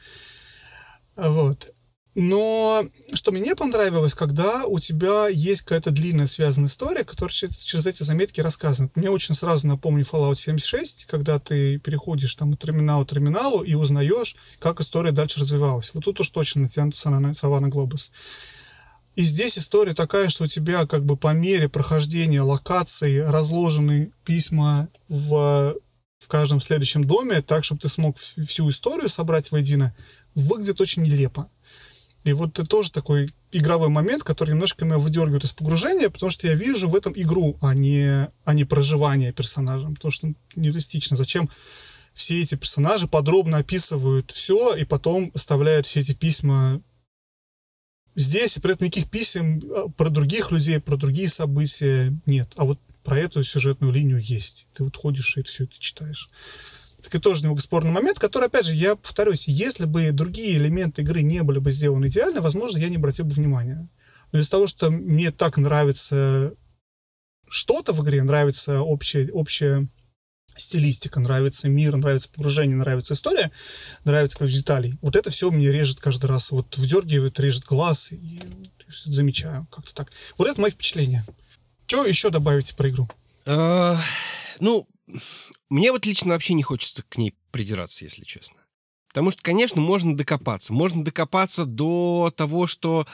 [1.16, 1.74] Вот.
[2.22, 2.84] Но
[3.14, 8.04] что мне понравилось, когда у тебя есть какая-то длинная связанная история, которая через, через эти
[8.04, 8.90] заметки рассказана.
[8.96, 13.74] Мне очень сразу напомню Fallout 76, когда ты переходишь там от терминала к терминалу и
[13.74, 15.94] узнаешь, как история дальше развивалась.
[15.94, 18.12] Вот тут уж точно натянуться на Саванна Глобус.
[19.16, 24.90] И здесь история такая, что у тебя как бы по мере прохождения локаций разложены письма
[25.08, 25.74] в,
[26.18, 29.96] в каждом следующем доме, так, чтобы ты смог всю историю собрать воедино,
[30.36, 31.50] выглядит очень нелепо.
[32.24, 36.48] И вот это тоже такой игровой момент, который немножко меня выдергивает из погружения, потому что
[36.48, 39.96] я вижу в этом игру, а не, а не проживание персонажем.
[39.96, 41.16] Потому что нереалистично.
[41.16, 41.50] Зачем
[42.14, 46.82] все эти персонажи подробно описывают все и потом оставляют все эти письма
[48.16, 52.52] здесь, и при этом никаких писем а, про других людей, про другие события нет.
[52.58, 54.68] А вот про эту сюжетную линию есть.
[54.74, 56.28] Ты вот ходишь и все это читаешь.
[57.10, 61.22] Такой тоже немного спорный момент, который, опять же, я повторюсь, если бы другие элементы игры
[61.22, 63.90] не были бы сделаны идеально, возможно, я не обратил бы внимания.
[64.32, 66.54] Но из-за того, что мне так нравится
[67.50, 69.88] что-то в игре, нравится общая, общая
[70.56, 73.52] стилистика, нравится мир, нравится погружение, нравится история,
[74.04, 74.94] нравится количество деталей.
[75.02, 76.52] Вот это все мне режет каждый раз.
[76.52, 78.40] Вот вдергивает, режет глаз, и
[78.88, 80.12] замечаю как-то так.
[80.38, 81.26] Вот это мои впечатления.
[81.88, 83.08] Что еще добавить про игру?
[83.46, 84.00] А,
[84.60, 84.88] ну,
[85.70, 88.58] мне вот лично вообще не хочется к ней придираться, если честно.
[89.10, 90.72] Потому что, конечно, можно докопаться.
[90.72, 93.08] Можно докопаться до того, что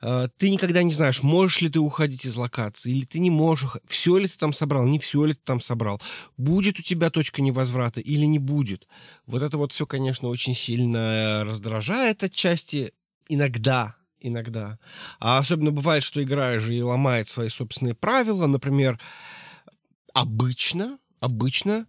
[0.00, 3.70] э, ты никогда не знаешь, можешь ли ты уходить из локации, или ты не можешь.
[3.86, 6.00] Все ли ты там собрал, не все ли ты там собрал.
[6.36, 8.88] Будет у тебя точка невозврата или не будет.
[9.26, 12.92] Вот это вот все, конечно, очень сильно раздражает отчасти.
[13.28, 14.78] Иногда, иногда.
[15.20, 18.46] А особенно бывает, что играешь и ломает свои собственные правила.
[18.46, 18.98] Например,
[20.14, 21.86] обычно, обычно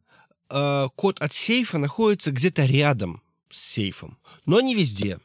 [0.50, 5.20] э, код от сейфа находится где-то рядом с сейфом, но не везде.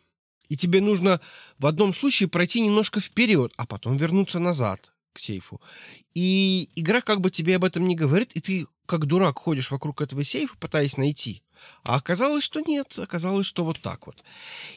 [0.48, 1.20] И тебе нужно
[1.58, 5.60] в одном случае пройти немножко вперед, а потом вернуться назад к сейфу.
[6.14, 10.00] И игра как бы тебе об этом не говорит, и ты как дурак ходишь вокруг
[10.02, 11.42] этого сейфа, пытаясь найти.
[11.82, 14.22] А оказалось, что нет, оказалось, что вот так вот.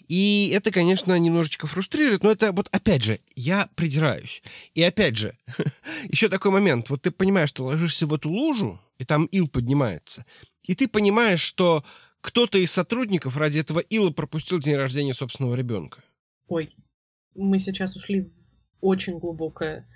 [0.07, 4.41] И это, конечно, немножечко фрустрирует, но это вот, опять же, я придираюсь.
[4.73, 5.37] И опять же,
[6.09, 6.89] еще такой момент.
[6.89, 10.25] Вот ты понимаешь, что ложишься в эту лужу, и там ил поднимается.
[10.63, 11.83] И ты понимаешь, что
[12.21, 16.03] кто-то из сотрудников ради этого ила пропустил день рождения собственного ребенка.
[16.47, 16.69] Ой,
[17.35, 18.31] мы сейчас ушли в
[18.81, 19.87] очень глубокое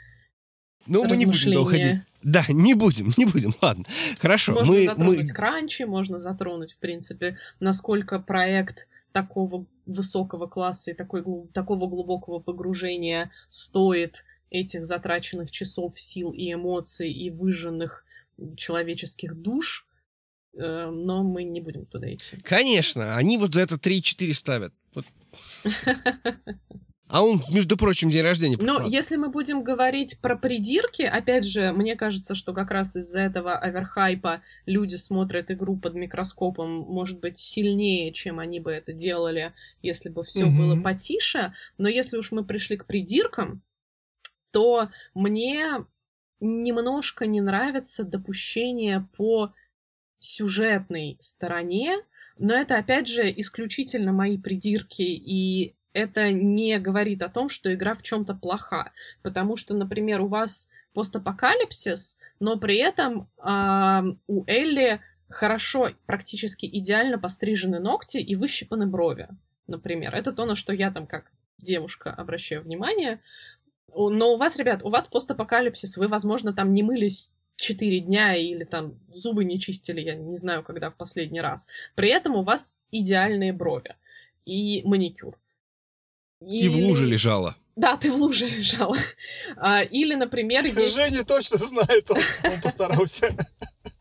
[0.86, 2.02] ну, мы не будем уходить.
[2.24, 3.54] Да, не будем, не будем.
[3.62, 3.86] Ладно,
[4.20, 4.54] хорошо.
[4.54, 5.36] Можно мы, затронуть мы...
[5.36, 11.24] кранчи, можно затронуть, в принципе, насколько проект такого высокого класса и такой,
[11.54, 18.06] такого глубокого погружения стоит этих затраченных часов сил и эмоций и выжженных
[18.58, 19.88] человеческих душ,
[20.54, 22.38] э, но мы не будем туда идти.
[22.44, 24.74] Конечно, они вот за это 3-4 ставят.
[24.94, 25.06] Вот.
[27.12, 28.58] А он, между прочим, день рождения.
[28.58, 33.20] Ну, если мы будем говорить про придирки, опять же, мне кажется, что как раз из-за
[33.20, 39.52] этого оверхайпа люди смотрят игру под микроскопом, может быть, сильнее, чем они бы это делали,
[39.82, 40.56] если бы все угу.
[40.56, 41.54] было потише.
[41.78, 43.62] Но если уж мы пришли к придиркам,
[44.52, 45.66] то мне
[46.40, 49.54] немножко не нравится допущение по
[50.20, 51.98] сюжетной стороне,
[52.38, 57.94] но это, опять же, исключительно мои придирки, и это не говорит о том, что игра
[57.94, 58.92] в чем-то плоха.
[59.22, 65.00] Потому что, например, у вас постапокалипсис, но при этом э, у Элли
[65.30, 69.30] хорошо, практически идеально пострижены ногти и выщипаны брови,
[69.68, 70.14] например.
[70.14, 73.22] Это то, на что я там как девушка обращаю внимание.
[73.94, 78.64] Но у вас, ребят, у вас постапокалипсис, вы, возможно, там не мылись четыре дня или
[78.64, 81.68] там зубы не чистили, я не знаю, когда в последний раз.
[81.96, 83.96] При этом у вас идеальные брови
[84.46, 85.38] и маникюр.
[86.42, 86.66] Или...
[86.66, 87.56] И в луже лежала.
[87.76, 88.98] Да, ты в луже лежала.
[89.56, 90.66] А, или, например...
[90.66, 90.96] Есть...
[90.96, 93.36] Женя точно знает, он, он постарался.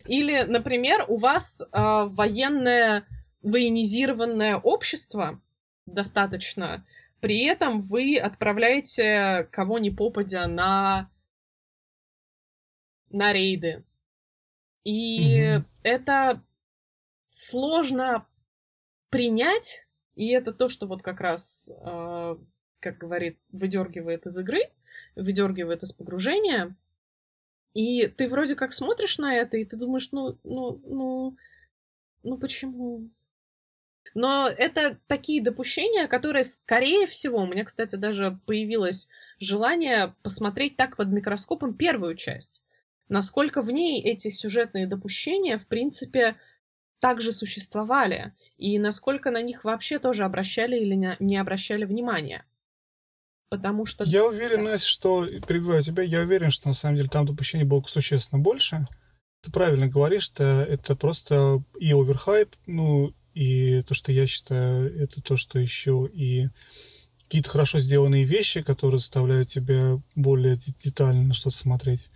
[0.07, 3.07] Или, например, у вас а, военное
[3.43, 5.41] военизированное общество
[5.87, 6.85] достаточно,
[7.21, 11.11] при этом вы отправляете кого ни попадя на
[13.11, 13.85] на рейды.
[14.85, 15.65] И угу.
[15.83, 16.43] это
[17.31, 18.27] сложно
[19.11, 22.37] принять, и это то, что вот как раз, э,
[22.81, 24.70] как говорит, выдергивает из игры,
[25.16, 26.77] выдергивает из погружения.
[27.74, 31.37] И ты вроде как смотришь на это, и ты думаешь, ну, ну, ну,
[32.23, 33.11] ну почему?
[34.15, 39.09] Но это такие допущения, которые, скорее всего, у меня, кстати, даже появилось
[39.39, 42.62] желание посмотреть так под микроскопом первую часть.
[43.09, 46.37] Насколько в ней эти сюжетные допущения, в принципе,
[47.01, 52.44] также существовали, и насколько на них вообще тоже обращали или не обращали внимания.
[53.48, 54.05] Потому что...
[54.05, 57.82] Я уверен, Настя, что, перебиваю тебя, я уверен, что на самом деле там допущений было
[57.82, 58.86] существенно больше.
[59.43, 65.20] Ты правильно говоришь, что это просто и оверхайп, ну, и то, что я считаю, это
[65.20, 66.48] то, что еще и
[67.24, 72.10] какие-то хорошо сделанные вещи, которые заставляют тебя более детально что-то смотреть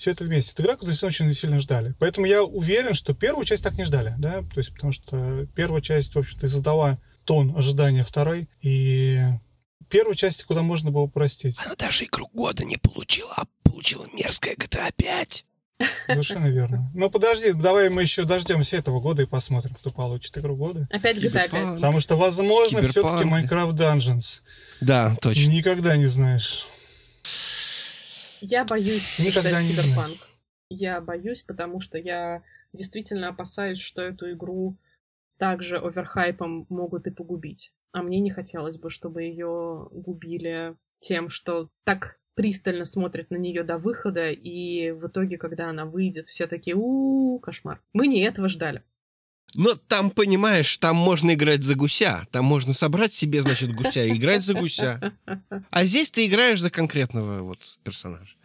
[0.00, 0.52] все это вместе.
[0.52, 1.94] Это игра, которую все очень сильно ждали.
[1.98, 5.82] Поэтому я уверен, что первую часть так не ждали, да, то есть потому что первая
[5.82, 6.94] часть, в общем-то, задала
[7.24, 9.22] тон ожидания второй, и
[9.88, 11.60] первую часть куда можно было простить.
[11.64, 15.44] Она даже игру года не получила, а получила мерзкая GTA 5.
[16.06, 16.90] Совершенно верно.
[16.94, 20.86] Ну подожди, давай мы еще дождемся этого года и посмотрим, кто получит игру года.
[20.90, 21.74] Опять GTA 5.
[21.74, 24.42] Потому что, возможно, все-таки Minecraft Dungeons.
[24.80, 25.50] Да, точно.
[25.50, 26.66] Никогда не знаешь.
[28.40, 30.16] Я боюсь Никогда не киберпанк.
[30.68, 32.42] Я боюсь, потому что я
[32.72, 34.76] действительно опасаюсь, что эту игру
[35.38, 37.72] также оверхайпом могут и погубить.
[37.92, 43.64] А мне не хотелось бы, чтобы ее губили тем, что так пристально смотрят на нее
[43.64, 47.82] до выхода, и в итоге, когда она выйдет, все такие у, -у, -у кошмар.
[47.92, 48.84] Мы не этого ждали.
[49.54, 52.26] Но там, понимаешь, там можно играть за гуся.
[52.30, 55.12] Там можно собрать себе, значит, гуся и играть за гуся.
[55.70, 58.36] А здесь ты играешь за конкретного вот персонажа.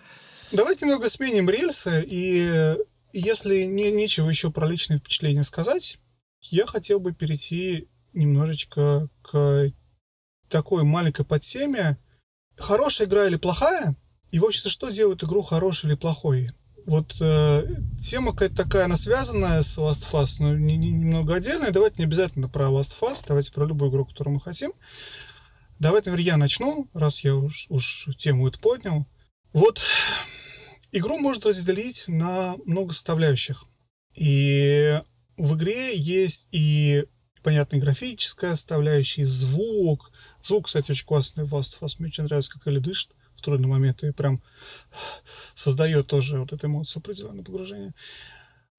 [0.52, 2.76] Давайте немного сменим рельсы, и
[3.14, 5.99] если не, нечего еще про личные впечатления сказать,
[6.49, 9.72] я хотел бы перейти немножечко к
[10.49, 11.98] такой маленькой подтеме.
[12.57, 13.95] Хорошая игра или плохая?
[14.32, 16.52] И, в общем-то, что делает игру хорошей или плохой?
[16.86, 17.66] Вот э,
[17.99, 21.72] тема какая-то такая, она связанная с Last Us, но не, не, немного отдельная.
[21.72, 24.72] Давайте не обязательно про Last Us, давайте про любую игру, которую мы хотим.
[25.80, 29.07] Давайте, наверное, я начну, раз я уж, уж тему это поднял.
[29.52, 29.82] Вот
[30.91, 33.66] игру можно разделить на много составляющих.
[34.14, 34.99] И
[35.38, 37.03] в игре есть и,
[37.41, 40.12] понятно, графическая составляющая, и звук.
[40.44, 41.95] Звук, кстати, очень классный в Last of.
[41.98, 44.41] Мне очень нравится, как Элли дышит в трудный момент и прям
[45.53, 47.94] создает тоже вот эту эмоцию определенное погружение.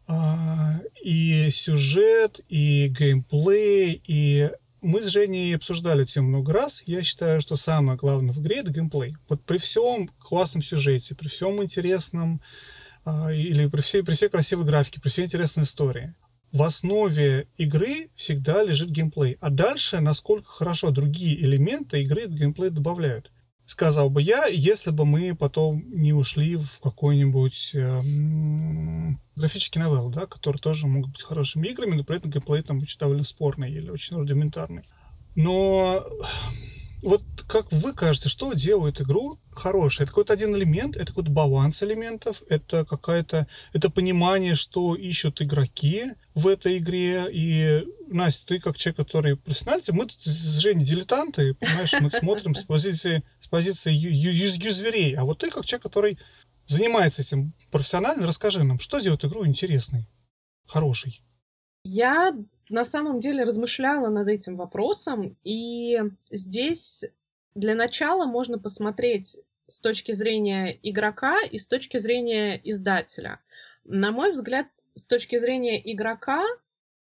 [0.09, 4.51] А, и сюжет, и геймплей, и
[4.81, 6.83] мы с Женей обсуждали тему много раз.
[6.87, 9.17] Я считаю, что самое главное в игре— это геймплей.
[9.29, 12.41] Вот при всем классном сюжете, при всем интересном,
[13.05, 16.15] а, или при всей, при всей красивой графике, при всей интересной истории,
[16.53, 19.39] в основе игры всегда лежит геймплей.
[19.41, 23.33] А дальше, насколько хорошо другие элементы игры геймплей добавляют
[23.67, 28.03] сказал бы я, если бы мы потом не ушли в какой-нибудь э,
[29.35, 32.99] графический новелл, да, который тоже могут быть хорошими играми, но при этом геймплей там очень
[32.99, 34.85] довольно спорный или очень рудиментарный.
[35.35, 36.03] Но
[37.03, 40.03] вот как вы кажете, что делает игру хорошей?
[40.03, 46.05] Это какой-то один элемент, это какой-то баланс элементов, это какая-то, это понимание, что ищут игроки
[46.35, 47.27] в этой игре.
[47.31, 52.55] И, Настя, ты как человек, который профессиональный, мы тут с Женей дилетанты, понимаешь, мы смотрим
[52.55, 55.15] с позиции, с позиции юзверей.
[55.15, 56.19] А вот ты как человек, который
[56.67, 60.09] занимается этим профессионально, расскажи нам, что делает игру интересной,
[60.67, 61.23] хорошей?
[61.85, 62.33] Я
[62.69, 67.05] на самом деле размышляла над этим вопросом, и здесь
[67.55, 73.41] для начала можно посмотреть с точки зрения игрока и с точки зрения издателя.
[73.85, 76.45] На мой взгляд, с точки зрения игрока,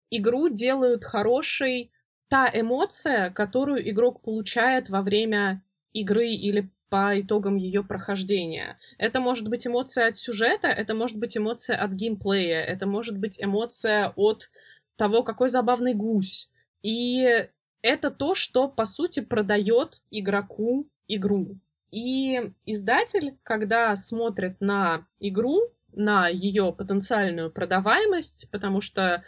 [0.10, 1.92] игру делают хорошей
[2.28, 5.64] та эмоция, которую игрок получает во время
[5.94, 8.78] игры или по итогам ее прохождения.
[9.00, 13.42] Это может быть эмоция от сюжета, это может быть эмоция от геймплея, это может быть
[13.42, 14.50] эмоция от
[14.96, 16.50] того, какой забавный гусь.
[16.82, 17.48] И
[17.82, 21.58] это то, что, по сути, продает игроку игру.
[21.92, 25.62] И издатель, когда смотрит на игру,
[25.92, 29.24] на ее потенциальную продаваемость, потому что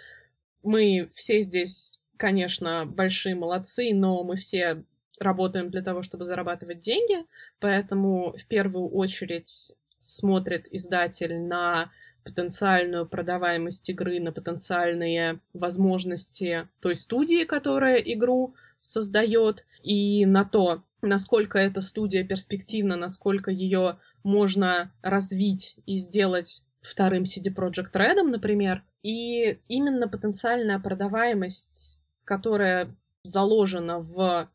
[0.63, 4.83] мы все здесь, конечно, большие молодцы, но мы все
[5.19, 7.25] работаем для того, чтобы зарабатывать деньги,
[7.59, 11.91] поэтому в первую очередь смотрит издатель на
[12.25, 21.59] потенциальную продаваемость игры, на потенциальные возможности той студии, которая игру создает, и на то, насколько
[21.59, 28.83] эта студия перспективна, насколько ее можно развить и сделать вторым CD Project Red, например.
[29.03, 34.49] И именно потенциальная продаваемость, которая заложена в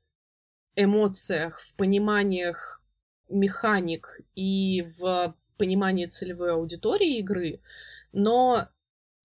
[0.74, 2.82] эмоциях, в пониманиях
[3.28, 7.60] механик и в понимании целевой аудитории игры,
[8.12, 8.68] но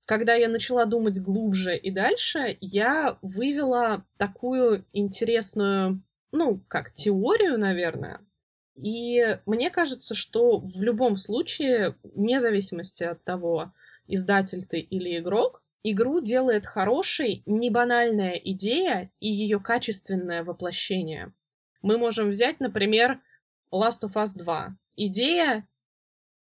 [0.06, 8.20] когда я начала думать глубже и дальше, я вывела такую интересную, ну, как теорию, наверное.
[8.76, 13.72] И мне кажется, что в любом случае, вне зависимости от того,
[14.06, 21.34] издатель ты или игрок, игру делает хорошей не банальная идея и ее качественное воплощение.
[21.82, 23.22] Мы можем взять, например,
[23.72, 24.78] Last of Us 2.
[24.98, 25.68] Идея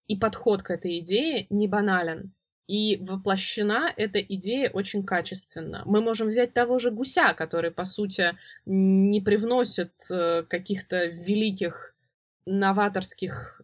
[0.07, 2.33] и подход к этой идее не банален.
[2.67, 5.83] И воплощена эта идея очень качественно.
[5.85, 8.31] Мы можем взять того же гуся, который, по сути,
[8.65, 11.93] не привносит э, каких-то великих
[12.45, 13.61] новаторских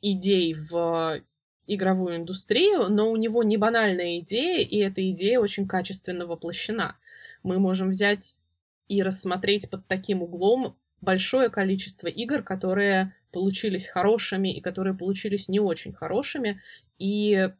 [0.00, 1.20] идей в
[1.66, 6.96] игровую индустрию, но у него не банальная идея, и эта идея очень качественно воплощена.
[7.42, 8.40] Мы можем взять
[8.88, 15.60] и рассмотреть под таким углом большое количество игр, которые получились хорошими и которые получились не
[15.60, 16.62] очень хорошими.
[16.98, 17.50] И,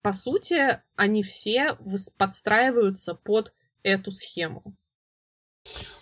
[0.00, 1.76] по сути, они все
[2.16, 3.52] подстраиваются под
[3.82, 4.62] эту схему.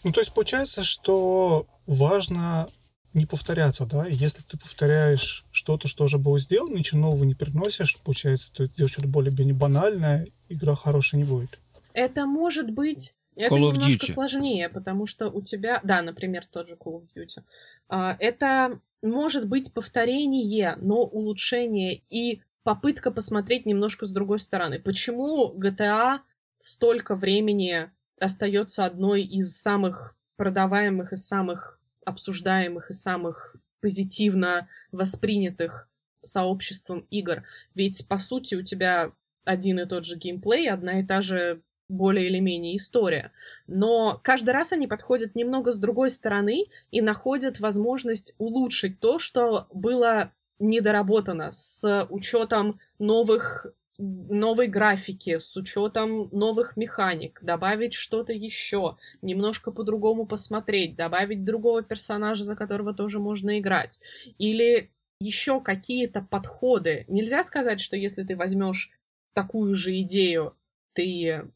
[0.04, 2.70] Ну, то есть получается, что важно
[3.12, 7.98] не повторяться, да, если ты повторяешь что-то, что уже было сделано, ничего нового не приносишь,
[7.98, 11.58] получается, ты делаешь что-то более-менее банальное, игра хорошая не будет.
[11.92, 13.14] Это может быть...
[13.36, 14.12] Это Call of немножко Duty.
[14.12, 15.80] сложнее, потому что у тебя...
[15.82, 17.42] Да, например, тот же Call of Duty.
[17.88, 24.78] А, Это может быть повторение, но улучшение и попытка посмотреть немножко с другой стороны.
[24.78, 26.20] Почему GTA
[26.58, 35.88] столько времени остается одной из самых продаваемых и самых обсуждаемых и самых позитивно воспринятых
[36.22, 37.44] сообществом игр?
[37.74, 39.12] Ведь, по сути, у тебя
[39.44, 43.32] один и тот же геймплей, одна и та же более или менее история.
[43.66, 49.66] Но каждый раз они подходят немного с другой стороны и находят возможность улучшить то, что
[49.72, 53.66] было недоработано с учетом новых
[54.00, 62.44] новой графики, с учетом новых механик, добавить что-то еще, немножко по-другому посмотреть, добавить другого персонажа,
[62.44, 64.00] за которого тоже можно играть.
[64.38, 64.90] Или
[65.20, 67.04] еще какие-то подходы.
[67.08, 68.90] Нельзя сказать, что если ты возьмешь
[69.34, 70.56] такую же идею,
[70.94, 71.50] ты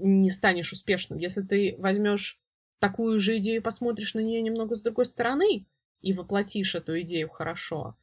[0.00, 1.18] не станешь успешным.
[1.18, 2.40] Если ты возьмешь
[2.78, 5.66] такую же идею посмотришь на нее немного с другой стороны
[6.00, 7.96] и воплотишь эту идею хорошо,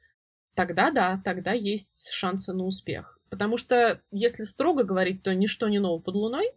[0.55, 3.19] тогда да, тогда есть шансы на успех.
[3.29, 6.51] Потому что, если строго говорить, то ничто не ново под луной,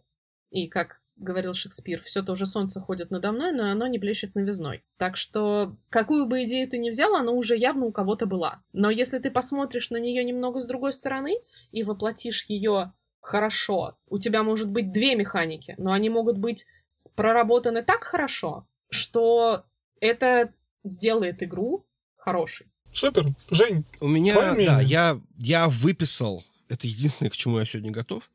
[0.51, 4.35] и, как говорил Шекспир, все то же солнце ходит надо мной, но оно не блещет
[4.35, 4.83] новизной.
[4.97, 8.63] Так что, какую бы идею ты ни взял, она уже явно у кого-то была.
[8.73, 11.35] Но если ты посмотришь на нее немного с другой стороны
[11.71, 16.65] и воплотишь ее хорошо, у тебя может быть две механики, но они могут быть
[17.15, 19.63] проработаны так хорошо, что
[19.99, 20.51] это
[20.83, 21.85] сделает игру
[22.17, 22.67] хорошей.
[22.93, 24.75] Супер, Жень, У меня, Твое мнение?
[24.75, 28.29] да, я, я выписал, это единственное, к чему я сегодня готов.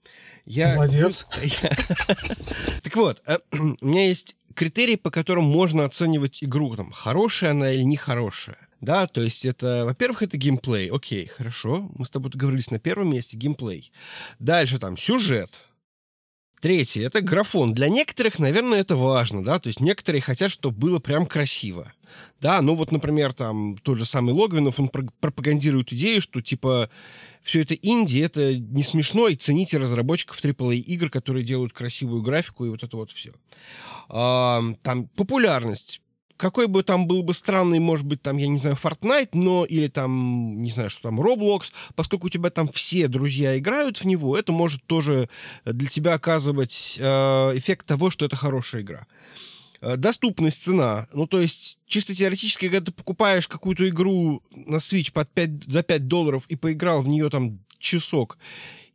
[0.45, 1.27] Я, молодец.
[2.83, 7.73] Так вот, э, у меня есть критерии, по которым можно оценивать игру, там, хорошая она
[7.73, 8.66] или нехорошая.
[8.81, 10.91] Да, то есть это, во-первых, это геймплей.
[10.91, 13.91] Окей, хорошо, мы с тобой договорились на первом месте, геймплей.
[14.39, 15.51] Дальше там сюжет.
[16.61, 17.75] Третье, это графон.
[17.75, 21.93] Для некоторых, наверное, это важно, да, то есть некоторые хотят, чтобы было прям красиво.
[22.41, 26.91] Да, ну вот, например, там тот же самый Логвинов, он про- пропагандирует идею, что типа
[27.43, 32.65] все это инди, это не смешно, и цените разработчиков AAA игр, которые делают красивую графику
[32.65, 33.33] и вот это вот все.
[34.09, 36.01] там популярность.
[36.37, 39.89] Какой бы там был бы странный, может быть, там, я не знаю, Fortnite, но или
[39.89, 44.37] там, не знаю, что там, Roblox, поскольку у тебя там все друзья играют в него,
[44.37, 45.29] это может тоже
[45.65, 47.05] для тебя оказывать э,
[47.57, 49.07] эффект того, что это хорошая игра.
[49.81, 51.09] Э, Доступность, цена.
[51.13, 55.83] Ну, то есть, чисто теоретически, когда ты покупаешь какую-то игру на Switch под 5, за
[55.83, 58.39] 5 долларов и поиграл в нее там часок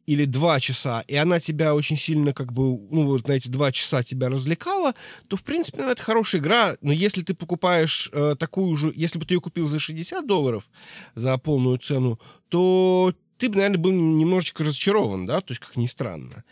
[0.06, 3.72] или два часа, и она тебя очень сильно как бы, ну, вот на эти два
[3.72, 4.94] часа тебя развлекала,
[5.28, 9.20] то, в принципе, ну, это хорошая игра, но если ты покупаешь э, такую же, если
[9.20, 10.64] бы ты ее купил за 60 долларов,
[11.16, 12.20] за полную цену,
[12.50, 16.44] то ты бы, наверное, был немножечко разочарован, да, то есть, как ни странно.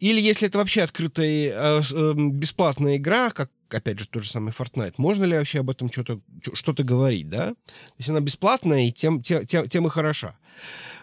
[0.00, 4.52] Или если это вообще открытая, э, э, бесплатная игра, как, опять же, тот же самый
[4.52, 6.20] Fortnite, можно ли вообще об этом что-то
[6.54, 7.48] что-то говорить, да?
[7.48, 10.38] То есть она бесплатная и тем, тем, тем, тем и хороша.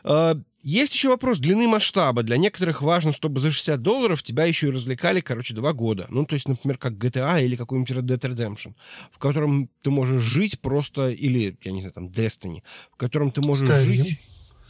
[0.08, 2.24] Э, Есть еще вопрос длины масштаба.
[2.24, 6.08] Для некоторых важно, чтобы за 60 долларов тебя еще и развлекали, короче, два года.
[6.10, 8.74] Ну, то есть, например, как GTA или какой-нибудь Red Dead Redemption,
[9.14, 13.42] в котором ты можешь жить просто, или, я не знаю, там, Destiny, в котором ты
[13.42, 13.86] можешь Skyrim.
[13.86, 14.20] жить...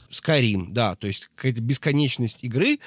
[0.09, 2.79] Skyrim, да, то есть какая-то бесконечность игры,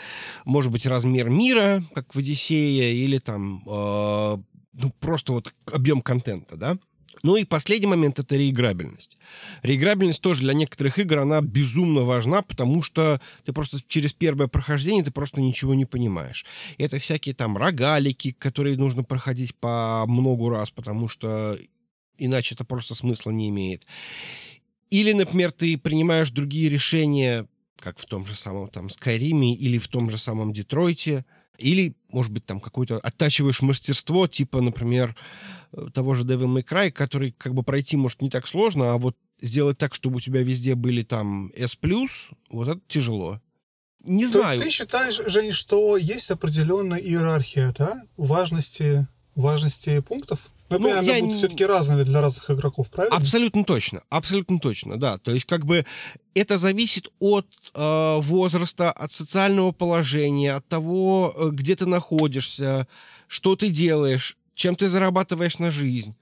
[0.47, 4.37] может быть, размер мира, как в Одиссее, или там, э,
[4.73, 6.79] ну, просто вот объем контента, да.
[7.23, 9.17] Ну и последний момент— это реиграбельность.
[9.63, 15.05] Реиграбельность тоже для некоторых игр, она безумно важна, потому что ты просто через первое прохождение
[15.05, 16.47] ты просто ничего не понимаешь.
[16.79, 21.59] Это всякие там рогалики, которые нужно проходить по многу раз, потому что
[22.17, 23.87] иначе это просто смысла не имеет.
[24.91, 29.89] Или, например, ты принимаешь другие решения, как в том же самом там Скайриме или в
[29.89, 31.25] том же самом Детройте,
[31.61, 35.17] или, может быть, там какое-то оттачиваешь мастерство, типа, например,
[35.73, 38.99] э, того же Devil May Cry, который как бы пройти может не так сложно, а
[38.99, 41.77] вот сделать так, чтобы у тебя везде были там S+,
[42.51, 43.41] вот это тяжело.
[44.05, 44.55] Не То знаю.
[44.55, 50.49] есть ты считаешь, Жень, что есть определенная иерархия, да, важности, важности пунктов?
[50.69, 53.17] Например, Ну, она я будет не- все-таки разная для разных игроков, правильно?
[53.17, 55.19] Абсолютно точно, абсолютно точно, да.
[55.19, 55.85] То есть как бы
[56.35, 62.87] это зависит от э, возраста, от социального положения, от того, э, где ты находишься,
[63.29, 66.15] что ты делаешь, чем ты зарабатываешь на жизнь.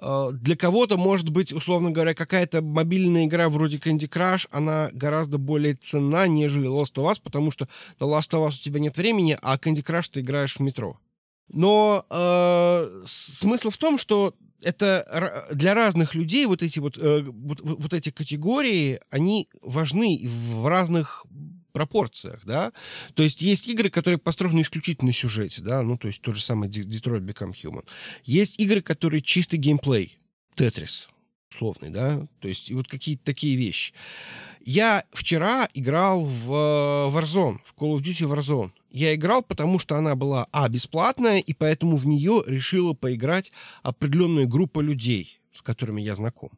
[0.00, 5.38] Э, Для кого-то, может быть, условно говоря, какая-то мобильная игра вроде Candy Crush, она гораздо
[5.38, 7.68] более ценна, нежели Last of Us, потому что
[8.00, 10.98] на Last of Us у тебя нет времени, а Candy Crush ты играешь в метро.
[11.48, 17.60] Но э, смысл в том, что это для разных людей вот эти вот, э, вот,
[17.62, 21.26] вот эти категории, они важны в разных
[21.72, 22.72] пропорциях, да.
[23.14, 26.42] То есть есть игры, которые построены исключительно на сюжете, да, ну, то есть тот же
[26.42, 27.84] самый Detroit Become Human.
[28.24, 30.18] Есть игры, которые чистый геймплей,
[30.56, 31.08] Тетрис,
[31.50, 33.92] условный, да, то есть и вот какие-то такие вещи.
[34.64, 38.70] Я вчера играл в э, Warzone, в Call of Duty Warzone.
[38.90, 43.52] Я играл, потому что она была, а, бесплатная, и поэтому в нее решила поиграть
[43.82, 46.50] определенная группа людей, с которыми я знаком.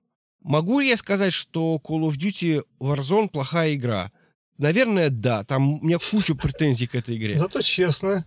[0.43, 4.11] Могу ли я сказать, что Call of Duty Warzone плохая игра?
[4.59, 5.45] Наверное, да.
[5.45, 7.37] Там у меня куча претензий к этой игре.
[7.37, 8.27] Зато честно.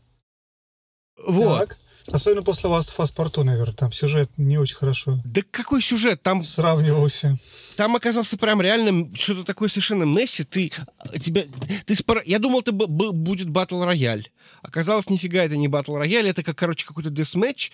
[1.28, 1.70] Вот.
[1.70, 1.78] Так.
[2.12, 5.20] Особенно после Last of Us Part наверное, там сюжет не очень хорошо.
[5.24, 6.22] Да какой сюжет?
[6.22, 6.44] Там...
[6.44, 7.38] Сравнивался.
[7.78, 10.44] Там оказался прям реально что-то такое совершенно Месси.
[10.44, 10.72] Ты,
[11.20, 11.46] тебя,
[11.86, 12.22] ты спор...
[12.26, 14.30] Я думал, это будет батл рояль.
[14.62, 17.72] Оказалось, нифига это не батл рояль, это, как, короче, какой-то десматч.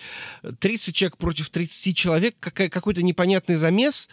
[0.59, 4.09] 30 человек против 30 человек, какой-то непонятный замес.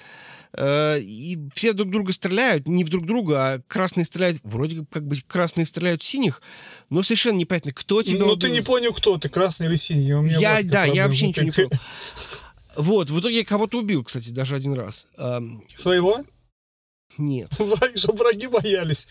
[0.53, 5.07] Э, и все друг друга стреляют, не в друг друга, а красные стреляют, вроде как
[5.07, 6.43] бы красные стреляют в синих,
[6.91, 10.15] но совершенно непонятно, кто тебя Ну, ты не понял, кто ты, красный или синий.
[10.15, 11.71] У меня я, да, я вообще ничего не понял.
[12.77, 15.07] Вот, в итоге я кого-то убил, кстати, даже один раз.
[15.75, 16.23] Своего?
[17.19, 17.51] Нет.
[17.59, 19.09] Враги, чтобы враги боялись.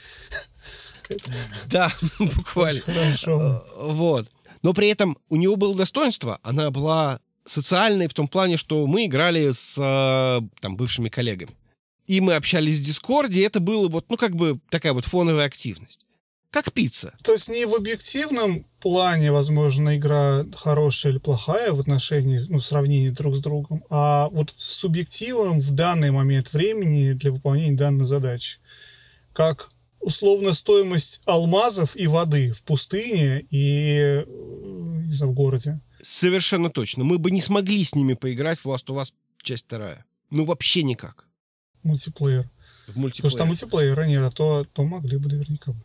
[1.68, 2.82] Да, буквально.
[2.82, 3.66] Хорошо.
[3.76, 4.30] Э, вот.
[4.62, 9.06] Но при этом у него было достоинство, она была социальной в том плане, что мы
[9.06, 11.52] играли с э, там, бывшими коллегами.
[12.08, 15.46] И мы общались в Дискорде, и это было вот, ну, как бы такая вот фоновая
[15.46, 16.02] активность.
[16.52, 17.14] Как пицца.
[17.22, 23.10] То есть не в объективном плане, возможно, игра хорошая или плохая в отношении, ну, сравнении
[23.10, 28.60] друг с другом, а вот в субъективном в данный момент времени для выполнения данной задачи.
[29.34, 29.70] Как
[30.00, 34.26] условно стоимость алмазов и воды в пустыне и э,
[35.08, 35.82] не знаю, в городе.
[36.08, 37.04] Совершенно точно.
[37.04, 39.12] Мы бы не смогли с ними поиграть в Last of Us
[39.42, 40.06] часть вторая.
[40.30, 41.28] Ну, вообще никак.
[41.82, 42.48] Мультиплеер.
[42.86, 43.16] В мультиплеер.
[43.16, 45.80] Потому что там мультиплеера нет, а то, то могли бы наверняка бы.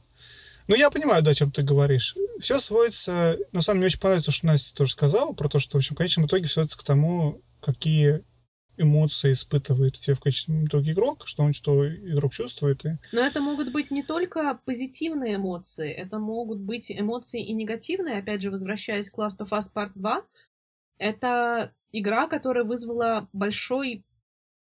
[0.68, 2.16] Ну, я понимаю, да, о чем ты говоришь.
[2.38, 3.38] Все сводится...
[3.52, 5.80] На самом деле, мне очень понравилось то, что Настя тоже сказала, про то, что, в
[5.80, 8.20] общем, в конечном итоге сводится к тому, какие
[8.80, 12.84] эмоции испытывает те в конечном итоге игрок, что он что игрок чувствует.
[12.84, 12.98] И...
[13.12, 18.18] Но это могут быть не только позитивные эмоции, это могут быть эмоции и негативные.
[18.18, 20.24] Опять же, возвращаясь к Last of Us Part 2,
[20.98, 24.04] это игра, которая вызвала большой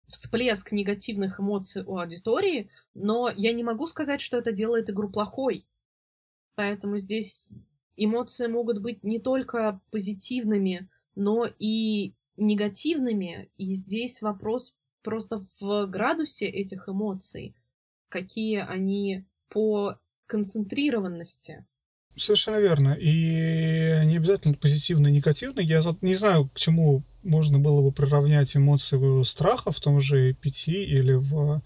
[0.09, 5.67] всплеск негативных эмоций у аудитории, но я не могу сказать, что это делает игру плохой.
[6.55, 7.53] Поэтому здесь
[7.97, 16.47] эмоции могут быть не только позитивными, но и негативными, и здесь вопрос просто в градусе
[16.47, 17.55] этих эмоций,
[18.09, 21.67] какие они по концентрированности.
[22.17, 22.97] Совершенно верно.
[23.01, 25.61] И не обязательно позитивно и негативно.
[25.61, 30.73] Я не знаю, к чему можно было бы приравнять эмоцию страха в том же PT
[30.73, 31.63] или в,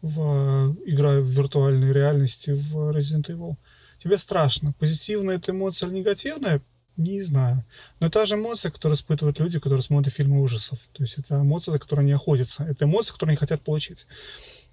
[0.00, 3.56] в игра в виртуальной реальности в Resident Evil.
[3.98, 4.72] Тебе страшно.
[4.78, 6.62] Позитивная это эмоция или негативная?
[6.98, 7.64] Не знаю.
[8.00, 10.88] Но это же эмоция, которую испытывают люди, которые смотрят фильмы ужасов.
[10.92, 12.64] То есть это эмоция, за которой они охотятся.
[12.64, 14.08] Это эмоция, которую они хотят получить.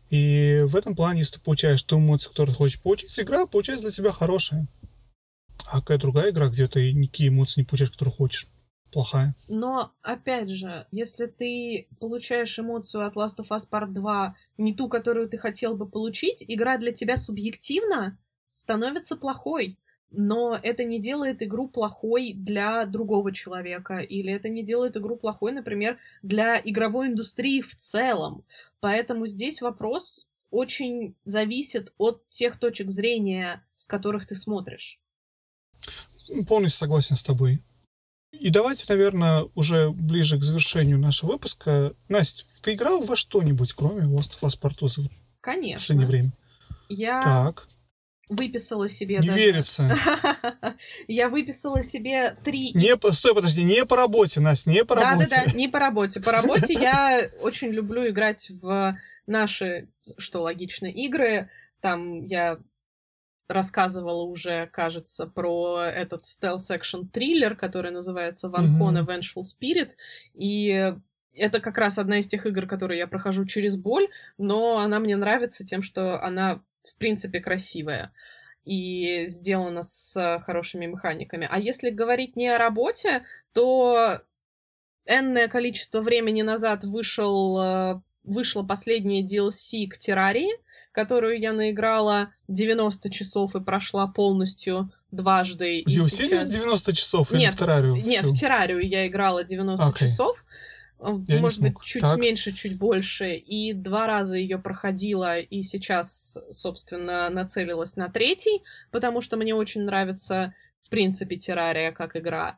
[0.10, 3.85] И в этом плане, если ты получаешь ту эмоцию, которую ты хочешь получить, игра получается
[3.85, 4.68] для тебя хорошая.
[5.68, 8.47] А какая другая игра, где ты никакие эмоции не получаешь, которые хочешь,
[8.91, 9.35] плохая.
[9.47, 14.89] Но, опять же, если ты получаешь эмоцию от Last of Us Part 2, не ту,
[14.89, 18.18] которую ты хотел бы получить, игра для тебя субъективно
[18.49, 19.77] становится плохой
[20.17, 25.51] но это не делает игру плохой для другого человека, или это не делает игру плохой,
[25.51, 28.43] например, для игровой индустрии в целом.
[28.79, 34.99] Поэтому здесь вопрос очень зависит от тех точек зрения, с которых ты смотришь.
[36.47, 37.61] Полностью согласен с тобой.
[38.31, 41.93] И давайте, наверное, уже ближе к завершению нашего выпуска.
[42.09, 45.09] Настя, ты играл во что-нибудь, кроме Last of Us Part II
[45.41, 45.77] Конечно.
[45.77, 46.33] в последнее время?
[46.89, 47.67] Я так
[48.30, 49.18] выписала себе...
[49.18, 49.39] Не даже...
[49.39, 49.97] верится.
[51.07, 52.72] Я выписала себе три...
[52.73, 55.30] Не, стой, подожди, не по работе, Настя, не по работе.
[55.30, 56.19] Да-да-да, не по работе.
[56.22, 58.97] По работе я очень люблю играть в
[59.27, 59.88] наши,
[60.18, 61.49] что логично, игры.
[61.81, 62.57] Там я
[63.47, 69.91] рассказывала уже, кажется, про этот стелс-экшн триллер, который называется Van Hone Vengeful Spirit.
[70.34, 70.93] И
[71.35, 74.07] это как раз одна из тех игр, которые я прохожу через боль,
[74.38, 78.12] но она мне нравится тем, что она в принципе, красивая
[78.66, 81.48] и сделана с хорошими механиками.
[81.49, 84.22] А если говорить не о работе, то
[85.06, 90.49] энное количество времени назад вышел, э, вышло последнее DLC к Террарии,
[90.91, 95.84] которую я наиграла 90 часов и прошла полностью дважды.
[95.86, 96.52] Вы сейчас...
[96.52, 97.95] 90 часов или нет, в террарию?
[97.95, 98.34] Нет, всю?
[98.34, 99.99] в террарию я играла 90 okay.
[99.99, 100.44] часов.
[101.27, 102.18] Я Может быть, чуть так.
[102.18, 103.36] меньше, чуть больше.
[103.36, 109.82] И два раза ее проходила, и сейчас, собственно, нацелилась на третий, потому что мне очень
[109.82, 112.57] нравится, в принципе, террария как игра.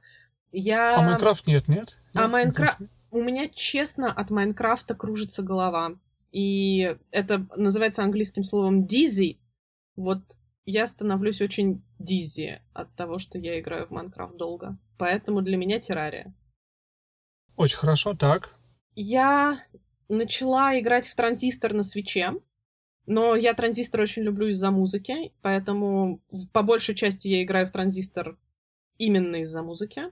[0.52, 0.98] Я...
[0.98, 1.98] А Майнкрафт нет, нет?
[2.16, 2.80] А Майнкрафт...
[3.12, 5.92] У меня, честно, от Майнкрафта кружится голова.
[6.32, 9.38] И это называется английским словом dizzy.
[9.96, 10.22] Вот
[10.66, 14.78] я становлюсь очень дизи от того, что я играю в Майнкрафт долго.
[14.98, 16.36] Поэтому для меня террария.
[17.58, 18.54] Очень хорошо, так.
[18.96, 19.62] Я
[20.08, 22.34] начала играть в транзистор на свече,
[23.08, 26.22] но я транзистор очень люблю из-за музыки, поэтому
[26.54, 28.38] по большей части я играю в транзистор
[29.00, 30.04] именно из-за музыки.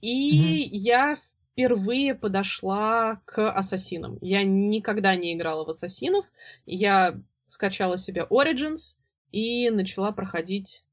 [0.00, 0.68] И mm-hmm.
[0.72, 4.16] я впервые подошла к ассасинам.
[4.20, 6.26] Я никогда не играла в ассасинов.
[6.66, 8.96] Я скачала себе Origins
[9.32, 10.84] и начала проходить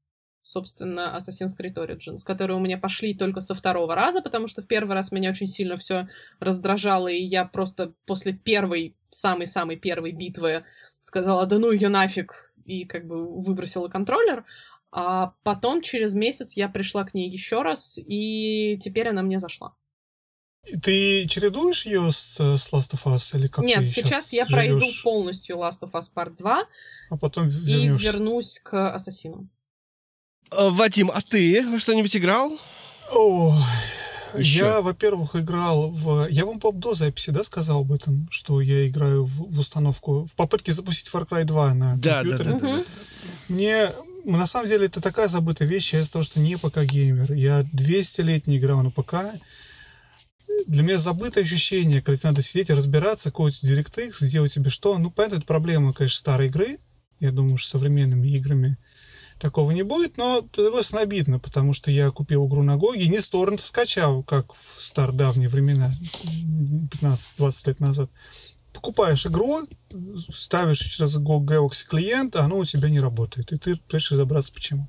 [0.42, 4.66] собственно, Assassin's Creed Origins, которые у меня пошли только со второго раза, потому что в
[4.66, 6.08] первый раз меня очень сильно все
[6.40, 10.64] раздражало, и я просто после первой, самой-самой первой битвы
[11.00, 14.44] сказала, да ну ее нафиг, и как бы выбросила контроллер,
[14.90, 19.74] а потом через месяц я пришла к ней еще раз, и теперь она мне зашла.
[20.82, 24.54] Ты чередуешь ее с, с Last of Us или как Нет, ты сейчас я живешь?
[24.54, 26.66] пройду полностью Last of Us Part 2
[27.10, 29.50] а потом и вернусь к Ассасинам.
[30.50, 32.58] Вадим, а ты что-нибудь играл?
[33.12, 33.56] О,
[34.36, 34.60] Еще?
[34.60, 36.28] я, во-первых, играл в...
[36.30, 40.26] Я вам, по до записи, да, сказал об этом, что я играю в, в установку,
[40.26, 42.50] в попытке запустить Far Cry 2 на да, компьютере.
[42.50, 42.84] Да, да, да, да.
[43.48, 43.90] Мне...
[44.24, 47.32] На самом деле, это такая забытая вещь, я из-за того, что не ПК-геймер.
[47.32, 49.14] Я 200 лет не играл на ПК.
[50.66, 54.98] Для меня забытое ощущение, когда тебе надо сидеть и разбираться, какой-то DirectX, сделать себе что.
[54.98, 56.78] Ну, понятно, это проблема, конечно, старой игры.
[57.20, 58.76] Я думаю, что современными играми
[59.38, 63.08] такого не будет, но, с другой стороны, обидно, потому что я купил игру на Гоге,
[63.08, 65.94] не с торрент скачал, как в стар давние времена,
[67.00, 68.10] 15-20 лет назад.
[68.72, 69.62] Покупаешь игру,
[70.30, 74.52] ставишь через GOG Galaxy клиент, а оно у тебя не работает, и ты пытаешься разобраться,
[74.52, 74.88] почему.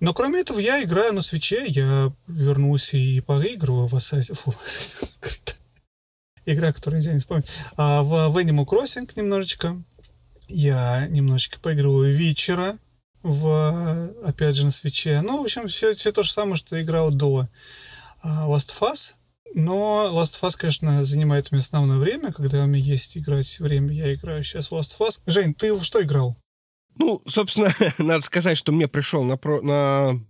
[0.00, 4.46] Но кроме этого, я играю на свече, я вернулся и поигрываю в Assassin's
[5.20, 5.54] Creed.
[6.46, 7.44] Игра, которую я не вспомню.
[7.76, 9.82] А в, в Animal Crossing немножечко.
[10.46, 12.76] Я немножечко поигрываю вечера
[13.24, 15.22] в, опять же, на свече.
[15.22, 17.48] Ну, в общем, все, все то же самое, что играл до
[18.22, 19.14] Last of Us.
[19.54, 22.32] Но Last of Us, конечно, занимает у меня основное время.
[22.32, 25.22] Когда у меня есть играть время, я играю сейчас в Last of Us.
[25.26, 26.36] Жень, ты в что играл?
[26.96, 29.62] Ну, собственно, надо сказать, что мне пришел на, про...
[29.62, 30.20] на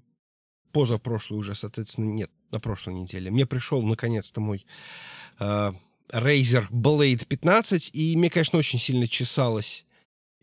[0.72, 3.30] позапрошлую уже, соответственно, нет, на прошлой неделе.
[3.30, 4.66] Мне пришел, наконец-то, мой
[5.40, 5.72] э,
[6.12, 9.84] Razer Blade 15, и мне, конечно, очень сильно чесалось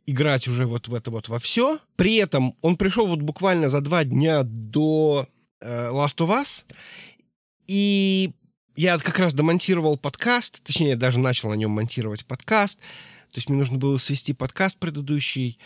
[0.06, 1.80] играть уже вот в это вот во все.
[1.96, 5.28] При этом он пришел вот буквально за два дня до
[5.60, 6.64] э, Last of Us,
[7.68, 8.32] и
[8.76, 13.60] я как раз домонтировал подкаст, точнее, даже начал на нем монтировать подкаст, то есть мне
[13.60, 15.60] нужно было свести подкаст предыдущий.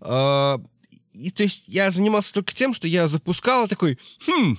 [0.00, 0.58] Э,
[1.12, 4.58] и то есть я занимался только тем, что я запускал такой, хм,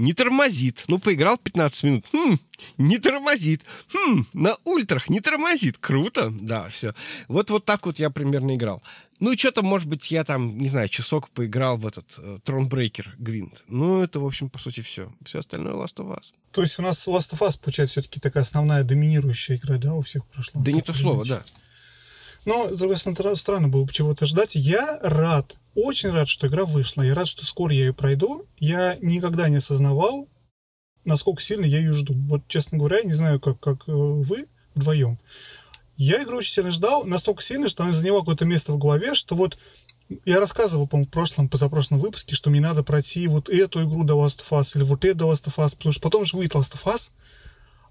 [0.00, 0.84] не тормозит.
[0.88, 2.06] Ну, поиграл 15 минут.
[2.12, 2.38] Хм,
[2.78, 3.64] не тормозит.
[3.92, 5.78] Хм, на ультрах не тормозит.
[5.78, 6.30] Круто.
[6.30, 6.94] Да, все.
[7.28, 8.82] Вот, вот так вот я примерно играл.
[9.20, 13.08] Ну, и что-то, может быть, я там, не знаю, часок поиграл в этот э, Thronebreaker
[13.18, 13.64] Гвинт.
[13.68, 15.12] Ну, это, в общем, по сути, все.
[15.22, 16.32] Все остальное Last of Us.
[16.52, 20.00] То есть у нас Last of Us, получается, все-таки такая основная доминирующая игра, да, у
[20.00, 20.62] всех прошло?
[20.64, 21.42] Да не то слово, да.
[22.44, 24.54] Но, с другой стороны, странно было бы чего-то ждать.
[24.54, 27.02] Я рад, очень рад, что игра вышла.
[27.02, 28.44] Я рад, что скоро я ее пройду.
[28.58, 30.28] Я никогда не осознавал,
[31.04, 32.14] насколько сильно я ее жду.
[32.28, 35.18] Вот, честно говоря, я не знаю, как, как вы вдвоем.
[35.96, 39.34] Я игру очень сильно ждал, настолько сильно, что она заняла какое-то место в голове, что
[39.34, 39.58] вот
[40.24, 44.14] я рассказывал, по-моему, в прошлом, позапрошлом выпуске, что мне надо пройти вот эту игру до
[44.14, 46.54] Last of Us или вот эту до Last of Us, потому что потом же выйдет
[46.54, 47.12] Last of Us,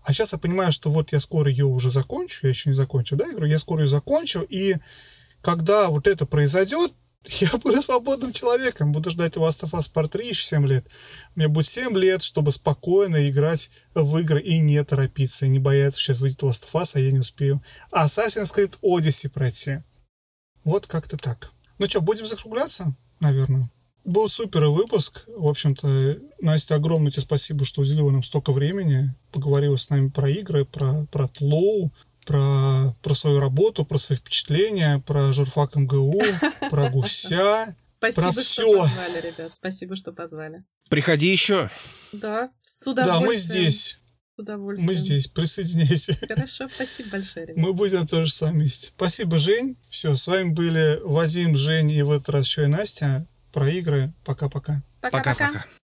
[0.10, 3.16] а сейчас я понимаю, что вот я скоро ее уже закончу, я еще не закончил,
[3.16, 4.76] да, игру, я скоро ее закончу, и
[5.44, 6.94] когда вот это произойдет,
[7.26, 10.88] я буду свободным человеком, буду ждать Last of Us Part 3 еще 7 лет.
[11.36, 16.00] Мне будет 7 лет, чтобы спокойно играть в игры и не торопиться, и не бояться,
[16.00, 17.62] сейчас выйдет Last of Us, а я не успею.
[17.92, 19.84] Assassin's Creed Odyssey пройти.
[20.64, 21.52] Вот как-то так.
[21.78, 23.70] Ну что, будем закругляться, наверное?
[24.10, 25.24] Был супер выпуск.
[25.38, 29.14] В общем-то, Настя, огромное тебе спасибо, что уделила нам столько времени.
[29.32, 31.94] Поговорила с нами про игры, про, про тлоу,
[32.26, 36.24] про, про свою работу, про свои впечатления, про журфак МГУ,
[36.72, 38.82] про гуся, Спасибо, про что все.
[38.82, 39.54] позвали, ребят.
[39.54, 40.64] Спасибо, что позвали.
[40.90, 41.70] Приходи еще.
[42.12, 43.26] Да, с Да, удовольствием.
[43.28, 44.00] мы здесь.
[44.36, 44.88] С удовольствием.
[44.88, 45.28] Мы здесь.
[45.28, 46.16] Присоединяйся.
[46.28, 47.58] Хорошо, спасибо большое, ребят.
[47.58, 48.92] Мы будем тоже с вами месте.
[48.96, 49.78] Спасибо, Жень.
[49.90, 53.28] Все, с вами были Вадим, Жень и в этот раз еще и Настя.
[53.52, 54.14] Про игры.
[54.24, 54.82] Пока-пока.
[55.02, 55.34] Пока-пока.
[55.36, 55.79] Пока-пока.